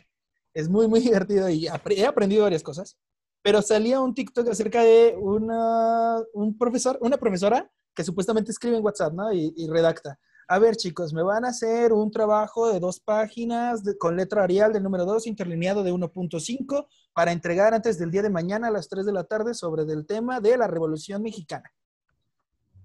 Es 0.54 0.68
muy, 0.68 0.88
muy 0.88 1.00
divertido 1.00 1.48
y 1.48 1.66
he 1.66 2.06
aprendido 2.06 2.42
varias 2.42 2.62
cosas. 2.62 2.96
pero 3.42 3.62
salía 3.62 4.00
un 4.00 4.14
TikTok 4.14 4.48
acerca 4.48 4.82
de 4.82 5.16
una, 5.18 6.18
un 6.34 6.58
profesor, 6.58 6.98
una 7.00 7.16
profesora 7.16 7.70
que 7.94 8.04
supuestamente 8.04 8.50
escribe 8.50 8.76
en 8.76 8.84
WhatsApp, 8.84 9.12
¿no? 9.14 9.32
Y, 9.32 9.66
redacta. 9.68 10.18
A 10.52 10.58
ver, 10.58 10.74
chicos, 10.74 11.12
me 11.12 11.22
van 11.22 11.44
a 11.44 11.50
hacer 11.50 11.92
un 11.92 12.10
trabajo 12.10 12.72
de 12.72 12.80
dos 12.80 12.98
páginas 12.98 13.84
con 14.00 14.16
letra 14.16 14.42
Arial 14.42 14.72
del 14.72 14.82
número 14.82 15.04
2, 15.04 15.28
interlineado 15.28 15.84
de 15.84 15.92
1.5, 15.92 16.88
para 17.12 17.30
entregar 17.30 17.72
antes 17.72 18.00
del 18.00 18.10
día 18.10 18.22
de 18.22 18.30
mañana 18.30 18.66
a 18.66 18.72
las 18.72 18.88
3 18.88 19.06
de 19.06 19.12
la 19.12 19.22
tarde 19.22 19.54
sobre 19.54 19.84
el 19.84 20.06
tema 20.06 20.40
de 20.40 20.56
la 20.56 20.66
Revolución 20.66 21.22
Mexicana. 21.22 21.72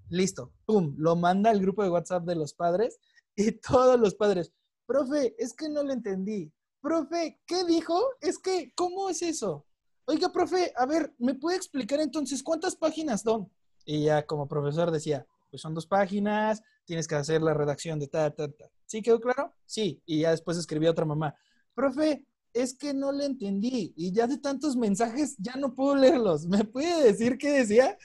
Listo, 0.08 0.52
pum, 0.64 0.94
lo 0.96 1.16
manda 1.16 1.50
al 1.50 1.58
grupo 1.58 1.82
de 1.82 1.90
WhatsApp 1.90 2.22
de 2.22 2.36
los 2.36 2.54
padres 2.54 3.00
y 3.34 3.50
todos 3.60 3.98
los 3.98 4.14
padres, 4.14 4.52
profe, 4.86 5.34
es 5.36 5.52
que 5.52 5.68
no 5.68 5.82
lo 5.82 5.92
entendí. 5.92 6.52
Profe, 6.80 7.40
¿qué 7.48 7.64
dijo? 7.64 8.00
Es 8.20 8.38
que, 8.38 8.72
¿cómo 8.76 9.10
es 9.10 9.22
eso? 9.22 9.66
Oiga, 10.04 10.30
profe, 10.30 10.72
a 10.76 10.86
ver, 10.86 11.12
¿me 11.18 11.34
puede 11.34 11.56
explicar 11.56 11.98
entonces 11.98 12.44
cuántas 12.44 12.76
páginas 12.76 13.22
son? 13.22 13.50
Y 13.84 14.04
ya 14.04 14.24
como 14.24 14.46
profesor 14.46 14.92
decía, 14.92 15.26
pues 15.50 15.60
son 15.62 15.74
dos 15.74 15.86
páginas, 15.88 16.62
tienes 16.86 17.06
que 17.06 17.16
hacer 17.16 17.42
la 17.42 17.52
redacción 17.52 17.98
de 17.98 18.08
ta, 18.08 18.30
ta, 18.30 18.48
ta. 18.48 18.70
¿Sí 18.86 19.02
quedó 19.02 19.20
claro? 19.20 19.52
Sí. 19.66 20.00
Y 20.06 20.20
ya 20.20 20.30
después 20.30 20.56
escribió 20.56 20.90
otra 20.90 21.04
mamá, 21.04 21.34
profe, 21.74 22.24
es 22.54 22.74
que 22.74 22.94
no 22.94 23.12
le 23.12 23.26
entendí 23.26 23.92
y 23.96 24.12
ya 24.12 24.26
de 24.26 24.38
tantos 24.38 24.76
mensajes 24.76 25.36
ya 25.38 25.56
no 25.56 25.74
puedo 25.74 25.96
leerlos. 25.96 26.46
¿Me 26.48 26.64
puede 26.64 27.04
decir 27.04 27.36
qué 27.36 27.50
decía? 27.50 27.98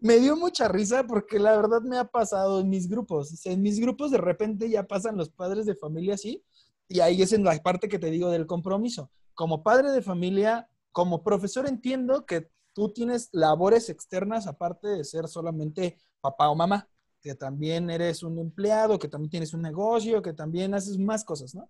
me 0.00 0.18
dio 0.18 0.36
mucha 0.36 0.68
risa 0.68 1.04
porque 1.04 1.38
la 1.38 1.56
verdad 1.56 1.82
me 1.82 1.98
ha 1.98 2.04
pasado 2.04 2.60
en 2.60 2.68
mis 2.68 2.88
grupos. 2.88 3.44
En 3.46 3.62
mis 3.62 3.80
grupos 3.80 4.10
de 4.10 4.18
repente 4.18 4.70
ya 4.70 4.84
pasan 4.84 5.16
los 5.16 5.30
padres 5.30 5.66
de 5.66 5.74
familia 5.74 6.14
así 6.14 6.44
y 6.88 7.00
ahí 7.00 7.22
es 7.22 7.32
en 7.32 7.44
la 7.44 7.56
parte 7.58 7.88
que 7.88 7.98
te 7.98 8.10
digo 8.10 8.30
del 8.30 8.46
compromiso. 8.46 9.10
Como 9.34 9.62
padre 9.62 9.90
de 9.90 10.02
familia, 10.02 10.68
como 10.92 11.22
profesor 11.22 11.66
entiendo 11.68 12.26
que 12.26 12.50
tú 12.74 12.92
tienes 12.92 13.28
labores 13.32 13.88
externas 13.88 14.46
aparte 14.46 14.88
de 14.88 15.04
ser 15.04 15.26
solamente 15.26 15.98
papá 16.20 16.48
o 16.48 16.54
mamá, 16.54 16.88
que 17.28 17.34
también 17.34 17.90
eres 17.90 18.22
un 18.22 18.38
empleado, 18.38 18.98
que 18.98 19.06
también 19.06 19.28
tienes 19.28 19.52
un 19.52 19.60
negocio, 19.60 20.22
que 20.22 20.32
también 20.32 20.72
haces 20.72 20.96
más 20.96 21.26
cosas, 21.26 21.54
¿no? 21.54 21.68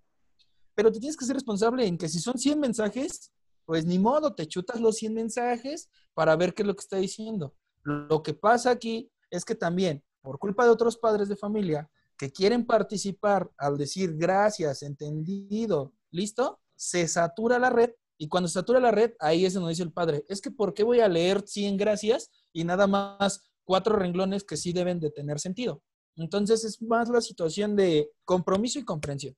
Pero 0.76 0.92
te 0.92 1.00
tienes 1.00 1.16
que 1.16 1.24
ser 1.24 1.34
responsable 1.34 1.84
en 1.84 1.98
que 1.98 2.08
si 2.08 2.20
son 2.20 2.38
100 2.38 2.60
mensajes, 2.60 3.32
pues 3.64 3.84
ni 3.84 3.98
modo, 3.98 4.36
te 4.36 4.46
chutas 4.46 4.80
los 4.80 4.94
100 4.98 5.14
mensajes 5.14 5.90
para 6.14 6.36
ver 6.36 6.54
qué 6.54 6.62
es 6.62 6.68
lo 6.68 6.76
que 6.76 6.82
está 6.82 6.98
diciendo. 6.98 7.56
Lo 7.82 8.22
que 8.22 8.34
pasa 8.34 8.70
aquí 8.70 9.10
es 9.30 9.44
que 9.44 9.56
también, 9.56 10.04
por 10.22 10.38
culpa 10.38 10.62
de 10.62 10.70
otros 10.70 10.96
padres 10.96 11.28
de 11.28 11.34
familia 11.34 11.90
que 12.16 12.30
quieren 12.30 12.64
participar 12.64 13.50
al 13.56 13.76
decir 13.76 14.14
gracias, 14.16 14.84
entendido, 14.84 15.92
listo, 16.12 16.60
se 16.76 17.08
satura 17.08 17.58
la 17.58 17.70
red 17.70 17.90
y 18.16 18.28
cuando 18.28 18.46
se 18.46 18.54
satura 18.54 18.78
la 18.78 18.92
red, 18.92 19.10
ahí 19.18 19.44
es 19.44 19.54
donde 19.54 19.70
dice 19.70 19.82
el 19.82 19.92
padre, 19.92 20.24
es 20.28 20.40
que 20.40 20.52
¿por 20.52 20.72
qué 20.72 20.84
voy 20.84 21.00
a 21.00 21.08
leer 21.08 21.42
100 21.44 21.76
gracias 21.76 22.30
y 22.52 22.62
nada 22.62 22.86
más 22.86 23.50
cuatro 23.68 23.96
renglones 23.96 24.44
que 24.44 24.56
sí 24.56 24.72
deben 24.72 24.98
de 24.98 25.10
tener 25.10 25.38
sentido? 25.38 25.82
Entonces 26.16 26.64
es 26.64 26.80
más 26.80 27.10
la 27.10 27.20
situación 27.20 27.76
de 27.76 28.10
compromiso 28.24 28.78
y 28.78 28.84
comprensión. 28.84 29.36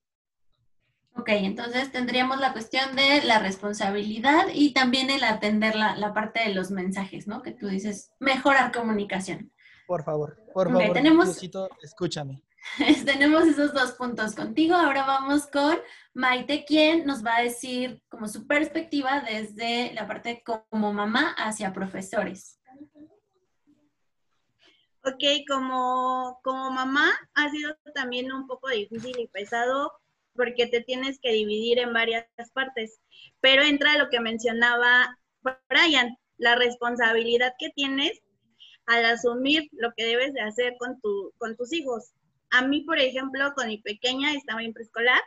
Ok, 1.17 1.31
entonces 1.31 1.91
tendríamos 1.91 2.39
la 2.39 2.53
cuestión 2.53 2.95
de 2.95 3.23
la 3.25 3.41
responsabilidad 3.41 4.47
y 4.55 4.73
también 4.73 5.11
el 5.11 5.25
atender 5.25 5.75
la, 5.75 6.15
parte 6.15 6.41
de 6.47 6.55
los 6.55 6.71
mensajes, 6.71 7.27
¿no? 7.27 7.43
Que 7.43 7.51
tú 7.51 7.67
dices, 7.67 8.13
mejorar 8.21 8.71
comunicación. 8.71 9.53
Por 9.89 10.05
favor, 10.05 10.39
por 10.55 10.71
favor, 10.71 10.93
tenemos, 10.93 11.43
escúchame. 11.83 12.41
tenemos 13.05 13.49
esos 13.49 13.75
dos 13.75 13.93
puntos 13.93 14.37
contigo. 14.37 14.77
Ahora 14.77 15.05
vamos 15.05 15.49
con 15.49 15.77
Maite, 16.15 16.65
quien 16.65 17.05
nos 17.05 17.27
va 17.27 17.39
a 17.39 17.43
decir 17.43 18.01
como 18.09 18.29
su 18.29 18.47
perspectiva 18.47 19.25
desde 19.29 19.93
la 19.95 20.07
parte 20.07 20.45
como 20.45 20.93
mamá 20.93 21.35
hacia 21.37 21.73
profesores. 21.73 22.60
Ok, 25.03 25.25
como, 25.49 26.41
como 26.43 26.71
mamá 26.71 27.11
ha 27.35 27.51
sido 27.51 27.75
también 27.95 28.31
un 28.33 28.47
poco 28.47 28.69
difícil 28.69 29.19
y 29.19 29.27
pesado 29.29 29.93
porque 30.35 30.67
te 30.67 30.83
tienes 30.83 31.19
que 31.21 31.33
dividir 31.33 31.79
en 31.79 31.93
varias 31.93 32.27
partes. 32.53 33.01
Pero 33.41 33.63
entra 33.63 33.97
lo 33.97 34.11
que 34.11 34.21
mencionaba 34.21 35.17
Brian, 35.69 36.17
la 36.37 36.55
responsabilidad 36.55 37.55
que 37.59 37.71
tienes 37.71 38.21
al 38.87 39.05
asumir 39.07 39.69
lo 39.73 39.93
que 39.97 40.05
debes 40.05 40.33
de 40.35 40.41
hacer 40.41 40.77
con, 40.79 41.01
tu, 41.01 41.33
con 41.39 41.57
tus 41.57 41.73
hijos. 41.73 42.13
A 42.51 42.67
mí, 42.67 42.83
por 42.83 42.99
ejemplo, 42.99 43.53
con 43.55 43.69
mi 43.69 43.79
pequeña, 43.79 44.35
estaba 44.35 44.63
en 44.63 44.73
preescolar 44.73 45.23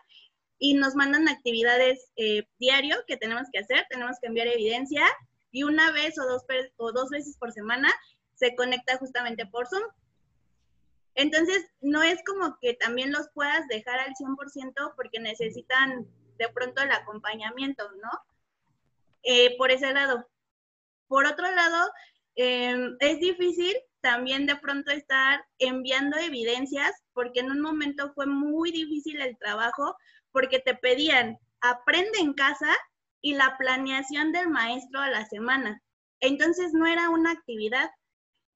y 0.60 0.76
nos 0.76 0.96
mandan 0.96 1.28
actividades 1.28 2.12
eh, 2.16 2.44
diario 2.60 2.98
que 3.08 3.18
tenemos 3.18 3.48
que 3.52 3.60
hacer, 3.60 3.86
tenemos 3.90 4.18
que 4.22 4.28
enviar 4.28 4.48
evidencia 4.48 5.04
y 5.52 5.64
una 5.64 5.92
vez 5.92 6.18
o 6.20 6.26
dos, 6.26 6.44
o 6.78 6.92
dos 6.92 7.10
veces 7.10 7.38
por 7.38 7.52
semana 7.52 7.90
se 8.36 8.56
conecta 8.56 8.98
justamente 8.98 9.46
por 9.46 9.68
Zoom 9.68 9.84
entonces, 11.16 11.66
no 11.82 12.02
es 12.02 12.24
como 12.26 12.58
que 12.60 12.74
también 12.74 13.12
los 13.12 13.30
puedas 13.34 13.68
dejar 13.68 14.00
al 14.00 14.14
100% 14.16 14.94
porque 14.96 15.20
necesitan 15.20 16.08
de 16.38 16.50
pronto 16.50 16.82
el 16.82 16.92
acompañamiento, 16.92 17.84
¿no? 18.02 18.10
Eh, 19.24 19.56
por 19.58 19.72
ese 19.72 19.94
lado. 19.94 20.28
Por 21.08 21.26
otro 21.26 21.50
lado, 21.52 21.92
em, 22.36 22.98
es 23.00 23.20
difícil 23.20 23.76
también 24.02 24.48
de 24.48 24.56
pronto 24.56 24.92
estar 24.92 25.46
enviando 25.60 26.18
evidencias 26.18 26.92
porque 27.14 27.42
en 27.42 27.52
un 27.52 27.62
momento 27.62 28.12
fue 28.14 28.26
muy 28.26 28.72
difícil 28.72 29.22
el 29.22 29.38
trabajo 29.38 29.96
porque 30.32 30.60
te 30.60 30.76
pedían 30.76 31.38
aprende 31.62 32.20
en 32.20 32.34
casa 32.34 32.76
y 33.22 33.36
la 33.36 33.56
planeación 33.58 34.34
del 34.34 34.50
maestro 34.50 35.00
a 35.00 35.10
la 35.10 35.26
semana. 35.28 35.82
Entonces 36.20 36.74
no 36.74 36.88
era 36.88 37.10
una 37.10 37.32
actividad, 37.32 37.90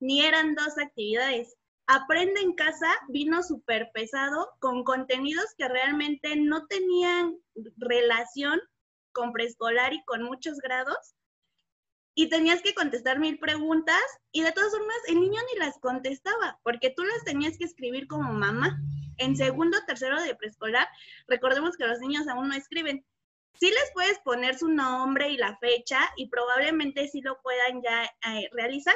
ni 0.00 0.24
eran 0.24 0.54
dos 0.54 0.78
actividades, 0.78 1.58
Aprende 1.90 2.42
en 2.42 2.52
casa 2.52 2.86
vino 3.08 3.42
súper 3.42 3.90
pesado 3.94 4.50
con 4.58 4.84
contenidos 4.84 5.54
que 5.56 5.68
realmente 5.68 6.36
no 6.36 6.66
tenían 6.66 7.38
relación 7.78 8.60
con 9.12 9.32
preescolar 9.32 9.94
y 9.94 10.04
con 10.04 10.22
muchos 10.22 10.58
grados. 10.58 11.14
Y 12.14 12.28
tenías 12.28 12.60
que 12.60 12.74
contestar 12.74 13.18
mil 13.18 13.38
preguntas 13.38 14.02
y 14.32 14.42
de 14.42 14.52
todas 14.52 14.70
formas 14.70 14.98
el 15.06 15.18
niño 15.18 15.40
ni 15.50 15.58
las 15.58 15.78
contestaba 15.78 16.60
porque 16.62 16.90
tú 16.94 17.04
las 17.04 17.24
tenías 17.24 17.56
que 17.56 17.64
escribir 17.64 18.06
como 18.06 18.34
mamá. 18.34 18.78
En 19.16 19.34
segundo, 19.34 19.78
tercero 19.86 20.20
de 20.20 20.34
preescolar, 20.34 20.86
recordemos 21.26 21.78
que 21.78 21.86
los 21.86 22.00
niños 22.00 22.28
aún 22.28 22.48
no 22.48 22.54
escriben. 22.54 23.02
Sí 23.54 23.70
les 23.70 23.90
puedes 23.94 24.18
poner 24.18 24.58
su 24.58 24.68
nombre 24.68 25.30
y 25.30 25.38
la 25.38 25.56
fecha 25.56 26.00
y 26.18 26.28
probablemente 26.28 27.08
sí 27.08 27.22
lo 27.22 27.40
puedan 27.40 27.80
ya 27.82 28.04
eh, 28.04 28.50
realizar, 28.52 28.94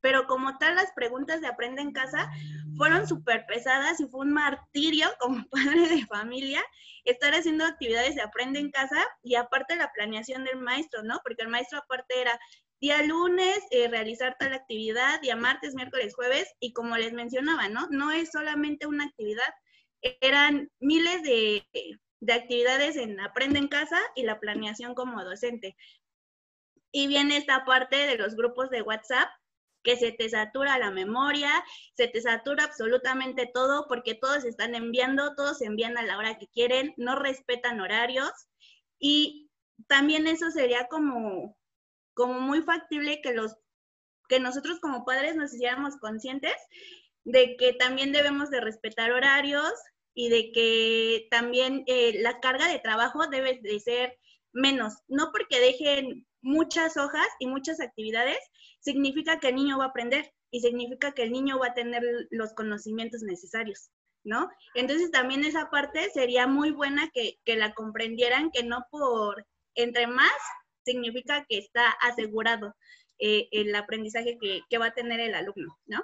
pero 0.00 0.26
como 0.26 0.58
tal 0.58 0.76
las 0.76 0.92
preguntas 0.92 1.40
de 1.40 1.48
Aprende 1.48 1.82
en 1.82 1.92
Casa 1.92 2.30
fueron 2.76 3.06
súper 3.08 3.46
pesadas 3.46 4.00
y 4.00 4.06
fue 4.06 4.20
un 4.20 4.32
martirio 4.32 5.08
como 5.20 5.44
padre 5.48 5.88
de 5.88 6.06
familia 6.06 6.64
estar 7.04 7.34
haciendo 7.34 7.64
actividades 7.64 8.14
de 8.14 8.22
Aprende 8.22 8.60
en 8.60 8.70
Casa 8.70 9.04
y 9.22 9.34
aparte 9.34 9.76
la 9.76 9.92
planeación 9.92 10.44
del 10.44 10.58
maestro, 10.58 11.02
¿no? 11.02 11.20
Porque 11.22 11.42
el 11.42 11.48
maestro 11.48 11.78
aparte 11.78 12.20
era 12.20 12.38
día 12.80 13.02
lunes 13.02 13.58
eh, 13.70 13.88
realizar 13.88 14.36
tal 14.38 14.52
actividad, 14.52 15.20
día 15.20 15.36
martes, 15.36 15.74
miércoles, 15.74 16.14
jueves 16.14 16.54
y 16.60 16.72
como 16.72 16.96
les 16.96 17.12
mencionaba, 17.12 17.68
¿no? 17.68 17.88
No 17.90 18.12
es 18.12 18.30
solamente 18.30 18.86
una 18.86 19.04
actividad, 19.04 19.52
eran 20.20 20.70
miles 20.78 21.22
de, 21.22 21.66
de 22.20 22.32
actividades 22.32 22.96
en 22.96 23.18
Aprende 23.20 23.58
en 23.58 23.68
Casa 23.68 23.98
y 24.14 24.22
la 24.22 24.38
planeación 24.38 24.94
como 24.94 25.24
docente. 25.24 25.76
Y 26.92 27.06
viene 27.06 27.36
esta 27.36 27.64
parte 27.64 27.96
de 27.96 28.16
los 28.16 28.34
grupos 28.36 28.70
de 28.70 28.82
WhatsApp 28.82 29.28
que 29.82 29.96
se 29.96 30.12
te 30.12 30.28
satura 30.28 30.78
la 30.78 30.90
memoria, 30.90 31.50
se 31.96 32.08
te 32.08 32.20
satura 32.20 32.64
absolutamente 32.64 33.50
todo 33.52 33.86
porque 33.88 34.14
todos 34.14 34.44
están 34.44 34.74
enviando, 34.74 35.34
todos 35.34 35.62
envían 35.62 35.96
a 35.98 36.02
la 36.02 36.18
hora 36.18 36.38
que 36.38 36.48
quieren, 36.48 36.94
no 36.96 37.16
respetan 37.16 37.80
horarios. 37.80 38.30
Y 38.98 39.50
también 39.86 40.26
eso 40.26 40.50
sería 40.50 40.88
como, 40.88 41.56
como 42.14 42.40
muy 42.40 42.62
factible 42.62 43.20
que 43.22 43.32
los 43.32 43.56
que 44.28 44.40
nosotros 44.40 44.78
como 44.80 45.06
padres 45.06 45.36
nos 45.36 45.54
hiciéramos 45.54 45.96
conscientes 45.96 46.54
de 47.24 47.56
que 47.56 47.72
también 47.72 48.12
debemos 48.12 48.50
de 48.50 48.60
respetar 48.60 49.10
horarios 49.10 49.72
y 50.14 50.28
de 50.28 50.52
que 50.52 51.28
también 51.30 51.84
eh, 51.86 52.20
la 52.20 52.40
carga 52.40 52.68
de 52.68 52.78
trabajo 52.78 53.26
debe 53.28 53.58
de 53.62 53.80
ser 53.80 54.18
menos, 54.52 54.94
no 55.08 55.30
porque 55.32 55.60
dejen 55.60 56.26
muchas 56.42 56.96
hojas 56.96 57.26
y 57.38 57.46
muchas 57.46 57.80
actividades, 57.80 58.38
significa 58.80 59.38
que 59.40 59.48
el 59.48 59.56
niño 59.56 59.78
va 59.78 59.86
a 59.86 59.88
aprender 59.88 60.32
y 60.50 60.60
significa 60.60 61.12
que 61.12 61.22
el 61.22 61.32
niño 61.32 61.58
va 61.58 61.68
a 61.68 61.74
tener 61.74 62.02
los 62.30 62.54
conocimientos 62.54 63.22
necesarios, 63.22 63.90
¿no? 64.24 64.48
Entonces 64.74 65.10
también 65.10 65.44
esa 65.44 65.70
parte 65.70 66.10
sería 66.10 66.46
muy 66.46 66.70
buena 66.70 67.10
que, 67.12 67.38
la 67.46 67.74
comprendieran, 67.74 68.50
que 68.50 68.62
no 68.62 68.86
por 68.90 69.46
entre 69.74 70.06
más 70.06 70.32
significa 70.84 71.44
que 71.48 71.58
está 71.58 71.90
asegurado 72.00 72.74
eh, 73.18 73.48
el 73.52 73.74
aprendizaje 73.74 74.38
que, 74.40 74.62
que 74.68 74.78
va 74.78 74.86
a 74.86 74.94
tener 74.94 75.20
el 75.20 75.34
alumno, 75.34 75.78
¿no? 75.86 76.02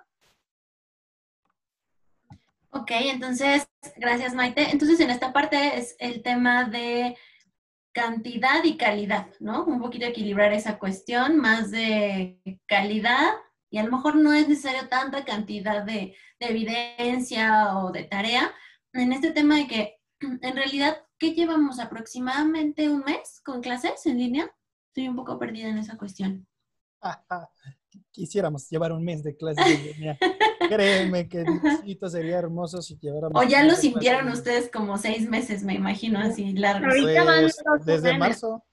Ok, 2.76 2.90
entonces, 2.90 3.68
gracias 3.96 4.34
Maite. 4.34 4.70
Entonces, 4.72 4.98
en 4.98 5.10
esta 5.10 5.32
parte 5.32 5.78
es 5.78 5.94
el 6.00 6.22
tema 6.22 6.64
de 6.64 7.16
cantidad 7.94 8.62
y 8.64 8.76
calidad, 8.76 9.28
¿no? 9.40 9.64
Un 9.64 9.80
poquito 9.80 10.04
equilibrar 10.04 10.52
esa 10.52 10.78
cuestión, 10.78 11.38
más 11.38 11.70
de 11.70 12.40
calidad 12.66 13.34
y 13.70 13.78
a 13.78 13.84
lo 13.84 13.92
mejor 13.92 14.16
no 14.16 14.32
es 14.32 14.48
necesario 14.48 14.88
tanta 14.88 15.24
cantidad 15.24 15.82
de, 15.84 16.14
de 16.38 16.46
evidencia 16.46 17.78
o 17.78 17.92
de 17.92 18.04
tarea 18.04 18.52
en 18.92 19.12
este 19.12 19.30
tema 19.30 19.56
de 19.56 19.66
que 19.66 20.00
en 20.20 20.56
realidad, 20.56 20.98
¿qué 21.18 21.34
llevamos 21.34 21.78
aproximadamente 21.78 22.88
un 22.88 23.00
mes 23.00 23.40
con 23.44 23.60
clases 23.60 24.04
en 24.06 24.18
línea? 24.18 24.54
Estoy 24.88 25.08
un 25.08 25.16
poco 25.16 25.38
perdida 25.38 25.68
en 25.68 25.78
esa 25.78 25.96
cuestión. 25.96 26.46
Quisiéramos 28.10 28.68
llevar 28.70 28.92
un 28.92 29.04
mes 29.04 29.22
de 29.22 29.36
clases 29.36 29.66
en 29.66 29.84
línea. 29.84 30.18
Créeme 30.68 31.28
que 31.28 31.44
sería 32.10 32.38
hermoso 32.38 32.82
si 32.82 32.96
lleváramos. 32.98 33.42
O 33.42 33.46
ya 33.48 33.62
lo 33.64 33.74
sintieron 33.74 34.28
ustedes 34.28 34.70
como 34.70 34.96
seis 34.98 35.28
meses, 35.28 35.62
me 35.64 35.74
imagino, 35.74 36.18
así 36.18 36.52
largos. 36.54 36.88
Ahorita 36.94 37.24
van 37.24 37.40
Pues, 37.42 37.56
dos 37.64 37.84
desde 37.86 38.08
semanas. 38.08 38.28
marzo. 38.28 38.64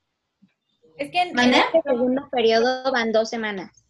Es 0.98 1.12
que 1.12 1.22
en, 1.22 1.40
en 1.40 1.54
Este 1.54 1.82
segundo 1.84 2.30
periodo 2.32 2.92
van 2.92 3.12
dos 3.12 3.30
semanas. 3.30 3.86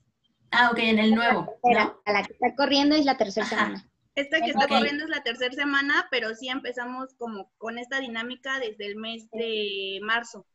Ah, 0.51 0.69
ok, 0.71 0.79
en 0.79 0.99
el 0.99 1.15
nuevo, 1.15 1.53
Espera, 1.55 1.85
¿no? 1.85 2.01
a 2.05 2.11
la 2.13 2.23
que 2.23 2.33
está 2.33 2.55
corriendo 2.55 2.95
es 2.95 3.05
la 3.05 3.17
tercera 3.17 3.45
Ajá. 3.45 3.55
semana. 3.55 3.87
Esta 4.15 4.41
que 4.41 4.51
está 4.51 4.67
corriendo 4.67 5.05
es 5.05 5.09
la 5.09 5.23
tercera 5.23 5.53
semana, 5.53 6.07
pero 6.11 6.35
sí 6.35 6.49
empezamos 6.49 7.13
como 7.17 7.49
con 7.57 7.77
esta 7.77 7.99
dinámica 8.01 8.59
desde 8.59 8.85
el 8.87 8.97
mes 8.97 9.29
de 9.31 9.99
marzo. 10.03 10.45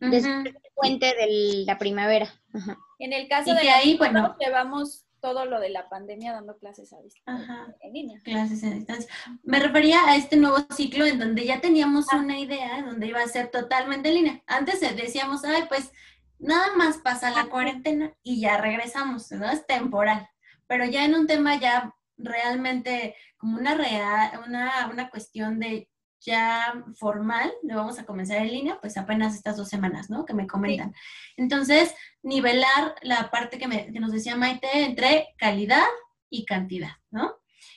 Ujú. 0.00 0.10
del 0.12 0.56
puente 0.76 1.06
de 1.06 1.64
la 1.66 1.76
primavera. 1.76 2.28
Ajá. 2.54 2.76
en 3.00 3.12
el 3.12 3.26
caso 3.28 3.50
Y 3.50 3.54
de 3.54 3.60
que 3.62 3.70
ahí, 3.70 3.96
bueno. 3.96 4.36
llevamos 4.38 5.04
todo 5.20 5.44
lo 5.44 5.60
de 5.60 5.70
la 5.70 5.88
pandemia 5.88 6.32
dando 6.32 6.56
clases 6.58 6.92
a 6.92 7.00
distancia, 7.00 7.52
Ajá. 7.52 7.74
en 7.80 7.92
línea. 7.92 8.20
clases 8.22 8.62
en 8.62 8.74
distancia. 8.78 9.12
Me 9.42 9.58
refería 9.58 10.04
a 10.06 10.16
este 10.16 10.36
nuevo 10.36 10.58
ciclo 10.74 11.04
en 11.06 11.18
donde 11.18 11.44
ya 11.44 11.60
teníamos 11.60 12.06
una 12.12 12.38
idea, 12.38 12.82
donde 12.82 13.06
iba 13.06 13.20
a 13.20 13.28
ser 13.28 13.50
totalmente 13.50 14.08
en 14.08 14.14
línea. 14.14 14.42
Antes 14.46 14.80
decíamos, 14.80 15.44
ay, 15.44 15.64
pues 15.68 15.92
nada 16.38 16.74
más 16.76 16.98
pasa 16.98 17.30
la 17.30 17.46
cuarentena 17.46 18.14
y 18.22 18.40
ya 18.40 18.58
regresamos, 18.58 19.30
¿no? 19.32 19.48
Es 19.50 19.66
temporal. 19.66 20.28
Pero 20.66 20.84
ya 20.84 21.04
en 21.04 21.14
un 21.14 21.26
tema 21.26 21.58
ya 21.58 21.94
realmente 22.16 23.14
como 23.36 23.58
una 23.58 23.74
real, 23.74 24.40
una, 24.46 24.88
una 24.92 25.10
cuestión 25.10 25.58
de 25.58 25.88
ya 26.20 26.74
formal, 26.96 27.52
le 27.62 27.74
vamos 27.74 27.98
a 27.98 28.04
comenzar 28.04 28.38
en 28.38 28.48
línea, 28.48 28.80
pues 28.80 28.96
apenas 28.96 29.34
estas 29.34 29.56
dos 29.56 29.68
semanas, 29.68 30.10
¿no? 30.10 30.24
Que 30.24 30.34
me 30.34 30.46
comentan. 30.46 30.94
Entonces, 31.36 31.94
nivelar 32.22 32.94
la 33.02 33.30
parte 33.30 33.58
que, 33.58 33.68
me- 33.68 33.92
que 33.92 34.00
nos 34.00 34.12
decía 34.12 34.36
Maite 34.36 34.84
entre 34.84 35.34
calidad 35.38 35.86
y 36.30 36.44
cantidad, 36.44 36.92
¿no? 37.10 37.34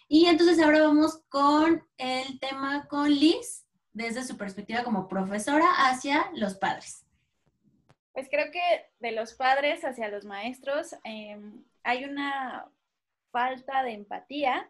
Y 0.07 0.25
entonces 0.25 0.59
ahora 0.61 0.81
vamos 0.81 1.21
con 1.29 1.87
el 1.97 2.39
tema 2.39 2.87
con 2.87 3.09
Liz, 3.09 3.65
desde 3.93 4.23
su 4.23 4.37
perspectiva 4.37 4.83
como 4.83 5.07
profesora 5.07 5.65
hacia 5.89 6.29
los 6.33 6.55
padres. 6.55 7.05
Pues 8.13 8.27
creo 8.29 8.51
que 8.51 8.61
de 8.99 9.11
los 9.11 9.33
padres 9.33 9.85
hacia 9.85 10.09
los 10.09 10.25
maestros 10.25 10.93
eh, 11.05 11.39
hay 11.83 12.03
una 12.05 12.65
falta 13.31 13.83
de 13.83 13.93
empatía. 13.93 14.69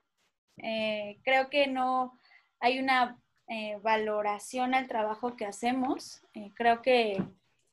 Eh, 0.58 1.20
creo 1.24 1.50
que 1.50 1.66
no 1.68 2.20
hay 2.60 2.80
una 2.80 3.18
eh, 3.52 3.78
valoración 3.84 4.74
al 4.74 4.88
trabajo 4.88 5.36
que 5.36 5.46
hacemos. 5.46 6.22
Eh, 6.34 6.52
creo 6.56 6.82
que 6.82 7.22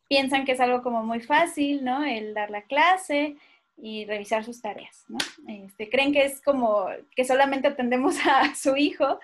piensan 0.08 0.44
que 0.44 0.52
es 0.52 0.60
algo 0.60 0.82
como 0.82 1.04
muy 1.04 1.20
fácil, 1.20 1.84
¿no? 1.84 2.04
El 2.04 2.34
dar 2.34 2.50
la 2.50 2.62
clase 2.62 3.36
y 3.76 4.04
revisar 4.04 4.44
sus 4.44 4.60
tareas, 4.60 5.04
¿no? 5.06 5.18
Este, 5.46 5.88
creen 5.88 6.12
que 6.12 6.24
es 6.24 6.40
como 6.40 6.88
que 7.14 7.24
solamente 7.24 7.68
atendemos 7.68 8.16
a 8.26 8.56
su 8.56 8.76
hijo 8.76 9.20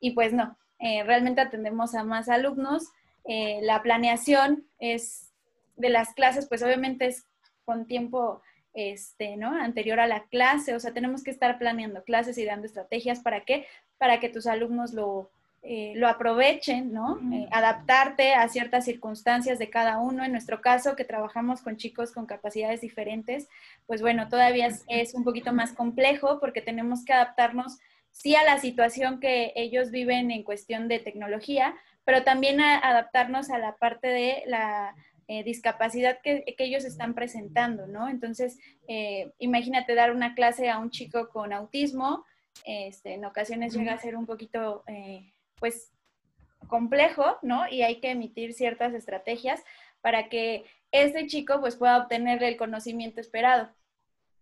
y 0.00 0.12
pues 0.12 0.32
no, 0.32 0.56
eh, 0.78 1.02
realmente 1.04 1.42
atendemos 1.42 1.94
a 1.94 2.04
más 2.04 2.30
alumnos. 2.30 2.88
Eh, 3.26 3.60
la 3.60 3.82
planeación 3.82 4.64
es 4.78 5.34
de 5.76 5.90
las 5.90 6.14
clases, 6.14 6.48
pues 6.48 6.62
obviamente 6.62 7.06
es 7.06 7.26
con 7.66 7.86
tiempo 7.86 8.40
este, 8.72 9.36
¿no? 9.36 9.50
anterior 9.50 10.00
a 10.00 10.06
la 10.06 10.24
clase, 10.24 10.74
o 10.74 10.80
sea, 10.80 10.94
tenemos 10.94 11.22
que 11.22 11.32
estar 11.32 11.58
planeando 11.58 12.02
clases 12.02 12.38
y 12.38 12.46
dando 12.46 12.66
estrategias 12.66 13.20
para 13.20 13.44
qué, 13.44 13.66
para 13.98 14.20
que 14.20 14.30
tus 14.30 14.46
alumnos 14.46 14.94
lo, 14.94 15.30
eh, 15.70 15.92
lo 15.96 16.08
aprovechen, 16.08 16.92
¿no? 16.92 17.20
Eh, 17.32 17.46
adaptarte 17.50 18.32
a 18.34 18.48
ciertas 18.48 18.86
circunstancias 18.86 19.58
de 19.58 19.68
cada 19.68 19.98
uno. 19.98 20.24
En 20.24 20.32
nuestro 20.32 20.62
caso, 20.62 20.96
que 20.96 21.04
trabajamos 21.04 21.60
con 21.60 21.76
chicos 21.76 22.12
con 22.12 22.24
capacidades 22.24 22.80
diferentes, 22.80 23.48
pues 23.86 24.00
bueno, 24.00 24.28
todavía 24.28 24.66
es, 24.66 24.84
es 24.88 25.14
un 25.14 25.24
poquito 25.24 25.52
más 25.52 25.72
complejo 25.72 26.40
porque 26.40 26.62
tenemos 26.62 27.04
que 27.04 27.12
adaptarnos 27.12 27.78
sí 28.10 28.34
a 28.34 28.44
la 28.44 28.58
situación 28.58 29.20
que 29.20 29.52
ellos 29.54 29.90
viven 29.90 30.30
en 30.30 30.42
cuestión 30.42 30.88
de 30.88 30.98
tecnología, 30.98 31.74
pero 32.04 32.24
también 32.24 32.60
a 32.60 32.78
adaptarnos 32.78 33.50
a 33.50 33.58
la 33.58 33.76
parte 33.76 34.08
de 34.08 34.42
la 34.46 34.94
eh, 35.30 35.44
discapacidad 35.44 36.20
que, 36.22 36.42
que 36.56 36.64
ellos 36.64 36.86
están 36.86 37.12
presentando, 37.12 37.86
¿no? 37.86 38.08
Entonces, 38.08 38.58
eh, 38.88 39.30
imagínate 39.38 39.94
dar 39.94 40.10
una 40.12 40.34
clase 40.34 40.70
a 40.70 40.78
un 40.78 40.90
chico 40.90 41.28
con 41.28 41.52
autismo, 41.52 42.24
este, 42.64 43.12
en 43.12 43.26
ocasiones 43.26 43.74
llega 43.74 43.92
a 43.92 43.98
ser 43.98 44.16
un 44.16 44.24
poquito, 44.24 44.84
eh, 44.86 45.30
pues, 45.58 45.92
complejo, 46.68 47.38
¿no? 47.42 47.68
Y 47.68 47.82
hay 47.82 48.00
que 48.00 48.10
emitir 48.10 48.52
ciertas 48.52 48.94
estrategias 48.94 49.62
para 50.00 50.28
que 50.28 50.64
este 50.92 51.26
chico, 51.26 51.60
pues, 51.60 51.76
pueda 51.76 51.98
obtener 51.98 52.42
el 52.42 52.56
conocimiento 52.56 53.20
esperado. 53.20 53.70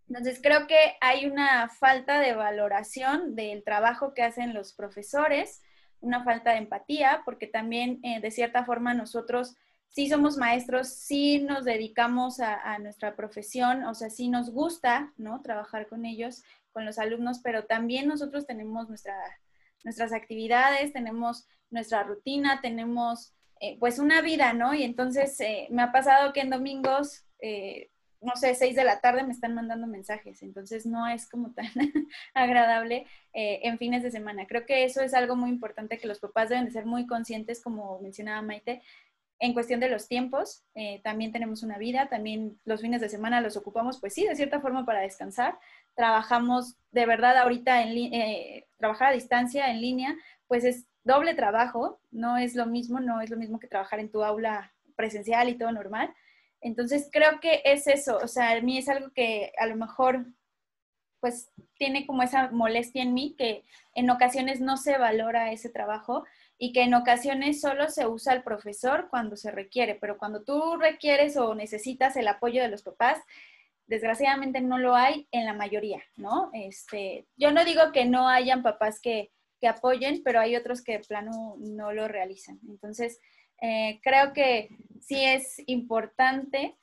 Entonces, 0.07 0.39
creo 0.41 0.67
que 0.67 0.77
hay 1.01 1.25
una 1.25 1.67
falta 1.69 2.19
de 2.19 2.33
valoración 2.33 3.35
del 3.35 3.63
trabajo 3.63 4.13
que 4.13 4.23
hacen 4.23 4.53
los 4.53 4.73
profesores, 4.73 5.61
una 5.99 6.23
falta 6.23 6.51
de 6.51 6.59
empatía, 6.59 7.21
porque 7.25 7.47
también, 7.47 7.99
eh, 8.03 8.21
de 8.21 8.31
cierta 8.31 8.63
forma, 8.63 8.93
nosotros 8.93 9.55
sí 9.89 10.07
somos 10.09 10.37
maestros, 10.37 10.89
sí 10.89 11.39
nos 11.39 11.65
dedicamos 11.65 12.39
a, 12.39 12.55
a, 12.55 12.79
nuestra 12.79 13.15
profesión, 13.15 13.83
o 13.83 13.93
sea, 13.93 14.09
sí 14.09 14.29
nos 14.29 14.51
gusta, 14.51 15.13
¿no? 15.17 15.41
Trabajar 15.41 15.87
con 15.87 16.05
ellos, 16.05 16.43
con 16.71 16.85
los 16.85 16.99
alumnos, 16.99 17.39
pero 17.43 17.65
también 17.65 18.07
nosotros 18.07 18.45
tenemos 18.45 18.87
nuestra, 18.87 19.15
nuestras 19.83 20.13
actividades, 20.13 20.93
tenemos 20.93 21.47
nuestra 21.69 22.03
rutina, 22.03 22.61
tenemos 22.61 23.33
eh, 23.59 23.77
pues 23.79 23.99
una 23.99 24.21
vida, 24.21 24.53
¿no? 24.53 24.73
Y 24.73 24.83
entonces 24.83 25.39
eh, 25.39 25.67
me 25.71 25.81
ha 25.81 25.91
pasado 25.91 26.33
que 26.33 26.41
en 26.41 26.49
domingos, 26.49 27.25
eh, 27.39 27.89
no 28.21 28.35
sé, 28.35 28.55
seis 28.55 28.75
de 28.75 28.83
la 28.83 28.99
tarde 28.99 29.23
me 29.23 29.31
están 29.31 29.53
mandando 29.53 29.87
mensajes, 29.87 30.41
entonces 30.41 30.85
no 30.85 31.07
es 31.07 31.29
como 31.29 31.51
tan 31.53 31.67
agradable 32.33 33.05
eh, 33.33 33.59
en 33.63 33.77
fines 33.77 34.03
de 34.03 34.11
semana. 34.11 34.47
Creo 34.47 34.65
que 34.65 34.83
eso 34.83 35.01
es 35.01 35.13
algo 35.13 35.35
muy 35.35 35.49
importante 35.49 35.97
que 35.97 36.07
los 36.07 36.19
papás 36.19 36.49
deben 36.49 36.65
de 36.65 36.71
ser 36.71 36.85
muy 36.85 37.05
conscientes, 37.05 37.61
como 37.61 37.99
mencionaba 37.99 38.41
Maite, 38.41 38.81
en 39.39 39.53
cuestión 39.53 39.79
de 39.79 39.89
los 39.89 40.07
tiempos, 40.07 40.63
eh, 40.73 40.99
también 41.03 41.31
tenemos 41.31 41.61
una 41.61 41.77
vida, 41.77 42.09
también 42.09 42.59
los 42.65 42.81
fines 42.81 43.01
de 43.01 43.09
semana 43.09 43.41
los 43.41 43.55
ocupamos, 43.55 43.99
pues 43.99 44.13
sí, 44.13 44.25
de 44.25 44.35
cierta 44.35 44.61
forma 44.61 44.85
para 44.85 45.01
descansar. 45.01 45.59
Trabajamos 45.95 46.75
de 46.91 47.05
verdad 47.05 47.37
ahorita, 47.37 47.83
en 47.83 48.13
eh, 48.13 48.67
trabajar 48.77 49.09
a 49.09 49.13
distancia, 49.13 49.69
en 49.69 49.81
línea, 49.81 50.15
pues 50.47 50.63
es 50.63 50.87
doble 51.03 51.35
trabajo, 51.35 51.99
no 52.11 52.37
es 52.37 52.55
lo 52.55 52.65
mismo, 52.65 52.99
no 52.99 53.21
es 53.21 53.29
lo 53.29 53.37
mismo 53.37 53.59
que 53.59 53.67
trabajar 53.67 53.99
en 53.99 54.11
tu 54.11 54.23
aula 54.23 54.73
presencial 54.95 55.49
y 55.49 55.57
todo 55.57 55.71
normal. 55.71 56.13
Entonces 56.59 57.09
creo 57.11 57.39
que 57.39 57.61
es 57.63 57.87
eso, 57.87 58.17
o 58.17 58.27
sea, 58.27 58.51
a 58.51 58.61
mí 58.61 58.77
es 58.77 58.89
algo 58.89 59.11
que 59.13 59.53
a 59.59 59.67
lo 59.67 59.75
mejor 59.75 60.25
pues 61.19 61.51
tiene 61.77 62.05
como 62.05 62.23
esa 62.23 62.49
molestia 62.51 63.01
en 63.03 63.13
mí 63.13 63.35
que 63.37 63.63
en 63.95 64.09
ocasiones 64.09 64.61
no 64.61 64.77
se 64.77 64.97
valora 64.97 65.51
ese 65.51 65.69
trabajo 65.69 66.25
y 66.57 66.73
que 66.73 66.83
en 66.83 66.93
ocasiones 66.93 67.61
solo 67.61 67.89
se 67.89 68.07
usa 68.07 68.33
el 68.33 68.43
profesor 68.43 69.07
cuando 69.09 69.35
se 69.35 69.51
requiere, 69.51 69.95
pero 69.95 70.17
cuando 70.17 70.43
tú 70.43 70.77
requieres 70.77 71.37
o 71.37 71.53
necesitas 71.53 72.15
el 72.15 72.27
apoyo 72.27 72.61
de 72.61 72.69
los 72.69 72.83
papás, 72.83 73.19
desgraciadamente 73.85 74.59
no 74.61 74.77
lo 74.77 74.95
hay 74.95 75.27
en 75.31 75.45
la 75.45 75.53
mayoría, 75.53 76.03
¿no? 76.15 76.49
Este, 76.53 77.27
yo 77.37 77.51
no 77.51 77.63
digo 77.63 77.91
que 77.93 78.05
no 78.05 78.27
hayan 78.27 78.63
papás 78.63 78.99
que, 78.99 79.31
que 79.61 79.67
apoyen, 79.67 80.21
pero 80.23 80.39
hay 80.39 80.55
otros 80.55 80.83
que 80.83 80.93
de 80.93 80.99
plano 80.99 81.55
no 81.59 81.93
lo 81.93 82.07
realizan. 82.07 82.59
Entonces, 82.67 83.19
eh, 83.61 83.99
creo 84.03 84.33
que 84.33 84.69
sí 85.01 85.23
es 85.23 85.61
importante, 85.67 86.77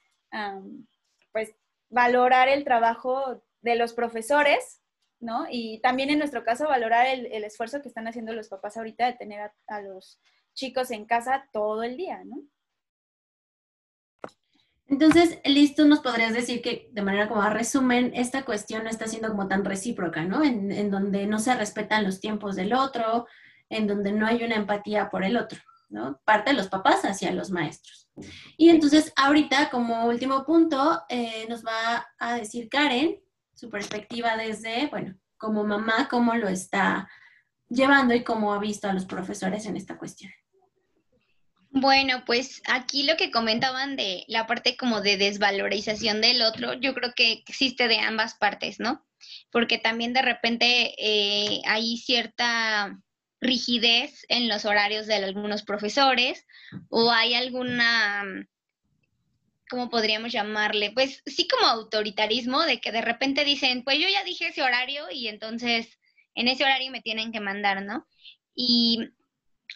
pues, 1.33 1.55
valorar 1.89 2.49
el 2.49 2.65
trabajo 2.65 3.43
de 3.61 3.77
los 3.77 3.93
profesores, 3.93 4.83
¿no? 5.25 5.47
Y 5.51 5.81
también 5.81 6.11
en 6.11 6.19
nuestro 6.19 6.45
caso 6.45 6.69
valorar 6.69 7.07
el, 7.07 7.45
esfuerzo 7.45 7.81
que 7.83 7.89
están 7.89 8.07
haciendo 8.07 8.33
los 8.33 8.49
papás 8.49 8.77
ahorita 8.77 9.07
de 9.07 9.15
tener 9.15 9.51
a, 9.67 9.81
los 9.81 10.21
chicos 10.55 10.91
en 10.91 11.07
casa 11.07 11.49
todo 11.53 11.83
el 11.83 11.97
día, 11.97 12.23
¿no? 12.25 12.43
Entonces, 14.87 15.41
Liz, 15.45 15.75
tú 15.75 15.89
nos 15.89 16.01
podrías 16.01 16.35
decir 16.35 16.61
que 16.61 16.91
de 16.93 17.03
manera 17.03 17.27
como 17.27 17.43
a 17.43 17.49
resumen, 17.49 18.13
esta 18.15 18.45
cuestión 18.45 18.85
no 18.85 18.91
está 18.91 19.07
siendo 19.07 19.31
como 19.31 19.49
tan 19.49 19.65
recíproca, 19.65 20.25
¿no? 20.25 20.45
En, 20.45 20.71
en 20.71 20.91
donde 20.91 21.27
no 21.27 21.39
se 21.39 21.55
respetan 21.55 22.05
los 22.05 22.21
tiempos 22.21 22.55
del 22.55 22.75
otro, 22.75 23.27
en 23.71 23.87
donde 23.87 24.13
no 24.13 24.27
hay 24.27 24.45
una 24.45 24.57
empatía 24.57 25.09
por 25.09 25.25
el 25.25 25.39
otro, 25.39 25.59
¿no? 25.89 26.21
Parte 26.25 26.51
de 26.51 26.57
los 26.59 26.69
papás 26.69 27.03
hacia 27.07 27.33
los 27.33 27.51
maestros. 27.51 28.11
Y 28.59 28.69
entonces, 28.69 29.13
ahorita, 29.17 29.71
como 29.71 30.05
último 30.05 30.45
punto, 30.45 31.03
eh, 31.09 31.47
nos 31.49 31.65
va 31.65 32.07
a 32.19 32.35
decir 32.35 32.69
Karen 32.69 33.24
su 33.55 33.71
perspectiva 33.71 34.37
desde, 34.37 34.87
bueno, 34.87 35.17
como 35.37 35.65
mamá, 35.65 36.09
cómo 36.09 36.35
lo 36.35 36.49
está 36.49 37.09
llevando 37.69 38.15
y 38.15 38.25
cómo 38.25 38.53
ha 38.53 38.59
visto 38.59 38.89
a 38.89 38.93
los 38.93 39.07
profesores 39.07 39.67
en 39.67 39.77
esta 39.77 39.97
cuestión. 39.99 40.33
Bueno, 41.77 42.23
pues 42.25 42.63
aquí 42.69 43.03
lo 43.03 43.17
que 43.17 43.33
comentaban 43.33 43.97
de 43.97 44.25
la 44.29 44.47
parte 44.47 44.77
como 44.77 45.01
de 45.01 45.17
desvalorización 45.17 46.21
del 46.21 46.43
otro, 46.43 46.75
yo 46.75 46.95
creo 46.95 47.13
que 47.17 47.33
existe 47.33 47.89
de 47.89 47.99
ambas 47.99 48.37
partes, 48.37 48.79
¿no? 48.79 49.05
Porque 49.51 49.79
también 49.79 50.13
de 50.13 50.23
repente 50.23 50.95
eh, 50.99 51.63
hay 51.67 51.97
cierta 51.97 52.97
rigidez 53.41 54.25
en 54.29 54.49
los 54.49 54.65
horarios 54.65 55.09
de 55.09 55.17
algunos 55.17 55.65
profesores 55.65 56.47
o 56.91 57.11
hay 57.11 57.35
alguna, 57.35 58.23
¿cómo 59.75 59.91
podríamos 59.91 60.31
llamarle? 60.31 60.93
Pues 60.93 61.21
sí 61.27 61.49
como 61.49 61.67
autoritarismo 61.67 62.63
de 62.63 62.81
que 62.81 62.93
de 62.93 63.01
repente 63.01 63.45
dicen, 63.45 63.83
pues 63.83 63.99
yo 63.99 64.07
ya 64.09 64.23
dije 64.23 64.47
ese 64.47 64.63
horario 64.63 65.07
y 65.11 65.27
entonces 65.27 65.99
en 66.37 66.47
ese 66.47 66.63
horario 66.63 66.93
me 66.93 67.03
tienen 67.03 67.33
que 67.33 67.41
mandar, 67.41 67.83
¿no? 67.83 68.07
Y 68.55 69.01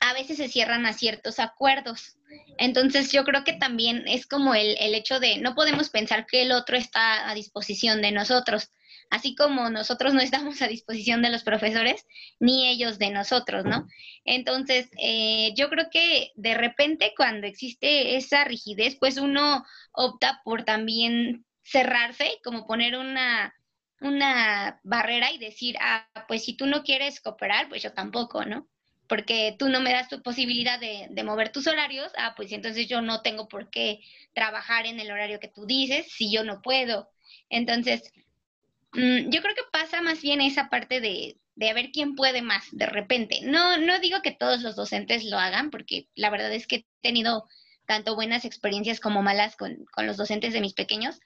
a 0.01 0.13
veces 0.13 0.37
se 0.37 0.49
cierran 0.49 0.87
a 0.87 0.93
ciertos 0.93 1.41
acuerdos. 1.41 2.17
Entonces 2.59 3.11
yo 3.11 3.25
creo 3.25 3.43
que 3.43 3.55
también 3.55 4.07
es 4.07 4.29
como 4.29 4.55
el, 4.55 4.77
el, 4.79 4.95
hecho 4.95 5.19
de 5.19 5.39
no 5.39 5.57
podemos 5.57 5.91
pensar 5.91 6.27
que 6.27 6.43
el 6.43 6.53
otro 6.53 6.77
está 6.77 7.29
a 7.29 7.35
disposición 7.35 8.01
de 8.01 8.13
nosotros, 8.13 8.71
así 9.11 9.35
como 9.35 9.71
nosotros 9.71 10.15
no 10.15 10.21
estamos 10.21 10.61
a 10.63 10.69
disposición 10.69 11.23
de 11.23 11.31
los 11.31 11.43
profesores, 11.43 12.07
ni 12.41 12.69
ellos 12.69 12.99
de 12.99 13.11
nosotros, 13.11 13.65
¿no? 13.65 13.87
Entonces 14.25 14.91
eh, 14.99 15.53
yo 15.57 15.69
creo 15.71 15.89
que 15.91 16.33
de 16.37 16.55
repente 16.55 17.15
cuando 17.17 17.47
existe 17.47 18.17
esa 18.17 18.45
rigidez, 18.45 18.97
pues 18.99 19.19
uno 19.19 19.65
opta 19.93 20.41
por 20.45 20.65
también 20.65 21.45
cerrarse, 21.63 22.39
como 22.45 22.67
poner 22.67 22.97
una, 22.97 23.55
una 24.01 24.81
barrera 24.85 25.33
y 25.33 25.39
decir, 25.39 25.77
ah, 25.81 26.09
pues 26.29 26.45
si 26.45 26.57
tú 26.57 26.67
no 26.67 26.83
quieres 26.83 27.21
cooperar, 27.21 27.69
pues 27.69 27.83
yo 27.83 27.93
tampoco, 27.93 28.45
¿no? 28.45 28.69
porque 29.09 29.57
tú 29.59 29.69
no 29.69 29.81
me 29.81 29.93
das 29.93 30.09
tu 30.09 30.23
posibilidad 30.23 30.79
de, 30.79 31.09
mover 31.25 31.51
tus 31.51 31.67
horarios, 31.67 32.13
ah, 32.17 32.35
pues 32.37 32.53
entonces 32.53 32.87
yo 32.87 33.01
no 33.01 33.23
tengo 33.23 33.49
por 33.49 33.71
qué 33.71 34.01
trabajar 34.35 34.87
en 34.87 35.01
el 35.01 35.11
horario 35.11 35.41
que 35.41 35.49
tú 35.49 35.67
dices 35.67 36.07
si 36.13 36.31
yo 36.31 36.45
no 36.45 36.61
puedo. 36.63 37.11
Entonces, 37.49 38.13
mm, 38.99 39.31
yo 39.31 39.43
creo 39.43 39.55
que 39.55 39.63
pasa 39.73 40.03
más 40.03 40.21
bien 40.23 40.41
esa 40.41 40.69
parte 40.69 41.01
de, 41.01 41.39
de 41.55 41.71
a 41.71 41.75
ver 41.75 41.91
quién 41.93 42.15
puede 42.15 42.43
más 42.43 42.65
de 42.73 42.87
repente. 42.87 43.41
No, 43.43 43.77
no 43.79 43.99
digo 43.99 44.23
que 44.23 44.33
todos 44.33 44.63
los 44.63 44.77
docentes 44.77 45.25
lo 45.25 45.39
hagan, 45.39 45.71
porque 45.71 46.09
la 46.15 46.31
verdad 46.31 46.53
es 46.53 46.67
que 46.67 46.77
he 46.77 46.87
tenido 47.03 47.49
tanto 47.87 48.15
buenas 48.15 48.45
experiencias 48.45 49.01
como 49.01 49.23
malas 49.23 49.57
con, 49.57 49.87
con 49.93 50.07
los 50.07 50.17
docentes 50.17 50.53
de 50.53 50.61
mis 50.61 50.75
pequeños, 50.75 51.21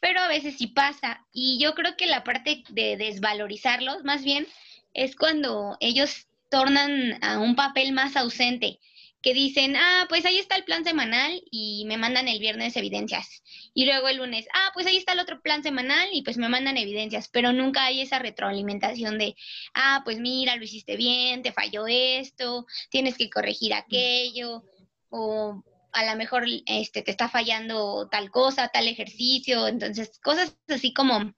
pero 0.00 0.20
a 0.20 0.28
veces 0.28 0.56
sí 0.56 0.66
pasa. 0.66 1.26
Y 1.32 1.58
yo 1.60 1.74
creo 1.74 1.96
que 1.96 2.06
la 2.06 2.24
parte 2.24 2.64
de 2.70 2.96
desvalorizarlos, 2.96 4.02
más 4.02 4.24
bien, 4.24 4.46
es 4.94 5.14
cuando 5.14 5.76
ellos 5.80 6.26
tornan 6.50 7.22
a 7.22 7.38
un 7.38 7.54
papel 7.54 7.92
más 7.92 8.16
ausente, 8.16 8.80
que 9.26 9.34
dicen, 9.34 9.74
ah, 9.74 10.06
pues 10.08 10.24
ahí 10.24 10.38
está 10.38 10.54
el 10.54 10.62
plan 10.62 10.84
semanal 10.84 11.42
y 11.50 11.84
me 11.86 11.96
mandan 11.96 12.28
el 12.28 12.38
viernes 12.38 12.76
evidencias. 12.76 13.42
Y 13.74 13.84
luego 13.84 14.06
el 14.06 14.18
lunes, 14.18 14.46
ah, 14.54 14.70
pues 14.72 14.86
ahí 14.86 14.98
está 14.98 15.14
el 15.14 15.18
otro 15.18 15.42
plan 15.42 15.64
semanal 15.64 16.08
y 16.12 16.22
pues 16.22 16.36
me 16.36 16.48
mandan 16.48 16.76
evidencias, 16.76 17.26
pero 17.26 17.52
nunca 17.52 17.86
hay 17.86 18.02
esa 18.02 18.20
retroalimentación 18.20 19.18
de, 19.18 19.34
ah, 19.74 20.02
pues 20.04 20.20
mira, 20.20 20.54
lo 20.54 20.62
hiciste 20.62 20.96
bien, 20.96 21.42
te 21.42 21.50
falló 21.50 21.88
esto, 21.88 22.66
tienes 22.88 23.18
que 23.18 23.28
corregir 23.28 23.74
aquello, 23.74 24.62
o 25.08 25.60
a 25.90 26.04
lo 26.04 26.16
mejor 26.16 26.44
este, 26.64 27.02
te 27.02 27.10
está 27.10 27.28
fallando 27.28 28.08
tal 28.08 28.30
cosa, 28.30 28.68
tal 28.68 28.86
ejercicio, 28.86 29.66
entonces 29.66 30.20
cosas 30.22 30.56
así 30.68 30.92
como, 30.92 31.34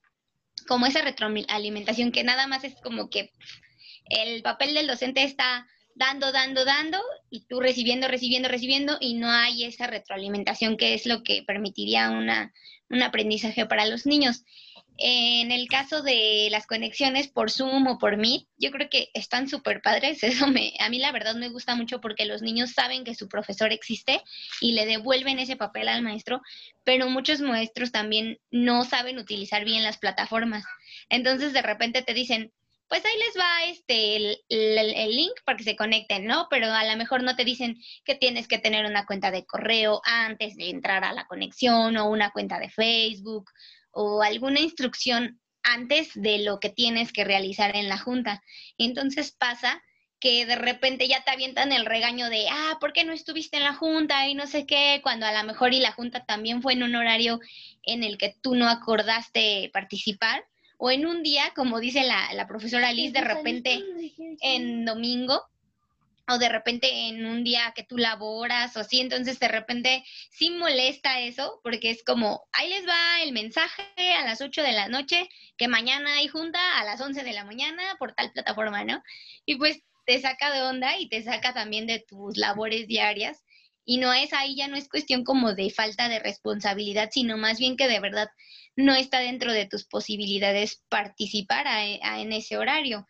como 0.66 0.84
esa 0.84 1.00
retroalimentación 1.00 2.12
que 2.12 2.22
nada 2.22 2.48
más 2.48 2.64
es 2.64 2.74
como 2.82 3.08
que 3.08 3.32
el 4.10 4.42
papel 4.42 4.74
del 4.74 4.88
docente 4.88 5.24
está 5.24 5.66
dando, 5.98 6.30
dando, 6.32 6.64
dando, 6.64 6.98
y 7.28 7.40
tú 7.40 7.60
recibiendo, 7.60 8.08
recibiendo, 8.08 8.48
recibiendo, 8.48 8.96
y 9.00 9.14
no 9.14 9.30
hay 9.30 9.64
esa 9.64 9.86
retroalimentación 9.86 10.76
que 10.76 10.94
es 10.94 11.06
lo 11.06 11.22
que 11.22 11.42
permitiría 11.42 12.10
una, 12.10 12.52
un 12.88 13.02
aprendizaje 13.02 13.66
para 13.66 13.84
los 13.84 14.06
niños. 14.06 14.44
En 15.00 15.52
el 15.52 15.68
caso 15.68 16.02
de 16.02 16.48
las 16.50 16.66
conexiones 16.66 17.28
por 17.28 17.52
Zoom 17.52 17.86
o 17.86 17.98
por 17.98 18.16
Meet, 18.16 18.46
yo 18.56 18.72
creo 18.72 18.88
que 18.88 19.10
están 19.14 19.48
súper 19.48 19.80
padres. 19.80 20.22
Eso 20.24 20.46
me, 20.46 20.72
a 20.80 20.88
mí 20.88 20.98
la 20.98 21.12
verdad 21.12 21.34
me 21.34 21.48
gusta 21.48 21.74
mucho 21.74 22.00
porque 22.00 22.26
los 22.26 22.42
niños 22.42 22.72
saben 22.72 23.04
que 23.04 23.14
su 23.14 23.28
profesor 23.28 23.72
existe 23.72 24.22
y 24.60 24.72
le 24.72 24.86
devuelven 24.86 25.38
ese 25.38 25.56
papel 25.56 25.88
al 25.88 26.02
maestro, 26.02 26.42
pero 26.84 27.08
muchos 27.10 27.40
maestros 27.40 27.92
también 27.92 28.38
no 28.50 28.84
saben 28.84 29.18
utilizar 29.18 29.64
bien 29.64 29.82
las 29.82 29.98
plataformas. 29.98 30.64
Entonces 31.08 31.52
de 31.52 31.62
repente 31.62 32.02
te 32.02 32.14
dicen, 32.14 32.52
pues 32.88 33.04
ahí 33.04 33.18
les 33.18 33.36
va 33.38 33.64
este 33.64 34.16
el, 34.48 35.16
link 35.16 35.34
para 35.44 35.56
que 35.58 35.64
se 35.64 35.76
conecten, 35.76 36.24
¿no? 36.24 36.46
Pero 36.50 36.72
a 36.72 36.84
lo 36.84 36.96
mejor 36.96 37.22
no 37.22 37.36
te 37.36 37.44
dicen 37.44 37.78
que 38.04 38.14
tienes 38.14 38.48
que 38.48 38.58
tener 38.58 38.86
una 38.86 39.04
cuenta 39.06 39.30
de 39.30 39.44
correo 39.44 40.00
antes 40.04 40.56
de 40.56 40.70
entrar 40.70 41.04
a 41.04 41.12
la 41.12 41.26
conexión 41.26 41.96
o 41.96 42.08
una 42.08 42.30
cuenta 42.30 42.58
de 42.58 42.70
Facebook 42.70 43.50
o 43.90 44.22
alguna 44.22 44.60
instrucción 44.60 45.40
antes 45.62 46.10
de 46.14 46.38
lo 46.38 46.60
que 46.60 46.70
tienes 46.70 47.12
que 47.12 47.24
realizar 47.24 47.76
en 47.76 47.88
la 47.88 47.98
junta. 47.98 48.42
Entonces 48.78 49.32
pasa 49.32 49.82
que 50.20 50.46
de 50.46 50.56
repente 50.56 51.06
ya 51.08 51.22
te 51.22 51.30
avientan 51.30 51.72
el 51.72 51.86
regaño 51.86 52.28
de, 52.28 52.46
ah, 52.50 52.78
¿por 52.80 52.92
qué 52.92 53.04
no 53.04 53.12
estuviste 53.12 53.58
en 53.58 53.64
la 53.64 53.74
junta? 53.74 54.28
Y 54.28 54.34
no 54.34 54.46
sé 54.46 54.66
qué, 54.66 55.00
cuando 55.02 55.26
a 55.26 55.32
lo 55.32 55.44
mejor 55.44 55.74
y 55.74 55.80
la 55.80 55.92
junta 55.92 56.24
también 56.24 56.62
fue 56.62 56.72
en 56.72 56.82
un 56.82 56.96
horario 56.96 57.38
en 57.82 58.02
el 58.02 58.18
que 58.18 58.34
tú 58.40 58.56
no 58.56 58.68
acordaste 58.68 59.70
participar 59.72 60.44
o 60.78 60.90
en 60.90 61.06
un 61.06 61.22
día, 61.22 61.52
como 61.54 61.80
dice 61.80 62.04
la, 62.04 62.32
la 62.32 62.46
profesora 62.46 62.92
Liz, 62.92 63.12
de 63.12 63.20
repente 63.20 63.84
en 64.40 64.84
domingo, 64.84 65.42
o 66.28 66.38
de 66.38 66.48
repente 66.48 67.08
en 67.08 67.26
un 67.26 67.42
día 67.42 67.72
que 67.74 67.82
tú 67.82 67.96
laboras 67.96 68.76
o 68.76 68.80
así, 68.80 69.00
entonces 69.00 69.38
de 69.40 69.48
repente 69.48 70.04
sí 70.30 70.50
molesta 70.50 71.20
eso, 71.20 71.60
porque 71.62 71.90
es 71.90 72.04
como, 72.04 72.46
ahí 72.52 72.68
les 72.68 72.86
va 72.86 73.22
el 73.22 73.32
mensaje 73.32 73.82
a 74.14 74.24
las 74.24 74.40
8 74.40 74.62
de 74.62 74.72
la 74.72 74.88
noche, 74.88 75.28
que 75.56 75.68
mañana 75.68 76.14
hay 76.16 76.28
junta 76.28 76.78
a 76.78 76.84
las 76.84 77.00
11 77.00 77.24
de 77.24 77.32
la 77.32 77.44
mañana 77.44 77.96
por 77.98 78.12
tal 78.12 78.30
plataforma, 78.32 78.84
¿no? 78.84 79.02
Y 79.46 79.56
pues 79.56 79.82
te 80.06 80.20
saca 80.20 80.52
de 80.52 80.62
onda 80.62 80.98
y 80.98 81.08
te 81.08 81.22
saca 81.22 81.54
también 81.54 81.86
de 81.86 81.98
tus 82.00 82.36
labores 82.36 82.86
diarias. 82.86 83.42
Y 83.90 83.96
no 83.96 84.12
es 84.12 84.34
ahí, 84.34 84.54
ya 84.54 84.68
no 84.68 84.76
es 84.76 84.86
cuestión 84.86 85.24
como 85.24 85.54
de 85.54 85.70
falta 85.70 86.10
de 86.10 86.18
responsabilidad, 86.18 87.08
sino 87.10 87.38
más 87.38 87.58
bien 87.58 87.74
que 87.74 87.88
de 87.88 88.00
verdad 88.00 88.28
no 88.76 88.94
está 88.94 89.20
dentro 89.20 89.50
de 89.50 89.64
tus 89.64 89.86
posibilidades 89.86 90.82
participar 90.90 91.66
en 91.66 92.34
ese 92.34 92.58
horario. 92.58 93.08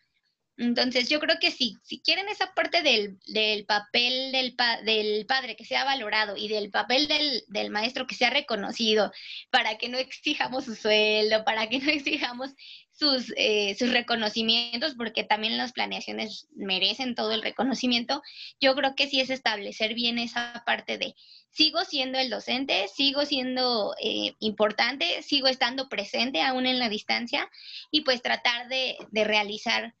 Entonces, 0.59 1.07
yo 1.07 1.21
creo 1.21 1.37
que 1.39 1.51
sí, 1.51 1.77
si 1.83 2.01
quieren 2.01 2.27
esa 2.27 2.53
parte 2.53 2.81
del, 2.81 3.17
papel 3.65 4.33
del, 4.33 4.57
del, 4.83 5.25
padre 5.25 5.55
que 5.55 5.63
sea 5.63 5.85
valorado 5.85 6.35
y 6.35 6.49
del 6.49 6.69
papel 6.69 7.07
del, 7.07 7.45
del, 7.47 7.69
maestro 7.69 8.05
que 8.05 8.15
sea 8.15 8.29
reconocido, 8.29 9.09
para 9.51 9.77
que 9.77 9.87
no 9.87 9.97
exijamos 9.97 10.65
su 10.65 10.75
sueldo, 10.75 11.45
para 11.45 11.69
que 11.69 11.79
no 11.79 11.89
exijamos 11.89 12.51
sus, 12.91 13.31
eh, 13.37 13.73
sus 13.79 13.91
reconocimientos, 13.91 14.95
porque 14.95 15.23
también 15.23 15.57
las 15.57 15.71
planeaciones 15.71 16.49
merecen 16.53 17.15
todo 17.15 17.31
el 17.31 17.41
reconocimiento, 17.41 18.21
yo 18.59 18.75
creo 18.75 18.95
que 18.95 19.07
sí 19.07 19.21
es 19.21 19.29
establecer 19.29 19.93
bien 19.93 20.19
esa 20.19 20.63
parte 20.65 20.97
de 20.97 21.15
sigo 21.51 21.85
siendo 21.85 22.19
el 22.19 22.29
docente, 22.29 22.89
sigo 22.93 23.25
siendo 23.25 23.95
eh, 24.03 24.35
importante, 24.39 25.23
sigo 25.23 25.47
estando 25.47 25.87
presente 25.87 26.41
aún 26.41 26.65
en 26.65 26.79
la 26.79 26.89
distancia 26.89 27.49
y 27.91 28.01
pues 28.01 28.21
tratar 28.21 28.67
de, 28.67 28.97
de 29.11 29.23
realizar 29.23 29.95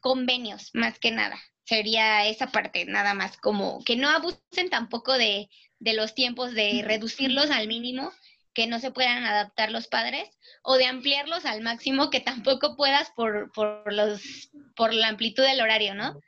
convenios 0.00 0.70
más 0.74 0.98
que 0.98 1.10
nada. 1.10 1.40
Sería 1.64 2.26
esa 2.26 2.48
parte 2.48 2.84
nada 2.84 3.14
más, 3.14 3.36
como 3.36 3.84
que 3.84 3.96
no 3.96 4.08
abusen 4.08 4.70
tampoco 4.70 5.16
de, 5.16 5.48
de 5.78 5.92
los 5.94 6.14
tiempos, 6.14 6.52
de 6.52 6.82
reducirlos 6.84 7.50
al 7.50 7.68
mínimo, 7.68 8.12
que 8.52 8.66
no 8.66 8.80
se 8.80 8.90
puedan 8.90 9.24
adaptar 9.24 9.70
los 9.70 9.86
padres, 9.86 10.28
o 10.62 10.76
de 10.76 10.86
ampliarlos 10.86 11.44
al 11.44 11.60
máximo, 11.60 12.10
que 12.10 12.20
tampoco 12.20 12.76
puedas 12.76 13.10
por, 13.10 13.52
por, 13.52 13.92
los, 13.92 14.50
por 14.74 14.92
la 14.92 15.08
amplitud 15.08 15.44
del 15.44 15.60
horario, 15.60 15.94
¿no? 15.94 16.20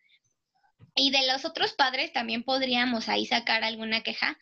Y 0.95 1.11
de 1.11 1.27
los 1.27 1.45
otros 1.45 1.73
padres 1.73 2.12
también 2.12 2.45
podríamos 2.45 3.09
ahí 3.09 3.27
sacar 3.27 3.64
alguna 3.64 4.03
queja, 4.03 4.39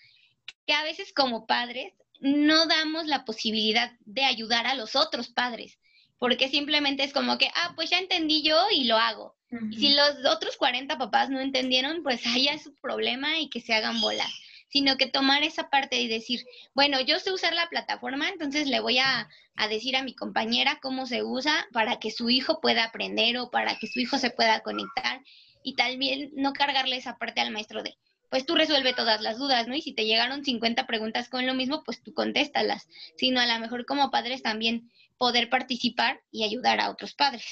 que 0.67 0.75
a 0.75 0.83
veces 0.83 1.13
como 1.15 1.47
padres 1.47 1.95
no 2.21 2.67
damos 2.67 3.07
la 3.07 3.25
posibilidad 3.25 3.93
de 4.01 4.25
ayudar 4.25 4.67
a 4.67 4.75
los 4.75 4.95
otros 4.95 5.31
padres, 5.31 5.79
porque 6.21 6.49
simplemente 6.49 7.03
es 7.03 7.13
como 7.13 7.39
que, 7.39 7.49
ah, 7.57 7.73
pues 7.75 7.91
ya 7.91 7.99
entendí 7.99 8.43
yo 8.43 8.57
y 8.71 8.85
lo 8.85 8.97
hago. 8.97 9.35
Y 9.71 9.79
si 9.79 9.95
los 9.95 10.25
otros 10.33 10.57
40 10.57 10.97
papás 10.97 11.29
no 11.29 11.41
entendieron, 11.41 12.05
pues 12.05 12.25
ahí 12.27 12.47
es 12.47 12.63
su 12.63 12.77
problema 12.77 13.41
y 13.41 13.49
que 13.49 13.61
se 13.61 13.75
hagan 13.75 14.01
bolas 14.01 14.31
sino 14.73 14.97
que 14.97 15.07
tomar 15.07 15.43
esa 15.43 15.69
parte 15.69 16.01
y 16.01 16.07
decir, 16.07 16.47
bueno, 16.75 17.01
yo 17.01 17.19
sé 17.19 17.33
usar 17.33 17.53
la 17.55 17.69
plataforma, 17.69 18.29
entonces 18.29 18.69
le 18.69 18.79
voy 18.79 18.99
a, 18.99 19.29
a, 19.57 19.67
decir 19.67 19.97
a 19.97 20.05
mi 20.05 20.15
compañera 20.15 20.79
cómo 20.81 21.07
se 21.07 21.25
usa 21.25 21.67
para 21.73 21.99
que 21.99 22.13
su 22.13 22.31
hijo 22.31 22.61
pueda 22.61 22.85
aprender 22.85 23.37
o 23.39 23.51
para 23.51 23.77
que 23.81 23.89
su 23.89 23.99
hijo 23.99 24.17
se 24.19 24.31
pueda 24.31 24.61
conectar 24.61 25.25
y 25.65 25.75
también 25.75 26.31
no 26.37 26.53
cargarle 26.53 26.97
esa 26.97 27.19
parte 27.19 27.41
al 27.41 27.51
maestro 27.51 27.83
de, 27.83 27.97
pues 28.31 28.47
tú 28.47 28.55
resuelve 28.55 28.95
todas 28.95 29.21
las 29.21 29.39
dudas, 29.39 29.67
¿no? 29.67 29.75
Y 29.75 29.83
si 29.83 29.93
te 29.93 30.07
llegaron 30.07 30.45
50 30.45 30.87
preguntas 30.87 31.29
con 31.29 31.47
lo 31.47 31.55
mismo, 31.55 31.83
pues 31.83 32.01
tú 32.01 32.15
contéstalas, 32.15 32.89
sino 33.17 33.41
a 33.41 33.47
lo 33.47 33.59
mejor 33.59 33.85
como 33.87 34.13
padres 34.13 34.41
también 34.43 34.89
poder 35.21 35.51
participar 35.51 36.23
y 36.33 36.45
ayudar 36.45 36.81
a 36.81 36.91
otros 36.91 37.15
padres. 37.15 37.45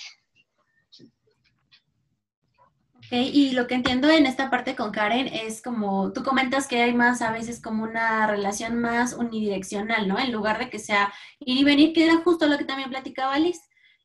y 3.11 3.53
lo 3.53 3.66
que 3.66 3.75
entiendo 3.75 4.11
en 4.11 4.27
esta 4.27 4.51
parte 4.51 4.75
con 4.75 4.91
Karen 4.91 5.29
es 5.29 5.62
como, 5.62 6.12
tú 6.12 6.23
comentas 6.23 6.66
que 6.66 6.83
hay 6.83 6.93
más 6.93 7.23
a 7.23 7.31
veces 7.31 7.61
como 7.61 7.85
una 7.85 8.27
relación 8.27 8.79
más 8.81 9.14
unidireccional, 9.14 10.09
¿no? 10.09 10.19
En 10.19 10.33
lugar 10.33 10.59
de 10.59 10.69
que 10.69 10.79
sea 10.79 11.12
ir 11.41 11.59
y 11.59 11.64
venir, 11.64 11.93
que 11.95 12.05
era 12.05 12.16
justo 12.19 12.47
lo 12.47 12.59
que 12.59 12.64
también 12.64 12.91
platicaba 12.91 13.39
Liz, 13.39 13.61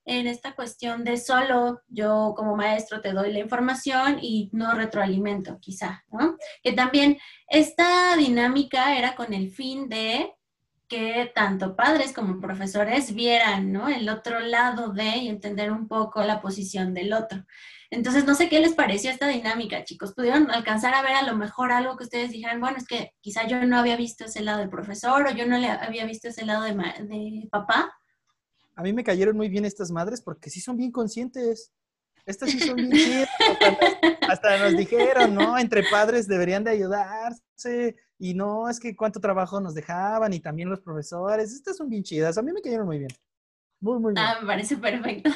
en 0.06 0.28
esta 0.28 0.56
cuestión 0.56 1.04
de 1.04 1.18
solo 1.18 1.82
yo 1.88 2.34
como 2.36 2.56
maestro 2.56 3.02
te 3.02 3.12
doy 3.12 3.32
la 3.32 3.40
información 3.40 4.20
y 4.22 4.50
no 4.54 4.74
retroalimento, 4.74 5.60
quizá, 5.60 6.04
¿no? 6.12 6.38
Que 6.62 6.74
también 6.74 7.18
esta 7.48 8.16
dinámica 8.18 8.98
era 8.98 9.16
con 9.16 9.34
el 9.34 9.52
fin 9.52 9.90
de 9.90 10.34
que 10.94 11.32
tanto 11.34 11.76
padres 11.76 12.14
como 12.14 12.40
profesores 12.40 13.16
vieran, 13.16 13.72
¿no? 13.72 13.90
El 13.90 14.08
otro 14.10 14.40
lado 14.40 14.94
de 14.94 15.18
y 15.18 15.28
entender 15.28 15.72
un 15.72 15.88
poco 15.88 16.22
la 16.22 16.40
posición 16.40 16.94
del 16.94 17.14
otro. 17.14 17.44
Entonces, 17.90 18.26
no 18.26 18.36
sé 18.36 18.48
qué 18.48 18.60
les 18.60 18.74
pareció 18.74 19.10
esta 19.10 19.28
dinámica, 19.28 19.84
chicos. 19.84 20.14
¿Pudieron 20.14 20.52
alcanzar 20.52 20.94
a 20.94 21.02
ver 21.02 21.14
a 21.14 21.24
lo 21.24 21.36
mejor 21.36 21.72
algo 21.72 21.98
que 21.98 22.04
ustedes 22.04 22.32
dijeran, 22.32 22.60
bueno, 22.60 22.78
es 22.78 22.86
que 22.86 23.12
quizá 23.22 23.48
yo 23.48 23.66
no 23.66 23.80
había 23.80 23.98
visto 23.98 24.26
ese 24.26 24.42
lado 24.42 24.60
del 24.60 24.70
profesor 24.70 25.26
o 25.26 25.32
yo 25.32 25.48
no 25.48 25.58
le 25.58 25.68
había 25.68 26.06
visto 26.06 26.28
ese 26.28 26.46
lado 26.46 26.62
de, 26.62 26.74
de 26.74 27.48
papá? 27.50 27.92
A 28.76 28.84
mí 28.84 28.94
me 28.94 29.04
cayeron 29.04 29.36
muy 29.36 29.50
bien 29.50 29.66
estas 29.66 29.90
madres 29.90 30.22
porque 30.22 30.52
sí 30.52 30.62
son 30.62 30.78
bien 30.78 30.92
conscientes. 30.92 31.72
Estas 32.28 32.52
sí 32.52 32.60
son 32.60 32.76
bien 32.76 32.92
chidas. 32.92 33.30
Hasta, 34.30 34.60
nos 34.60 34.78
dijeron, 34.78 35.34
¿no? 35.34 35.58
Entre 35.58 35.82
padres 35.90 36.28
deberían 36.28 36.64
de 36.64 36.70
ayudarse. 36.70 37.96
Y 38.24 38.34
no, 38.34 38.70
es 38.70 38.80
que 38.80 38.96
cuánto 38.96 39.20
trabajo 39.20 39.60
nos 39.60 39.76
dejaban 39.76 40.32
y 40.32 40.40
también 40.40 40.70
los 40.70 40.80
profesores. 40.80 41.52
Estas 41.52 41.76
son 41.76 41.90
bien 41.90 42.04
chidas. 42.04 42.38
A 42.38 42.42
mí 42.42 42.54
me 42.54 42.62
cayeron 42.62 42.86
muy 42.86 43.00
bien. 43.00 43.12
Muy, 43.82 44.00
muy 44.00 44.14
bien. 44.14 44.26
Ah, 44.26 44.38
me 44.40 44.48
parece 44.48 44.78
perfecto. 44.78 45.30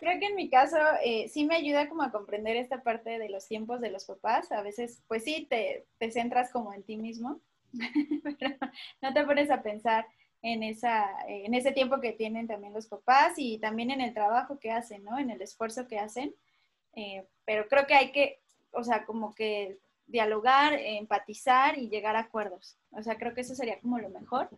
Creo 0.00 0.18
que 0.18 0.26
en 0.26 0.34
mi 0.34 0.48
caso 0.48 0.78
eh, 1.04 1.28
sí 1.28 1.44
me 1.44 1.56
ayuda 1.56 1.86
como 1.86 2.02
a 2.02 2.10
comprender 2.10 2.56
esta 2.56 2.82
parte 2.82 3.18
de 3.18 3.28
los 3.28 3.46
tiempos 3.46 3.82
de 3.82 3.90
los 3.90 4.06
papás. 4.06 4.50
A 4.52 4.62
veces, 4.62 5.02
pues 5.06 5.22
sí, 5.24 5.46
te, 5.50 5.86
te 5.98 6.10
centras 6.10 6.50
como 6.50 6.72
en 6.72 6.82
ti 6.82 6.96
mismo, 6.96 7.42
pero 8.38 8.56
no 9.02 9.12
te 9.12 9.22
pones 9.26 9.50
a 9.50 9.62
pensar 9.62 10.06
en, 10.40 10.62
esa, 10.62 11.10
en 11.28 11.52
ese 11.52 11.72
tiempo 11.72 12.00
que 12.00 12.14
tienen 12.14 12.46
también 12.46 12.72
los 12.72 12.86
papás 12.86 13.34
y 13.36 13.58
también 13.58 13.90
en 13.90 14.00
el 14.00 14.14
trabajo 14.14 14.58
que 14.58 14.70
hacen, 14.70 15.04
¿no? 15.04 15.18
En 15.18 15.28
el 15.28 15.42
esfuerzo 15.42 15.86
que 15.86 15.98
hacen. 15.98 16.34
Eh, 16.94 17.28
pero 17.44 17.68
creo 17.68 17.86
que 17.86 17.92
hay 17.92 18.12
que, 18.12 18.40
o 18.72 18.82
sea, 18.82 19.04
como 19.04 19.34
que 19.34 19.78
dialogar, 20.10 20.74
empatizar 20.74 21.78
y 21.78 21.88
llegar 21.88 22.16
a 22.16 22.20
acuerdos. 22.20 22.78
O 22.90 23.02
sea, 23.02 23.16
creo 23.16 23.34
que 23.34 23.42
eso 23.42 23.54
sería 23.54 23.80
como 23.80 23.98
lo 23.98 24.10
mejor. 24.10 24.48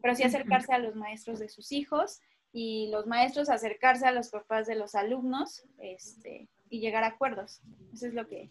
Pero 0.00 0.14
sí 0.14 0.22
acercarse 0.22 0.72
a 0.72 0.78
los 0.78 0.94
maestros 0.94 1.38
de 1.38 1.48
sus 1.48 1.72
hijos 1.72 2.20
y 2.52 2.88
los 2.90 3.06
maestros 3.06 3.50
acercarse 3.50 4.06
a 4.06 4.12
los 4.12 4.30
papás 4.30 4.66
de 4.66 4.74
los 4.74 4.94
alumnos 4.94 5.64
este, 5.78 6.48
y 6.70 6.80
llegar 6.80 7.04
a 7.04 7.08
acuerdos. 7.08 7.60
Eso 7.92 8.06
es 8.06 8.14
lo 8.14 8.26
que 8.26 8.50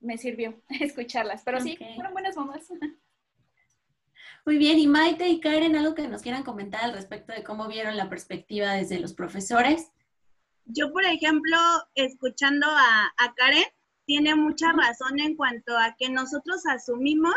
me 0.00 0.18
sirvió 0.18 0.60
escucharlas. 0.80 1.42
Pero 1.44 1.60
sí, 1.60 1.76
fueron 1.94 2.12
buenas 2.12 2.36
mamás. 2.36 2.68
Muy 4.44 4.58
bien, 4.58 4.78
y 4.78 4.88
Maite 4.88 5.28
y 5.28 5.38
Karen, 5.38 5.76
¿algo 5.76 5.94
que 5.94 6.08
nos 6.08 6.22
quieran 6.22 6.42
comentar 6.42 6.82
al 6.82 6.94
respecto 6.94 7.32
de 7.32 7.44
cómo 7.44 7.68
vieron 7.68 7.96
la 7.96 8.08
perspectiva 8.08 8.72
desde 8.72 8.98
los 8.98 9.14
profesores? 9.14 9.92
Yo, 10.64 10.92
por 10.92 11.04
ejemplo, 11.04 11.56
escuchando 11.94 12.66
a, 12.68 13.12
a 13.18 13.34
Karen, 13.34 13.64
tiene 14.06 14.34
mucha 14.34 14.72
razón 14.72 15.20
en 15.20 15.36
cuanto 15.36 15.76
a 15.76 15.94
que 15.98 16.08
nosotros 16.10 16.66
asumimos 16.66 17.34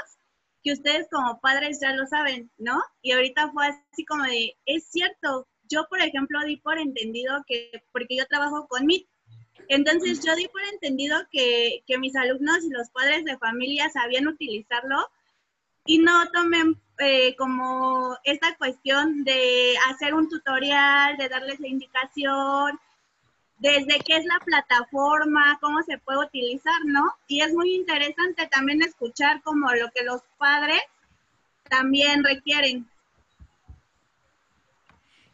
que 0.64 0.74
ustedes 0.74 1.08
como 1.12 1.40
padres 1.42 1.80
ya 1.80 1.94
lo 1.94 2.08
saben, 2.08 2.52
¿no? 2.58 2.82
Y 3.02 3.12
ahorita 3.12 3.52
fue 3.52 3.68
así 3.68 4.04
como 4.06 4.24
de, 4.24 4.56
es 4.66 4.88
cierto, 4.90 5.48
yo 5.70 5.86
por 5.90 6.02
ejemplo 6.02 6.40
di 6.44 6.58
por 6.58 6.80
entendido 6.80 7.44
que, 7.48 7.72
porque 7.92 8.18
yo 8.18 8.26
trabajo 8.26 8.68
con 8.68 8.86
MIT, 8.86 9.08
entonces 9.70 10.26
yo 10.26 10.36
di 10.36 10.48
por 10.48 10.64
entendido 10.64 11.18
que, 11.32 11.84
que 11.86 11.98
mis 11.98 12.16
alumnos 12.16 12.64
y 12.64 12.70
los 12.70 12.90
padres 12.90 13.26
de 13.26 13.38
familia 13.38 13.90
sabían 13.90 14.28
utilizarlo 14.28 15.08
y 15.86 16.00
no 16.00 16.30
tomen 16.32 16.82
eh, 16.98 17.36
como 17.36 18.18
esta 18.24 18.56
cuestión 18.58 19.24
de 19.24 19.76
hacer 19.90 20.14
un 20.14 20.30
tutorial, 20.30 21.18
de 21.18 21.30
darles 21.30 21.60
la 21.60 21.68
indicación, 21.68 22.80
desde 23.58 24.00
qué 24.06 24.18
es 24.18 24.26
la 24.26 24.40
plataforma, 24.44 25.58
cómo 25.62 25.82
se 25.84 25.98
puede 25.98 26.26
utilizar, 26.26 26.84
¿no? 26.86 27.14
Y 27.28 27.42
es 27.42 27.54
muy 27.54 27.74
interesante 27.74 28.48
también 28.48 28.82
escuchar 28.82 29.42
como 29.44 29.72
lo 29.74 29.90
que 29.92 30.04
los 30.04 30.22
padres 30.38 30.82
también 31.70 32.24
requieren. 32.24 32.88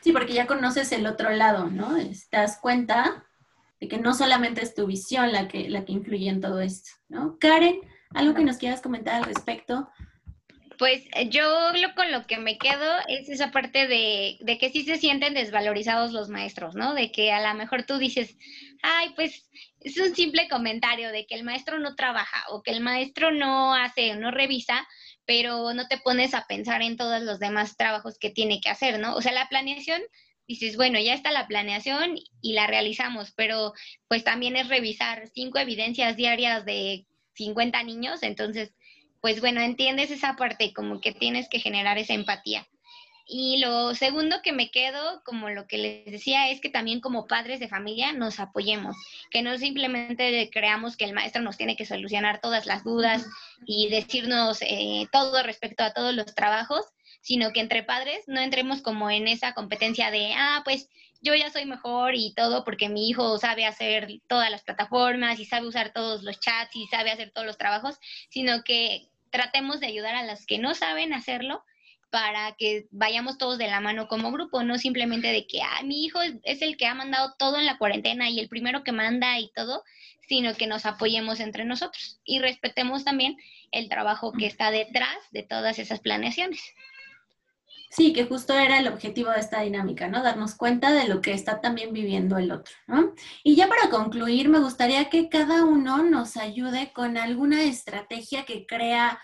Sí, 0.01 0.11
porque 0.11 0.33
ya 0.33 0.47
conoces 0.47 0.91
el 0.91 1.05
otro 1.05 1.29
lado, 1.29 1.69
¿no? 1.69 1.95
Te 1.95 2.37
das 2.37 2.57
cuenta 2.59 3.25
de 3.79 3.87
que 3.87 3.97
no 3.97 4.13
solamente 4.13 4.61
es 4.61 4.73
tu 4.73 4.87
visión 4.87 5.31
la 5.31 5.47
que, 5.47 5.69
la 5.69 5.85
que 5.85 5.91
influye 5.91 6.29
en 6.29 6.41
todo 6.41 6.59
esto, 6.61 6.91
¿no? 7.09 7.37
Karen, 7.39 7.81
¿algo 8.13 8.33
que 8.33 8.43
nos 8.43 8.57
quieras 8.57 8.81
comentar 8.81 9.15
al 9.15 9.25
respecto? 9.25 9.89
Pues 10.81 11.03
eh, 11.13 11.29
yo 11.29 11.43
lo, 11.73 11.93
con 11.93 12.11
lo 12.11 12.25
que 12.25 12.39
me 12.39 12.57
quedo 12.57 12.91
es 13.07 13.29
esa 13.29 13.51
parte 13.51 13.85
de, 13.85 14.37
de, 14.39 14.57
que 14.57 14.71
sí 14.71 14.81
se 14.83 14.97
sienten 14.97 15.35
desvalorizados 15.35 16.11
los 16.11 16.29
maestros, 16.29 16.73
¿no? 16.73 16.95
De 16.95 17.11
que 17.11 17.31
a 17.31 17.39
lo 17.39 17.55
mejor 17.55 17.83
tú 17.83 17.99
dices, 17.99 18.35
ay, 18.81 19.11
pues 19.15 19.47
es 19.81 19.95
un 19.99 20.15
simple 20.15 20.49
comentario 20.49 21.11
de 21.11 21.27
que 21.27 21.35
el 21.35 21.43
maestro 21.43 21.77
no 21.77 21.93
trabaja 21.93 22.45
o 22.49 22.63
que 22.63 22.71
el 22.71 22.79
maestro 22.81 23.31
no 23.31 23.75
hace, 23.75 24.15
no 24.15 24.31
revisa, 24.31 24.87
pero 25.23 25.71
no 25.75 25.87
te 25.87 25.99
pones 25.99 26.33
a 26.33 26.47
pensar 26.47 26.81
en 26.81 26.97
todos 26.97 27.21
los 27.21 27.37
demás 27.37 27.77
trabajos 27.77 28.17
que 28.17 28.31
tiene 28.31 28.59
que 28.59 28.71
hacer, 28.71 28.97
¿no? 28.97 29.13
O 29.13 29.21
sea, 29.21 29.33
la 29.33 29.49
planeación 29.49 30.01
dices, 30.47 30.77
bueno, 30.77 30.99
ya 30.99 31.13
está 31.13 31.31
la 31.31 31.45
planeación 31.45 32.15
y 32.41 32.53
la 32.53 32.65
realizamos, 32.65 33.33
pero 33.35 33.73
pues 34.07 34.23
también 34.23 34.55
es 34.55 34.67
revisar 34.67 35.27
cinco 35.31 35.59
evidencias 35.59 36.15
diarias 36.15 36.65
de 36.65 37.05
50 37.35 37.83
niños, 37.83 38.23
entonces 38.23 38.73
pues 39.21 39.39
bueno, 39.39 39.61
entiendes 39.61 40.11
esa 40.11 40.35
parte, 40.35 40.73
como 40.73 40.99
que 40.99 41.11
tienes 41.13 41.47
que 41.47 41.59
generar 41.59 41.97
esa 41.97 42.13
empatía. 42.13 42.67
Y 43.33 43.59
lo 43.59 43.95
segundo 43.95 44.41
que 44.41 44.51
me 44.51 44.71
quedo, 44.71 45.21
como 45.23 45.49
lo 45.49 45.65
que 45.65 45.77
les 45.77 46.05
decía, 46.05 46.49
es 46.49 46.59
que 46.59 46.69
también 46.69 46.99
como 46.99 47.27
padres 47.27 47.61
de 47.61 47.69
familia 47.69 48.11
nos 48.11 48.39
apoyemos, 48.39 48.97
que 49.29 49.41
no 49.41 49.57
simplemente 49.57 50.49
creamos 50.51 50.97
que 50.97 51.05
el 51.05 51.13
maestro 51.13 51.41
nos 51.41 51.55
tiene 51.55 51.77
que 51.77 51.85
solucionar 51.85 52.41
todas 52.41 52.65
las 52.65 52.83
dudas 52.83 53.25
y 53.65 53.89
decirnos 53.89 54.57
eh, 54.61 55.07
todo 55.13 55.43
respecto 55.43 55.83
a 55.83 55.93
todos 55.93 56.13
los 56.13 56.35
trabajos, 56.35 56.83
sino 57.21 57.53
que 57.53 57.61
entre 57.61 57.83
padres 57.83 58.23
no 58.27 58.41
entremos 58.41 58.81
como 58.81 59.09
en 59.09 59.27
esa 59.27 59.53
competencia 59.53 60.11
de, 60.11 60.33
ah, 60.33 60.61
pues 60.65 60.89
yo 61.21 61.35
ya 61.35 61.51
soy 61.51 61.65
mejor 61.65 62.15
y 62.15 62.33
todo 62.33 62.65
porque 62.65 62.89
mi 62.89 63.07
hijo 63.07 63.37
sabe 63.37 63.65
hacer 63.65 64.19
todas 64.27 64.49
las 64.49 64.63
plataformas 64.63 65.39
y 65.39 65.45
sabe 65.45 65.67
usar 65.67 65.93
todos 65.93 66.23
los 66.23 66.39
chats 66.39 66.75
y 66.75 66.87
sabe 66.87 67.11
hacer 67.11 67.31
todos 67.31 67.45
los 67.45 67.57
trabajos, 67.57 67.97
sino 68.29 68.63
que 68.63 69.07
tratemos 69.31 69.79
de 69.79 69.87
ayudar 69.87 70.15
a 70.15 70.23
las 70.23 70.45
que 70.45 70.59
no 70.59 70.75
saben 70.75 71.13
hacerlo 71.13 71.63
para 72.11 72.53
que 72.57 72.87
vayamos 72.91 73.37
todos 73.37 73.57
de 73.57 73.67
la 73.67 73.79
mano 73.79 74.07
como 74.07 74.31
grupo, 74.31 74.63
no 74.63 74.77
simplemente 74.77 75.29
de 75.29 75.47
que, 75.47 75.61
ah, 75.61 75.81
mi 75.83 76.03
hijo 76.03 76.19
es 76.43 76.61
el 76.61 76.75
que 76.75 76.85
ha 76.85 76.93
mandado 76.93 77.35
todo 77.39 77.57
en 77.57 77.65
la 77.65 77.77
cuarentena 77.77 78.29
y 78.29 78.39
el 78.39 78.49
primero 78.49 78.83
que 78.83 78.91
manda 78.91 79.39
y 79.39 79.49
todo, 79.55 79.83
sino 80.27 80.53
que 80.53 80.67
nos 80.67 80.85
apoyemos 80.85 81.39
entre 81.39 81.63
nosotros 81.65 82.19
y 82.25 82.39
respetemos 82.39 83.05
también 83.05 83.37
el 83.71 83.87
trabajo 83.87 84.33
que 84.33 84.45
está 84.45 84.71
detrás 84.71 85.17
de 85.31 85.43
todas 85.43 85.79
esas 85.79 86.01
planeaciones. 86.01 86.61
Sí, 87.91 88.13
que 88.13 88.25
justo 88.25 88.53
era 88.53 88.79
el 88.79 88.87
objetivo 88.87 89.31
de 89.31 89.41
esta 89.41 89.59
dinámica, 89.59 90.07
¿no? 90.07 90.23
Darnos 90.23 90.55
cuenta 90.55 90.93
de 90.93 91.09
lo 91.09 91.19
que 91.19 91.33
está 91.33 91.59
también 91.59 91.91
viviendo 91.91 92.37
el 92.37 92.49
otro, 92.53 92.73
¿no? 92.87 93.13
Y 93.43 93.57
ya 93.57 93.67
para 93.67 93.89
concluir, 93.89 94.47
me 94.47 94.59
gustaría 94.59 95.09
que 95.09 95.27
cada 95.27 95.65
uno 95.65 96.01
nos 96.01 96.37
ayude 96.37 96.93
con 96.93 97.17
alguna 97.17 97.63
estrategia 97.63 98.45
que 98.45 98.65
crea 98.65 99.19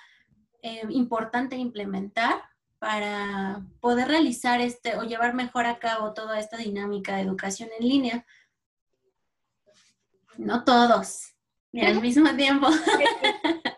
eh, 0.61 0.81
importante 0.89 1.55
implementar 1.55 2.41
para 2.77 3.61
poder 3.79 4.09
realizar 4.09 4.59
este 4.59 4.97
o 4.97 5.03
llevar 5.03 5.33
mejor 5.33 5.65
a 5.65 5.79
cabo 5.79 6.13
toda 6.13 6.37
esta 6.37 6.57
dinámica 6.57 7.15
de 7.15 7.21
educación 7.21 7.69
en 7.79 7.87
línea. 7.87 8.25
No 10.37 10.65
todos, 10.65 11.33
ni 11.71 11.85
al 11.85 12.01
mismo 12.01 12.35
tiempo. 12.35 12.67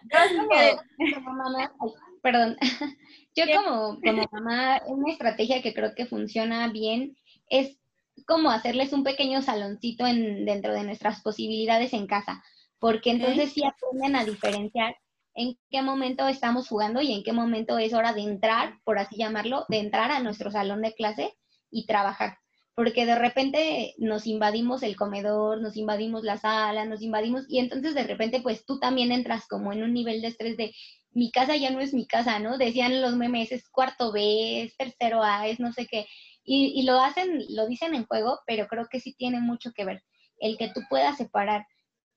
perdón. 2.24 2.58
Yo 3.36 3.46
como, 3.56 4.00
como 4.02 4.26
mamá, 4.32 4.82
una 4.88 5.12
estrategia 5.12 5.62
que 5.62 5.74
creo 5.74 5.96
que 5.96 6.06
funciona 6.06 6.68
bien 6.70 7.16
es 7.50 7.80
como 8.26 8.52
hacerles 8.52 8.94
un 8.94 9.04
pequeño 9.04 9.42
saloncito 9.42 10.06
en, 10.06 10.46
dentro 10.46 10.74
de 10.74 10.84
nuestras 10.84 11.22
posibilidades 11.22 11.94
en 11.94 12.08
casa, 12.08 12.44
porque 12.80 13.12
entonces 13.12 13.54
sí 13.54 13.64
aprenden 13.64 14.16
a 14.16 14.26
diferenciar 14.26 14.96
en 15.36 15.58
qué 15.70 15.82
momento 15.82 16.28
estamos 16.28 16.68
jugando 16.68 17.02
y 17.02 17.14
en 17.14 17.24
qué 17.24 17.32
momento 17.34 17.78
es 17.78 17.94
hora 17.94 18.14
de 18.14 18.22
entrar, 18.22 18.80
por 18.84 19.00
así 19.00 19.18
llamarlo, 19.18 19.66
de 19.70 19.80
entrar 19.80 20.12
a 20.12 20.20
nuestro 20.20 20.52
salón 20.52 20.82
de 20.82 20.94
clase 20.94 21.34
y 21.72 21.86
trabajar. 21.86 22.40
Porque 22.80 23.06
de 23.06 23.16
repente 23.16 23.94
nos 23.98 24.26
invadimos 24.26 24.84
el 24.84 24.96
comedor, 24.96 25.60
nos 25.60 25.76
invadimos 25.76 26.24
la 26.24 26.38
sala, 26.38 26.86
nos 26.86 27.02
invadimos 27.02 27.44
y 27.50 27.60
entonces 27.60 27.94
de 27.94 28.04
repente 28.04 28.40
pues 28.40 28.66
tú 28.66 28.80
también 28.80 29.12
entras 29.12 29.50
como 29.50 29.74
en 29.74 29.84
un 29.84 29.94
nivel 29.94 30.22
de 30.22 30.30
estrés 30.30 30.56
de 30.56 30.74
mi 31.12 31.30
casa 31.30 31.58
ya 31.58 31.72
no 31.72 31.82
es 31.82 31.94
mi 31.94 32.08
casa, 32.08 32.40
¿no? 32.40 32.58
Decían 32.58 33.02
los 33.02 33.18
memes, 33.18 33.52
es 33.52 33.68
cuarto 33.68 34.14
B, 34.14 34.62
es 34.64 34.78
tercero 34.78 35.22
A, 35.22 35.46
es 35.50 35.60
no 35.60 35.74
sé 35.74 35.88
qué. 35.88 36.08
Y, 36.42 36.84
lo 36.84 37.02
hacen, 37.02 37.44
lo 37.50 37.68
dicen 37.68 37.94
en 37.96 38.06
juego, 38.06 38.40
pero 38.48 38.66
creo 38.68 38.88
que 38.90 39.02
sí 39.02 39.14
tiene 39.14 39.42
mucho 39.42 39.74
que 39.74 39.84
ver. 39.84 40.02
el 40.40 40.58
que 40.58 40.70
tú 40.70 40.80
puedas 40.90 41.18
separar 41.18 41.68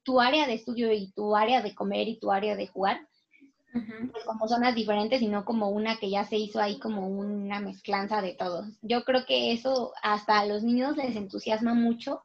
tu 0.05 0.21
área 0.21 0.47
de 0.47 0.55
estudio 0.55 0.93
y 0.93 1.11
tu 1.11 1.35
área 1.35 1.61
de 1.61 1.75
comer 1.75 2.07
y 2.07 2.21
tu 2.21 2.31
área 2.31 2.55
de 2.55 2.69
jugar, 2.69 3.01
pues 3.73 4.25
como 4.25 4.47
zonas 4.49 4.75
diferentes 4.75 5.23
y 5.23 5.29
no 5.29 5.45
como 5.45 5.71
una 5.71 5.97
que 5.97 6.11
ya 6.11 6.25
se 6.25 6.37
hizo 6.37 6.61
ahí 6.61 6.79
como 6.79 7.09
una 7.09 7.61
mezclanza 7.61 8.21
de 8.21 8.35
todos. 8.35 8.67
Yo 8.83 9.05
creo 9.05 9.25
que 9.25 9.53
eso 9.53 9.93
hasta 10.03 10.39
a 10.39 10.47
los 10.47 10.63
niños 10.63 10.97
les 10.97 11.17
entusiasma 11.17 11.73
mucho 11.73 12.23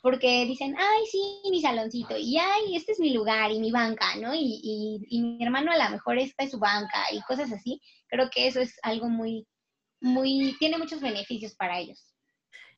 porque 0.00 0.44
dicen, 0.46 0.76
ay, 0.78 1.06
sí, 1.10 1.40
mi 1.50 1.60
saloncito, 1.60 2.16
y 2.16 2.38
ay, 2.38 2.76
este 2.76 2.92
es 2.92 3.00
mi 3.00 3.12
lugar 3.12 3.50
y 3.50 3.58
mi 3.58 3.72
banca, 3.72 4.14
¿no? 4.16 4.34
Y, 4.34 4.60
y, 4.62 5.00
y, 5.08 5.20
mi 5.20 5.44
hermano 5.44 5.72
a 5.72 5.84
lo 5.84 5.90
mejor 5.90 6.16
esta 6.18 6.44
es 6.44 6.52
su 6.52 6.60
banca 6.60 7.06
y 7.10 7.20
cosas 7.22 7.50
así. 7.52 7.80
Creo 8.06 8.30
que 8.30 8.46
eso 8.46 8.60
es 8.60 8.78
algo 8.84 9.08
muy, 9.08 9.48
muy, 10.00 10.54
tiene 10.60 10.78
muchos 10.78 11.00
beneficios 11.00 11.56
para 11.56 11.80
ellos. 11.80 12.14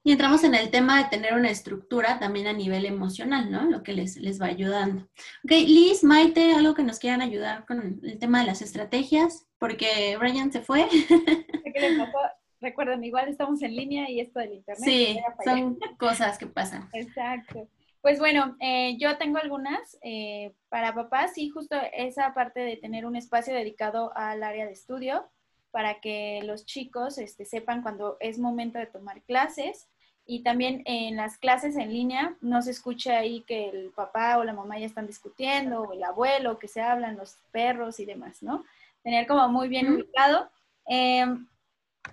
Y 0.08 0.12
entramos 0.12 0.42
en 0.42 0.54
el 0.54 0.70
tema 0.70 1.02
de 1.02 1.10
tener 1.10 1.34
una 1.34 1.50
estructura 1.50 2.18
también 2.18 2.46
a 2.46 2.54
nivel 2.54 2.86
emocional, 2.86 3.50
¿no? 3.50 3.64
Lo 3.64 3.82
que 3.82 3.92
les, 3.92 4.16
les 4.16 4.40
va 4.40 4.46
ayudando. 4.46 5.02
Ok, 5.44 5.50
Liz, 5.50 6.02
Maite, 6.02 6.54
algo 6.54 6.72
que 6.72 6.82
nos 6.82 6.98
quieran 6.98 7.20
ayudar 7.20 7.66
con 7.66 8.00
el 8.02 8.18
tema 8.18 8.40
de 8.40 8.46
las 8.46 8.62
estrategias, 8.62 9.46
porque 9.58 10.16
Brian 10.16 10.50
se 10.50 10.62
fue. 10.62 10.88
¿Qué 11.74 11.78
les 11.78 11.98
pasó? 11.98 12.16
Recuerden, 12.58 13.04
igual 13.04 13.28
estamos 13.28 13.60
en 13.60 13.76
línea 13.76 14.08
y 14.08 14.20
esto 14.20 14.40
del 14.40 14.54
internet. 14.54 14.82
Sí, 14.82 15.20
son 15.44 15.78
cosas 15.98 16.38
que 16.38 16.46
pasan. 16.46 16.88
Exacto. 16.94 17.68
Pues 18.00 18.18
bueno, 18.18 18.56
eh, 18.60 18.96
yo 18.98 19.18
tengo 19.18 19.36
algunas 19.36 19.98
eh, 20.00 20.54
para 20.70 20.94
papás, 20.94 21.32
sí, 21.34 21.50
justo 21.50 21.76
esa 21.92 22.32
parte 22.32 22.60
de 22.60 22.78
tener 22.78 23.04
un 23.04 23.14
espacio 23.14 23.52
dedicado 23.52 24.16
al 24.16 24.42
área 24.42 24.64
de 24.64 24.72
estudio 24.72 25.28
para 25.70 26.00
que 26.00 26.40
los 26.44 26.64
chicos 26.64 27.18
este, 27.18 27.44
sepan 27.44 27.82
cuando 27.82 28.16
es 28.20 28.38
momento 28.38 28.78
de 28.78 28.86
tomar 28.86 29.22
clases 29.24 29.90
y 30.30 30.40
también 30.40 30.82
en 30.84 31.16
las 31.16 31.38
clases 31.38 31.74
en 31.76 31.90
línea 31.90 32.36
no 32.42 32.60
se 32.60 32.72
escuche 32.72 33.10
ahí 33.12 33.40
que 33.46 33.70
el 33.70 33.90
papá 33.96 34.36
o 34.36 34.44
la 34.44 34.52
mamá 34.52 34.78
ya 34.78 34.84
están 34.84 35.06
discutiendo 35.06 35.80
o 35.80 35.94
el 35.94 36.04
abuelo, 36.04 36.58
que 36.58 36.68
se 36.68 36.82
hablan 36.82 37.16
los 37.16 37.38
perros 37.50 37.98
y 37.98 38.04
demás, 38.04 38.42
¿no? 38.42 38.62
Tener 39.02 39.26
como 39.26 39.48
muy 39.48 39.68
bien 39.68 39.90
ubicado. 39.90 40.50
Em, 40.84 41.48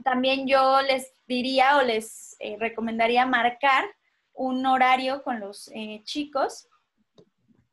también 0.02 0.48
yo 0.48 0.82
les 0.82 1.12
diría 1.28 1.76
o 1.78 1.82
les 1.82 2.38
eh, 2.40 2.56
recomendaría 2.58 3.26
marcar 3.26 3.84
un 4.34 4.66
horario 4.66 5.22
con 5.22 5.42
los 5.42 5.70
eh, 5.76 6.00
chicos 6.06 6.70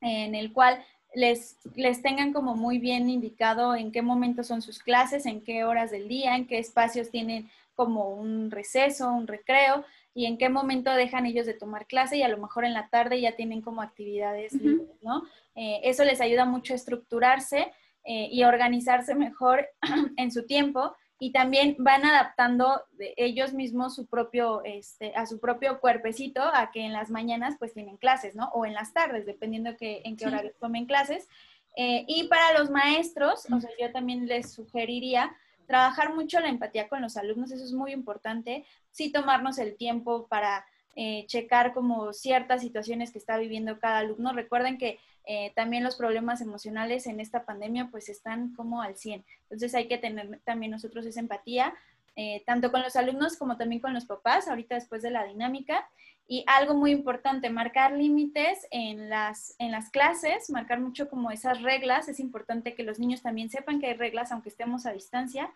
en 0.00 0.34
el 0.34 0.52
cual 0.52 0.84
les, 1.14 1.56
les 1.76 2.02
tengan 2.02 2.32
como 2.32 2.56
muy 2.56 2.78
bien 2.78 3.08
indicado 3.08 3.76
en 3.76 3.92
qué 3.92 4.02
momento 4.02 4.42
son 4.42 4.60
sus 4.60 4.80
clases, 4.80 5.24
en 5.24 5.44
qué 5.44 5.62
horas 5.62 5.92
del 5.92 6.08
día, 6.08 6.34
en 6.34 6.48
qué 6.48 6.58
espacios 6.58 7.10
tienen 7.10 7.48
como 7.76 8.10
un 8.10 8.50
receso, 8.50 9.08
un 9.08 9.28
recreo 9.28 9.84
y 10.14 10.26
en 10.26 10.38
qué 10.38 10.48
momento 10.48 10.92
dejan 10.92 11.26
ellos 11.26 11.46
de 11.46 11.54
tomar 11.54 11.86
clase 11.86 12.16
y 12.16 12.22
a 12.22 12.28
lo 12.28 12.38
mejor 12.38 12.64
en 12.64 12.74
la 12.74 12.88
tarde 12.88 13.20
ya 13.20 13.36
tienen 13.36 13.62
como 13.62 13.82
actividades 13.82 14.52
libres, 14.54 15.02
¿no? 15.02 15.22
Eh, 15.54 15.80
eso 15.84 16.04
les 16.04 16.20
ayuda 16.20 16.44
mucho 16.44 16.72
a 16.72 16.76
estructurarse 16.76 17.72
y 18.04 18.42
organizarse 18.42 19.14
mejor 19.14 19.68
en 20.16 20.32
su 20.32 20.44
tiempo 20.44 20.92
y 21.22 21.30
también 21.30 21.76
van 21.78 22.04
adaptando 22.04 22.82
ellos 23.16 23.52
mismos 23.52 23.94
su 23.94 24.08
propio, 24.08 24.64
este, 24.64 25.14
a 25.14 25.24
su 25.24 25.38
propio 25.38 25.78
cuerpecito 25.78 26.42
a 26.42 26.72
que 26.72 26.80
en 26.80 26.92
las 26.92 27.10
mañanas 27.10 27.54
pues 27.60 27.74
tienen 27.74 27.96
clases, 27.96 28.34
¿no? 28.34 28.48
O 28.54 28.66
en 28.66 28.74
las 28.74 28.92
tardes, 28.92 29.24
dependiendo 29.24 29.76
que, 29.76 30.02
en 30.04 30.16
qué 30.16 30.26
horario 30.26 30.50
tomen 30.58 30.84
clases. 30.84 31.28
Eh, 31.76 32.04
y 32.08 32.24
para 32.24 32.58
los 32.58 32.70
maestros, 32.70 33.46
o 33.52 33.60
sea, 33.60 33.70
yo 33.80 33.92
también 33.92 34.26
les 34.26 34.52
sugeriría 34.52 35.32
trabajar 35.66 36.14
mucho 36.14 36.40
la 36.40 36.48
empatía 36.48 36.88
con 36.88 37.02
los 37.02 37.16
alumnos, 37.16 37.50
eso 37.50 37.64
es 37.64 37.72
muy 37.72 37.92
importante, 37.92 38.64
sí 38.90 39.10
tomarnos 39.10 39.58
el 39.58 39.76
tiempo 39.76 40.26
para 40.26 40.64
eh, 40.94 41.24
checar 41.26 41.72
como 41.72 42.12
ciertas 42.12 42.60
situaciones 42.60 43.12
que 43.12 43.18
está 43.18 43.38
viviendo 43.38 43.78
cada 43.78 43.98
alumno. 43.98 44.32
Recuerden 44.32 44.76
que 44.76 44.98
eh, 45.24 45.52
también 45.54 45.84
los 45.84 45.96
problemas 45.96 46.40
emocionales 46.40 47.06
en 47.06 47.18
esta 47.20 47.44
pandemia 47.44 47.88
pues 47.90 48.08
están 48.08 48.54
como 48.54 48.82
al 48.82 48.96
100. 48.96 49.24
Entonces 49.44 49.74
hay 49.74 49.88
que 49.88 49.98
tener 49.98 50.40
también 50.44 50.72
nosotros 50.72 51.06
esa 51.06 51.20
empatía, 51.20 51.74
eh, 52.14 52.42
tanto 52.44 52.70
con 52.70 52.82
los 52.82 52.96
alumnos 52.96 53.36
como 53.38 53.56
también 53.56 53.80
con 53.80 53.94
los 53.94 54.04
papás, 54.04 54.48
ahorita 54.48 54.74
después 54.74 55.00
de 55.00 55.10
la 55.10 55.24
dinámica. 55.24 55.88
Y 56.26 56.44
algo 56.46 56.74
muy 56.74 56.92
importante, 56.92 57.50
marcar 57.50 57.92
límites 57.92 58.66
en 58.70 59.10
las, 59.10 59.54
en 59.58 59.70
las 59.70 59.90
clases, 59.90 60.48
marcar 60.50 60.80
mucho 60.80 61.08
como 61.08 61.30
esas 61.30 61.62
reglas. 61.62 62.08
Es 62.08 62.20
importante 62.20 62.74
que 62.74 62.84
los 62.84 62.98
niños 62.98 63.22
también 63.22 63.50
sepan 63.50 63.80
que 63.80 63.88
hay 63.88 63.94
reglas, 63.94 64.32
aunque 64.32 64.48
estemos 64.48 64.86
a 64.86 64.92
distancia, 64.92 65.52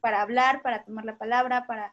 para 0.00 0.22
hablar, 0.22 0.62
para 0.62 0.84
tomar 0.84 1.04
la 1.04 1.18
palabra, 1.18 1.66
para 1.66 1.92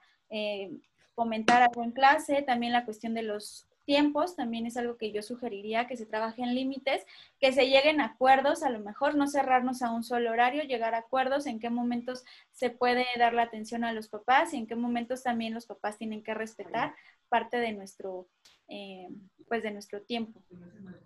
comentar 1.16 1.64
algo 1.64 1.84
en 1.84 1.92
clase, 1.92 2.44
también 2.44 2.74
la 2.74 2.86
cuestión 2.86 3.14
de 3.16 3.24
los 3.24 3.68
tiempos, 3.88 4.36
también 4.36 4.68
es 4.68 4.76
algo 4.76 4.98
que 4.98 5.14
yo 5.14 5.24
sugeriría 5.24 5.88
que 5.88 5.96
se 5.96 6.06
trabaje 6.06 6.44
en 6.44 6.54
límites, 6.54 7.06
que 7.40 7.54
se 7.54 7.70
lleguen 7.70 8.02
a 8.02 8.06
acuerdos, 8.08 8.62
a 8.62 8.70
lo 8.70 8.80
mejor 8.80 9.16
no 9.16 9.28
cerrarnos 9.28 9.82
a 9.82 9.92
un 9.92 10.04
solo 10.04 10.30
horario, 10.30 10.64
llegar 10.64 10.94
a 10.94 11.00
acuerdos 11.00 11.48
en 11.48 11.60
qué 11.60 11.70
momentos 11.70 12.26
se 12.52 12.70
puede 12.70 13.06
dar 13.18 13.34
la 13.34 13.44
atención 13.44 13.86
a 13.86 13.94
los 13.94 14.10
papás 14.10 14.54
y 14.54 14.58
en 14.58 14.68
qué 14.68 14.76
momentos 14.76 15.24
también 15.24 15.54
los 15.54 15.66
papás 15.66 15.98
tienen 15.98 16.22
que 16.22 16.34
respetar 16.34 16.94
parte 17.30 17.58
de 17.58 17.72
nuestro, 17.74 18.28
eh, 18.68 19.08
pues 19.48 19.64
de 19.64 19.72
nuestro 19.72 20.02
tiempo. 20.02 20.44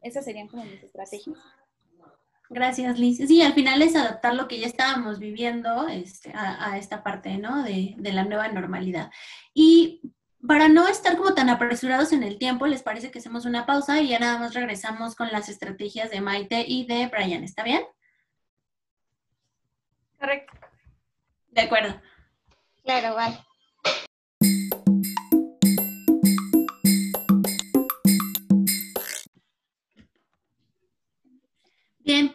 Esas 0.02 0.26
serían 0.26 0.48
como 0.48 0.66
mis 0.66 0.84
estrategias. 0.84 1.38
Gracias, 2.50 3.00
Liz. 3.00 3.18
Sí, 3.18 3.42
al 3.42 3.54
final 3.54 3.82
es 3.82 3.96
adaptar 3.96 4.36
lo 4.36 4.48
que 4.48 4.60
ya 4.60 4.68
estábamos 4.68 5.20
viviendo 5.20 5.88
este, 5.88 6.34
a, 6.36 6.78
esta 6.78 7.02
parte, 7.02 7.38
¿no? 7.38 7.64
De, 7.64 7.96
de, 7.98 8.12
la 8.12 8.26
nueva 8.26 8.50
normalidad. 8.50 9.10
Y 9.54 10.02
para 10.46 10.68
no 10.68 10.88
estar 10.88 11.16
como 11.16 11.34
tan 11.34 11.50
apresurados 11.50 12.12
en 12.12 12.24
el 12.24 12.38
tiempo, 12.38 12.68
¿les 12.68 12.84
parece 12.84 13.10
que 13.10 13.20
hacemos 13.20 13.46
una 13.46 13.66
pausa 13.66 14.02
y 14.02 14.10
ya 14.10 14.20
nada 14.20 14.38
más 14.38 14.54
regresamos 14.54 15.16
con 15.16 15.32
las 15.32 15.48
estrategias 15.48 16.10
de 16.10 16.20
Maite 16.20 16.66
y 16.68 16.86
de 16.86 17.08
Brian? 17.08 17.44
¿Está 17.44 17.64
bien? 17.64 17.84
Correcto. 20.20 20.54
De 21.52 21.62
acuerdo. 21.62 22.02
Claro, 22.84 23.16
vale. 23.16 23.40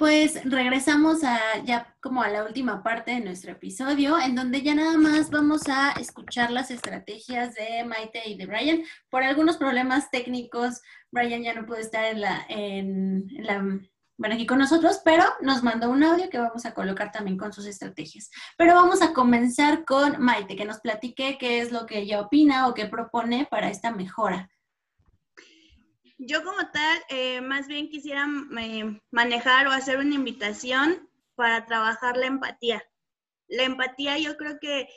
Pues 0.06 0.40
regresamos 0.44 1.24
a 1.24 1.40
ya 1.64 1.92
como 2.00 2.22
a 2.22 2.28
la 2.28 2.44
última 2.44 2.84
parte 2.84 3.10
de 3.10 3.20
nuestro 3.20 3.50
episodio, 3.50 4.20
en 4.20 4.36
donde 4.36 4.62
ya 4.62 4.72
nada 4.72 4.96
más 4.96 5.30
vamos 5.30 5.62
a 5.66 5.94
escuchar 5.98 6.52
las 6.52 6.70
estrategias 6.70 7.56
de 7.56 7.82
Maite 7.82 8.22
y 8.24 8.36
de 8.36 8.46
Brian. 8.46 8.84
Por 9.10 9.24
algunos 9.24 9.56
problemas 9.56 10.08
técnicos, 10.12 10.80
Brian 11.10 11.42
ya 11.42 11.54
no 11.54 11.66
puede 11.66 11.80
estar 11.80 12.04
en 12.04 12.20
la, 12.20 12.46
en, 12.48 13.26
la, 13.38 13.58
bueno, 14.16 14.36
aquí 14.36 14.46
con 14.46 14.60
nosotros, 14.60 15.00
pero 15.04 15.24
nos 15.40 15.64
mandó 15.64 15.90
un 15.90 16.04
audio 16.04 16.30
que 16.30 16.38
vamos 16.38 16.64
a 16.66 16.72
colocar 16.72 17.10
también 17.10 17.36
con 17.36 17.52
sus 17.52 17.66
estrategias. 17.66 18.30
Pero 18.56 18.76
vamos 18.76 19.02
a 19.02 19.12
comenzar 19.12 19.84
con 19.84 20.22
Maite, 20.22 20.54
que 20.54 20.66
nos 20.66 20.78
platique 20.78 21.36
qué 21.36 21.58
es 21.58 21.72
lo 21.72 21.84
que 21.84 21.98
ella 21.98 22.20
opina 22.20 22.68
o 22.68 22.74
qué 22.74 22.86
propone 22.86 23.48
para 23.50 23.70
esta 23.70 23.90
mejora. 23.90 24.48
Yo 26.18 26.42
como 26.44 26.70
tal, 26.70 26.98
eh, 27.10 27.42
más 27.42 27.68
bien 27.68 27.90
quisiera 27.90 28.26
eh, 28.58 29.00
manejar 29.10 29.66
o 29.66 29.70
hacer 29.70 29.98
una 29.98 30.14
invitación 30.14 31.08
para 31.34 31.66
trabajar 31.66 32.16
la 32.16 32.26
empatía. 32.26 32.82
La 33.48 33.64
empatía 33.64 34.18
yo 34.18 34.36
creo 34.38 34.58
que 34.58 34.88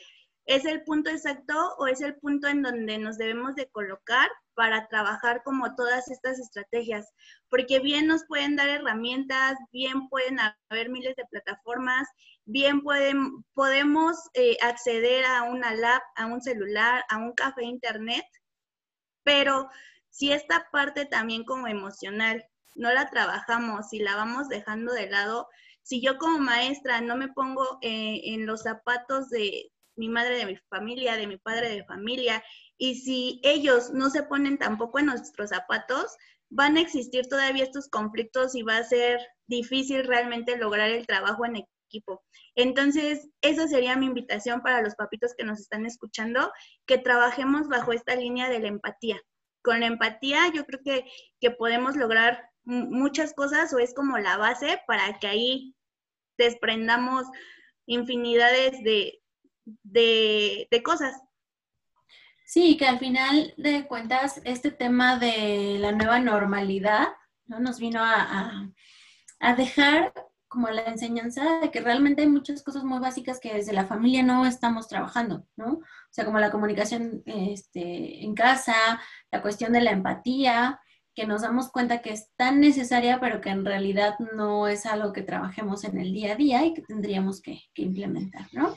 es 0.46 0.66
el 0.66 0.84
punto 0.84 1.10
exacto 1.10 1.76
o 1.78 1.88
es 1.88 2.02
el 2.02 2.16
punto 2.16 2.48
en 2.48 2.62
donde 2.62 2.98
nos 2.98 3.18
debemos 3.18 3.56
de 3.56 3.70
colocar 3.70 4.30
para 4.54 4.88
trabajar 4.88 5.44
como 5.44 5.76
todas 5.76 6.10
estas 6.10 6.40
estrategias, 6.40 7.14
porque 7.50 7.80
bien 7.80 8.08
nos 8.08 8.26
pueden 8.26 8.56
dar 8.56 8.70
herramientas, 8.70 9.58
bien 9.72 10.08
pueden 10.10 10.38
haber 10.70 10.90
miles 10.90 11.16
de 11.18 11.26
plataformas, 11.26 12.08
bien 12.46 12.82
pueden, 12.82 13.44
podemos 13.54 14.18
eh, 14.34 14.58
acceder 14.62 15.26
a 15.26 15.44
una 15.44 15.76
lab, 15.76 16.02
a 16.16 16.26
un 16.26 16.42
celular, 16.42 17.04
a 17.10 17.18
un 17.18 17.34
café 17.34 17.66
internet, 17.66 18.26
pero 19.24 19.70
si 20.10 20.32
esta 20.32 20.68
parte 20.72 21.06
también 21.06 21.44
como 21.44 21.68
emocional 21.68 22.44
no 22.76 22.92
la 22.94 23.10
trabajamos, 23.10 23.94
y 23.94 24.00
la 24.00 24.16
vamos 24.16 24.48
dejando 24.48 24.94
de 24.94 25.10
lado, 25.10 25.48
si 25.84 26.02
yo 26.02 26.18
como 26.18 26.40
maestra 26.40 27.02
no 27.02 27.16
me 27.18 27.30
pongo 27.30 27.80
eh, 27.82 28.22
en 28.26 28.46
los 28.46 28.62
zapatos 28.64 29.30
de 29.30 29.72
mi 29.96 30.08
madre 30.08 30.38
de 30.38 30.46
mi 30.46 30.58
familia, 30.70 31.18
de 31.18 31.28
mi 31.28 31.38
padre 31.38 31.70
de 31.70 31.84
familia, 31.84 32.44
y 32.78 32.96
si 32.96 33.42
ellos 33.44 33.92
no 33.92 34.10
se 34.10 34.24
ponen 34.24 34.58
tampoco 34.58 35.00
en 35.00 35.08
nuestros 35.08 35.50
zapatos, 35.50 36.16
van 36.50 36.78
a 36.78 36.82
existir 36.82 37.28
todavía 37.28 37.64
estos 37.64 37.90
conflictos 37.90 38.56
y 38.56 38.64
va 38.64 38.78
a 38.78 38.84
ser 38.84 39.20
difícil 39.48 40.06
realmente 40.06 40.58
lograr 40.58 40.90
el 40.90 41.06
trabajo 41.06 41.46
en 41.46 41.66
equipo. 41.88 42.24
Entonces, 42.56 43.28
esa 43.42 43.68
sería 43.68 43.98
mi 43.98 44.06
invitación 44.06 44.62
para 44.62 44.82
los 44.82 44.96
papitos 44.96 45.34
que 45.38 45.44
nos 45.44 45.60
están 45.60 45.86
escuchando, 45.86 46.52
que 46.86 46.98
trabajemos 46.98 47.68
bajo 47.68 47.92
esta 47.92 48.16
línea 48.16 48.50
de 48.50 48.60
la 48.60 48.70
empatía 48.70 49.20
con 49.62 49.80
la 49.80 49.88
empatía 49.88 50.52
yo 50.54 50.66
creo 50.66 50.80
que, 50.84 51.06
que 51.40 51.52
podemos 51.52 51.96
lograr 51.96 52.50
muchas 52.64 53.34
cosas 53.34 53.74
o 53.74 53.80
es 53.80 53.94
como 53.94 54.18
la 54.18 54.38
base 54.38 54.82
para 54.86 55.18
que 55.20 55.28
ahí 55.28 55.76
desprendamos 56.38 57.26
infinidades 57.86 58.84
de, 58.84 59.22
de, 59.84 60.84
cosas. 60.84 61.22
Sí, 62.46 62.78
que 62.78 62.88
al 62.88 63.00
final 63.00 63.54
de 63.58 63.86
cuentas 63.88 64.42
este 64.44 64.72
tema 64.72 65.18
de 65.18 65.78
la 65.80 65.92
nueva 65.92 66.20
normalidad 66.20 67.10
¿no? 67.46 67.60
nos 67.60 67.80
vino 67.80 68.04
a, 68.04 68.72
a, 69.40 69.56
dejar 69.56 70.14
como 70.48 70.70
la 70.70 70.84
enseñanza 70.84 71.60
de 71.60 71.70
que 71.70 71.82
realmente 71.82 72.24
hay 72.24 72.28
muchas 72.28 72.64
cosas 72.64 72.84
muy 72.84 73.00
básicas 73.00 73.40
que 73.40 73.54
desde 73.54 73.74
la 73.74 73.86
familia 73.86 74.24
no 74.24 74.46
estamos 74.46 74.88
trabajando, 74.88 75.46
¿no? 75.56 75.80
O 76.10 76.14
sea, 76.14 76.26
como 76.26 76.40
la 76.40 76.52
comunicación 76.52 77.22
este, 77.26 78.24
en 78.24 78.34
casa, 78.34 79.00
la 79.32 79.42
cuestión 79.42 79.74
de 79.74 79.82
la 79.82 79.92
empatía, 79.92 80.80
que 81.16 81.28
nos 81.28 81.42
damos 81.42 81.70
cuenta 81.70 82.02
que 82.02 82.12
es 82.12 82.30
tan 82.36 82.60
necesaria, 82.60 83.20
pero 83.20 83.42
que 83.42 83.50
en 83.50 83.66
realidad 83.66 84.16
no 84.34 84.68
es 84.68 84.86
algo 84.86 85.14
que 85.14 85.22
trabajemos 85.22 85.84
en 85.84 86.00
el 86.00 86.14
día 86.14 86.34
a 86.34 86.36
día 86.36 86.66
y 86.66 86.74
que 86.74 86.82
tendríamos 86.82 87.42
que, 87.42 87.60
implementar, 87.76 88.48
¿no? 88.54 88.76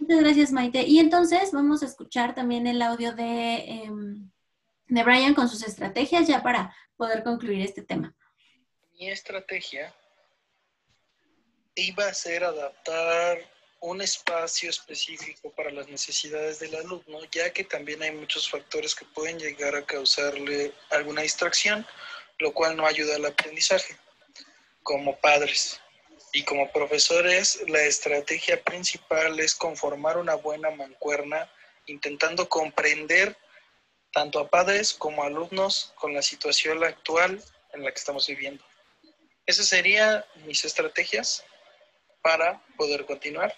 Muchas 0.00 0.20
gracias, 0.20 0.52
Maite. 0.52 0.82
Y 0.82 0.98
entonces 0.98 1.52
vamos 1.52 1.82
a 1.82 1.86
escuchar 1.86 2.34
también 2.34 2.66
el 2.66 2.82
audio 2.82 3.12
de, 3.14 3.56
em, 3.56 4.30
de 4.86 5.02
Brian 5.04 5.34
con 5.34 5.48
sus 5.48 5.62
estrategias 5.62 6.26
ya 6.26 6.42
para 6.42 6.74
poder 6.96 7.22
concluir 7.22 7.60
este 7.60 7.82
tema. 7.82 8.16
Mi 8.98 9.08
estrategia 9.10 9.94
iba 11.74 12.06
a 12.06 12.14
ser 12.14 12.44
adaptar 12.44 13.38
un 13.84 14.00
espacio 14.00 14.70
específico 14.70 15.50
para 15.50 15.70
las 15.70 15.88
necesidades 15.88 16.58
del 16.58 16.74
alumno, 16.74 17.22
ya 17.30 17.52
que 17.52 17.64
también 17.64 18.02
hay 18.02 18.12
muchos 18.12 18.48
factores 18.48 18.94
que 18.94 19.04
pueden 19.04 19.38
llegar 19.38 19.76
a 19.76 19.84
causarle 19.84 20.72
alguna 20.88 21.20
distracción, 21.20 21.86
lo 22.38 22.54
cual 22.54 22.78
no 22.78 22.86
ayuda 22.86 23.16
al 23.16 23.26
aprendizaje, 23.26 23.94
como 24.82 25.20
padres. 25.20 25.80
Y 26.32 26.44
como 26.44 26.72
profesores, 26.72 27.62
la 27.68 27.82
estrategia 27.82 28.62
principal 28.64 29.38
es 29.38 29.54
conformar 29.54 30.16
una 30.16 30.36
buena 30.36 30.70
mancuerna, 30.70 31.52
intentando 31.84 32.48
comprender 32.48 33.36
tanto 34.14 34.38
a 34.38 34.48
padres 34.48 34.94
como 34.94 35.22
a 35.22 35.26
alumnos 35.26 35.92
con 35.96 36.14
la 36.14 36.22
situación 36.22 36.82
actual 36.82 37.42
en 37.74 37.84
la 37.84 37.92
que 37.92 37.98
estamos 37.98 38.26
viviendo. 38.28 38.64
Esas 39.44 39.66
serían 39.66 40.24
mis 40.46 40.64
estrategias 40.64 41.44
para 42.22 42.64
poder 42.78 43.04
continuar 43.04 43.54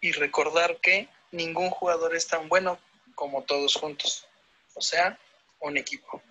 y 0.00 0.12
recordar 0.12 0.78
que 0.80 1.08
ningún 1.32 1.70
jugador 1.70 2.14
es 2.14 2.26
tan 2.26 2.48
bueno 2.48 2.78
como 3.14 3.42
todos 3.42 3.74
juntos, 3.74 4.26
o 4.74 4.80
sea, 4.80 5.18
un 5.60 5.76
equipo. 5.76 6.22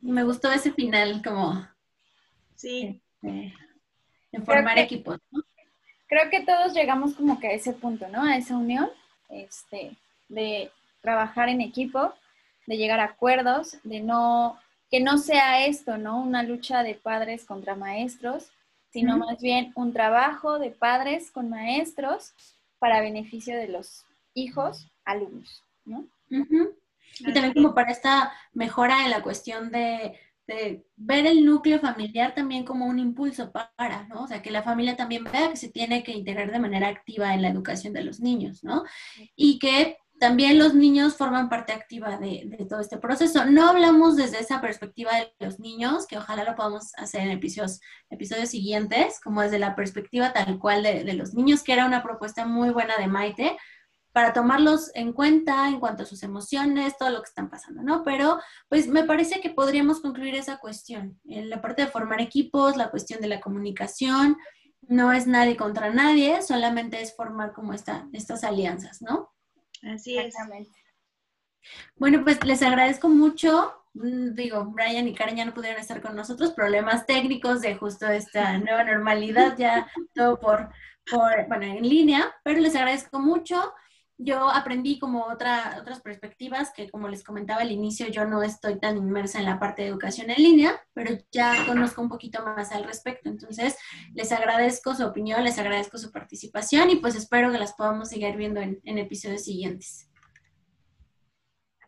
Me 0.00 0.22
gustó 0.22 0.52
ese 0.52 0.72
final, 0.72 1.22
como 1.24 1.66
Sí. 2.56 3.00
Este, 3.22 3.54
en 4.32 4.44
formar 4.44 4.78
equipos, 4.78 5.18
Creo 6.06 6.30
que 6.30 6.44
todos 6.44 6.74
llegamos 6.74 7.14
como 7.14 7.40
que 7.40 7.48
a 7.48 7.52
ese 7.52 7.72
punto, 7.72 8.06
¿no? 8.08 8.22
A 8.22 8.36
esa 8.36 8.56
unión, 8.56 8.88
este, 9.30 9.96
de 10.28 10.70
trabajar 11.00 11.48
en 11.48 11.60
equipo, 11.60 12.14
de 12.66 12.76
llegar 12.76 13.00
a 13.00 13.04
acuerdos, 13.04 13.78
de 13.82 14.00
no, 14.00 14.58
que 14.90 15.00
no 15.00 15.18
sea 15.18 15.66
esto, 15.66 15.98
¿no? 15.98 16.20
Una 16.20 16.42
lucha 16.42 16.82
de 16.82 16.94
padres 16.94 17.44
contra 17.44 17.74
maestros, 17.74 18.50
sino 18.94 19.18
más 19.18 19.40
bien 19.42 19.72
un 19.74 19.92
trabajo 19.92 20.60
de 20.60 20.70
padres 20.70 21.32
con 21.32 21.50
maestros 21.50 22.32
para 22.78 23.00
beneficio 23.00 23.56
de 23.56 23.66
los 23.66 24.06
hijos, 24.34 24.88
alumnos, 25.04 25.64
¿no? 25.84 26.06
Y 26.30 27.32
también 27.32 27.54
como 27.54 27.74
para 27.74 27.90
esta 27.90 28.32
mejora 28.52 29.04
en 29.04 29.10
la 29.10 29.20
cuestión 29.22 29.72
de 29.72 30.16
de 30.46 30.84
ver 30.96 31.26
el 31.26 31.44
núcleo 31.44 31.80
familiar 31.80 32.34
también 32.34 32.64
como 32.64 32.86
un 32.86 32.98
impulso 32.98 33.50
para, 33.50 34.06
¿no? 34.08 34.24
O 34.24 34.26
sea, 34.26 34.42
que 34.42 34.50
la 34.50 34.62
familia 34.62 34.96
también 34.96 35.24
vea 35.24 35.50
que 35.50 35.56
se 35.56 35.70
tiene 35.70 36.02
que 36.02 36.12
integrar 36.12 36.52
de 36.52 36.58
manera 36.58 36.88
activa 36.88 37.34
en 37.34 37.42
la 37.42 37.48
educación 37.48 37.94
de 37.94 38.04
los 38.04 38.20
niños, 38.20 38.62
¿no? 38.62 38.84
Y 39.36 39.58
que 39.58 39.96
también 40.20 40.58
los 40.58 40.74
niños 40.74 41.16
forman 41.16 41.48
parte 41.48 41.72
activa 41.72 42.16
de, 42.16 42.66
todo 42.68 42.80
este 42.80 42.98
proceso. 42.98 43.44
No 43.46 43.68
hablamos 43.68 44.16
desde 44.16 44.38
esa 44.38 44.60
perspectiva 44.60 45.12
de 45.12 45.32
los 45.40 45.58
niños, 45.58 46.06
que 46.06 46.18
ojalá 46.18 46.44
lo 46.44 46.54
podamos 46.54 46.92
hacer 46.96 47.22
en 47.22 47.30
episodios, 47.30 47.80
episodios 48.10 48.48
siguientes, 48.48 49.20
como 49.20 49.42
desde 49.42 49.58
la 49.58 49.74
perspectiva 49.74 50.32
tal 50.32 50.58
cual 50.58 50.82
de, 50.82 51.12
los 51.14 51.34
niños, 51.34 51.62
que 51.62 51.72
era 51.72 51.86
una 51.86 52.02
propuesta 52.02 52.46
muy 52.46 52.70
buena 52.70 52.96
de 52.96 53.06
Maite, 53.06 53.56
para 54.12 54.32
tomarlos 54.32 54.92
en 54.94 55.12
cuenta 55.12 55.68
en 55.68 55.80
cuanto 55.80 56.04
a 56.04 56.06
sus 56.06 56.22
emociones, 56.22 56.96
todo 56.96 57.10
lo 57.10 57.20
que 57.20 57.28
están 57.28 57.50
pasando, 57.50 57.82
¿no? 57.82 58.04
Pero 58.04 58.38
pues 58.68 58.86
me 58.86 59.02
parece 59.02 59.40
que 59.40 59.50
podríamos 59.50 60.00
concluir 60.00 60.36
esa 60.36 60.58
cuestión. 60.58 61.18
En 61.24 61.50
la 61.50 61.60
parte 61.60 61.82
de 61.82 61.90
formar 61.90 62.20
equipos, 62.20 62.76
la 62.76 62.90
cuestión 62.90 63.20
de 63.20 63.26
la 63.26 63.40
comunicación, 63.40 64.36
no 64.82 65.12
es 65.12 65.26
nadie 65.26 65.56
contra 65.56 65.90
nadie, 65.90 66.42
solamente 66.42 67.02
es 67.02 67.16
formar 67.16 67.52
como 67.52 67.72
esta, 67.72 68.06
estas 68.12 68.44
alianzas, 68.44 69.02
¿no? 69.02 69.33
Así 69.92 70.16
es. 70.16 70.34
Bueno, 71.96 72.22
pues 72.24 72.42
les 72.44 72.62
agradezco 72.62 73.08
mucho. 73.08 73.74
Mm, 73.94 74.34
digo, 74.34 74.64
Brian 74.66 75.06
y 75.06 75.14
Karen 75.14 75.36
ya 75.36 75.44
no 75.44 75.54
pudieron 75.54 75.80
estar 75.80 76.02
con 76.02 76.16
nosotros, 76.16 76.52
problemas 76.52 77.06
técnicos 77.06 77.60
de 77.60 77.76
justo 77.76 78.06
esta 78.08 78.58
nueva 78.58 78.84
normalidad, 78.84 79.56
ya 79.56 79.86
todo 80.14 80.38
por, 80.40 80.70
por 81.10 81.46
bueno, 81.48 81.64
en 81.64 81.88
línea, 81.88 82.34
pero 82.42 82.60
les 82.60 82.74
agradezco 82.74 83.20
mucho 83.20 83.72
yo 84.16 84.48
aprendí 84.48 84.98
como 84.98 85.24
otra, 85.24 85.76
otras 85.80 86.00
perspectivas 86.00 86.72
que, 86.72 86.88
como 86.88 87.08
les 87.08 87.24
comentaba 87.24 87.62
al 87.62 87.72
inicio, 87.72 88.06
yo 88.08 88.24
no 88.24 88.42
estoy 88.42 88.78
tan 88.78 88.96
inmersa 88.96 89.38
en 89.40 89.46
la 89.46 89.58
parte 89.58 89.82
de 89.82 89.88
educación 89.88 90.30
en 90.30 90.42
línea, 90.42 90.80
pero 90.92 91.16
ya 91.32 91.66
conozco 91.66 92.00
un 92.00 92.08
poquito 92.08 92.44
más 92.44 92.70
al 92.70 92.84
respecto. 92.84 93.28
Entonces, 93.28 93.76
les 94.14 94.30
agradezco 94.30 94.94
su 94.94 95.04
opinión, 95.04 95.42
les 95.42 95.58
agradezco 95.58 95.98
su 95.98 96.12
participación 96.12 96.90
y 96.90 96.96
pues 96.96 97.16
espero 97.16 97.50
que 97.50 97.58
las 97.58 97.74
podamos 97.74 98.08
seguir 98.08 98.36
viendo 98.36 98.60
en, 98.60 98.80
episodios 98.98 99.44
siguientes. 99.44 100.08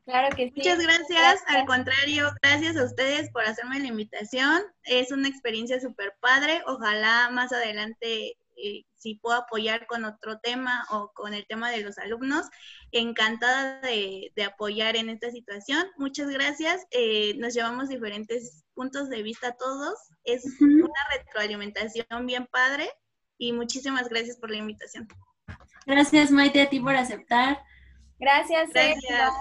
Claro 0.05 0.35
que 0.37 0.47
sí. 0.47 0.53
Muchas 0.57 0.79
gracias. 0.81 1.43
Al 1.47 1.65
contrario, 1.67 2.31
gracias 2.43 2.77
a 2.77 2.85
ustedes 2.85 3.31
por 3.31 3.43
hacerme 3.45 3.81
la 3.81 3.89
invitación. 3.89 4.63
Es 4.85 5.11
una 5.13 5.29
experiencia 5.29 5.81
súper 5.81 6.15
padre. 6.21 6.63
Ojalá 6.67 7.31
más 7.31 7.53
adelante 7.53 8.37
eh, 8.57 8.85
si 8.95 9.15
puedo 9.17 9.37
apoyar 9.37 9.87
con 9.87 10.05
otro 10.05 10.39
tema 10.41 10.87
o 10.91 11.13
con 11.15 11.35
el 11.35 11.47
tema 11.47 11.71
de 11.71 11.83
los 11.83 11.99
alumnos, 11.99 12.47
encantada 12.93 13.81
de, 13.81 14.33
apoyar 14.45 14.97
en 14.97 15.11
esta 15.11 15.31
situación. 15.31 15.85
Muchas 15.97 16.29
gracias. 16.29 16.87
Eh, 16.91 17.35
nos 17.39 17.55
llevamos 17.55 17.89
diferentes 17.89 18.65
puntos 18.75 19.09
de 19.09 19.23
vista 19.23 19.57
todos. 19.57 19.95
Es 20.25 20.45
una 20.61 21.01
retroalimentación 21.17 22.27
bien 22.27 22.47
padre 22.47 22.91
y 23.39 23.53
muchísimas 23.53 24.09
gracias 24.09 24.37
por 24.39 24.51
la 24.51 24.57
invitación. 24.57 25.07
Gracias 25.87 26.31
Maite 26.31 26.63
a 26.63 26.69
ti 26.69 26.81
por 26.81 26.97
aceptar. 26.97 27.63
Gracias. 28.19 28.71
Gracias, 28.73 29.33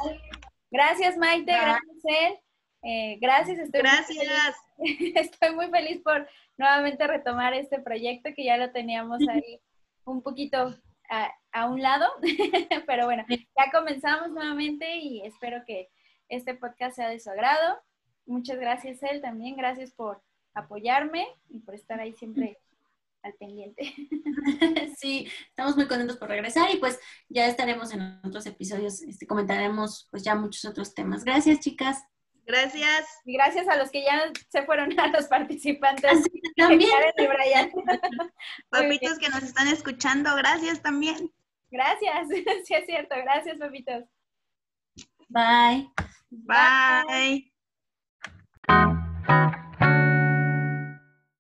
gracias 0.70 1.18
Maite. 1.18 1.51
Gracias. 1.51 2.45
Eh, 2.86 3.17
gracias. 3.19 3.57
Estoy 3.57 3.81
gracias. 3.81 4.55
estoy 5.15 5.55
muy 5.55 5.67
feliz 5.69 6.01
por 6.03 6.27
nuevamente 6.57 7.07
retomar 7.07 7.53
este 7.53 7.79
proyecto 7.79 8.29
que 8.36 8.45
ya 8.45 8.57
lo 8.57 8.71
teníamos 8.71 9.19
ahí 9.27 9.59
un 10.05 10.21
poquito 10.21 10.75
a, 11.09 11.65
un 11.67 11.81
lado, 11.81 12.07
pero 12.88 13.05
bueno, 13.05 13.25
ya 13.29 13.71
comenzamos 13.71 14.29
nuevamente 14.31 14.97
y 14.97 15.21
espero 15.21 15.63
que 15.65 15.89
este 16.29 16.55
podcast 16.55 16.95
sea 16.95 17.09
de 17.09 17.19
su 17.19 17.29
agrado. 17.29 17.79
Muchas 18.25 18.59
gracias, 18.59 19.01
él 19.03 19.21
también, 19.21 19.55
gracias 19.55 19.91
por 19.91 20.21
apoyarme 20.53 21.27
y 21.49 21.59
por 21.59 21.75
estar 21.75 21.99
ahí 21.99 22.13
siempre 22.13 22.59
al 23.23 23.33
pendiente. 23.33 23.93
Sí, 24.97 25.27
estamos 25.49 25.75
muy 25.75 25.88
contentos 25.88 26.17
por 26.17 26.29
regresar 26.29 26.73
y 26.73 26.77
pues 26.77 26.99
ya 27.29 27.47
estaremos 27.47 27.93
en 27.93 28.19
otros 28.23 28.45
episodios, 28.45 29.01
este, 29.01 29.27
comentaremos 29.27 30.07
pues 30.09 30.23
ya 30.23 30.36
muchos 30.36 30.65
otros 30.65 30.93
temas. 30.93 31.23
Gracias, 31.23 31.59
chicas. 31.59 32.03
Gracias. 32.46 33.08
Gracias 33.26 33.68
a 33.68 33.76
los 33.76 33.89
que 33.89 34.04
ya 34.04 34.32
se 34.50 34.64
fueron 34.64 34.89
a 35.00 35.08
los 35.08 35.26
participantes. 35.26 36.24
también. 36.56 36.91
Papitos 38.70 39.20
que 39.20 39.30
nos 39.30 39.43
están 39.43 39.68
escuchando, 39.68 40.36
gracias 40.36 40.82
también. 40.82 41.32
Gracias, 41.72 42.28
sí 42.66 42.74
es 42.74 42.86
cierto. 42.86 43.16
Gracias, 43.16 43.58
papitos. 43.58 44.06
Bye. 45.30 45.89
Bye. 46.30 47.52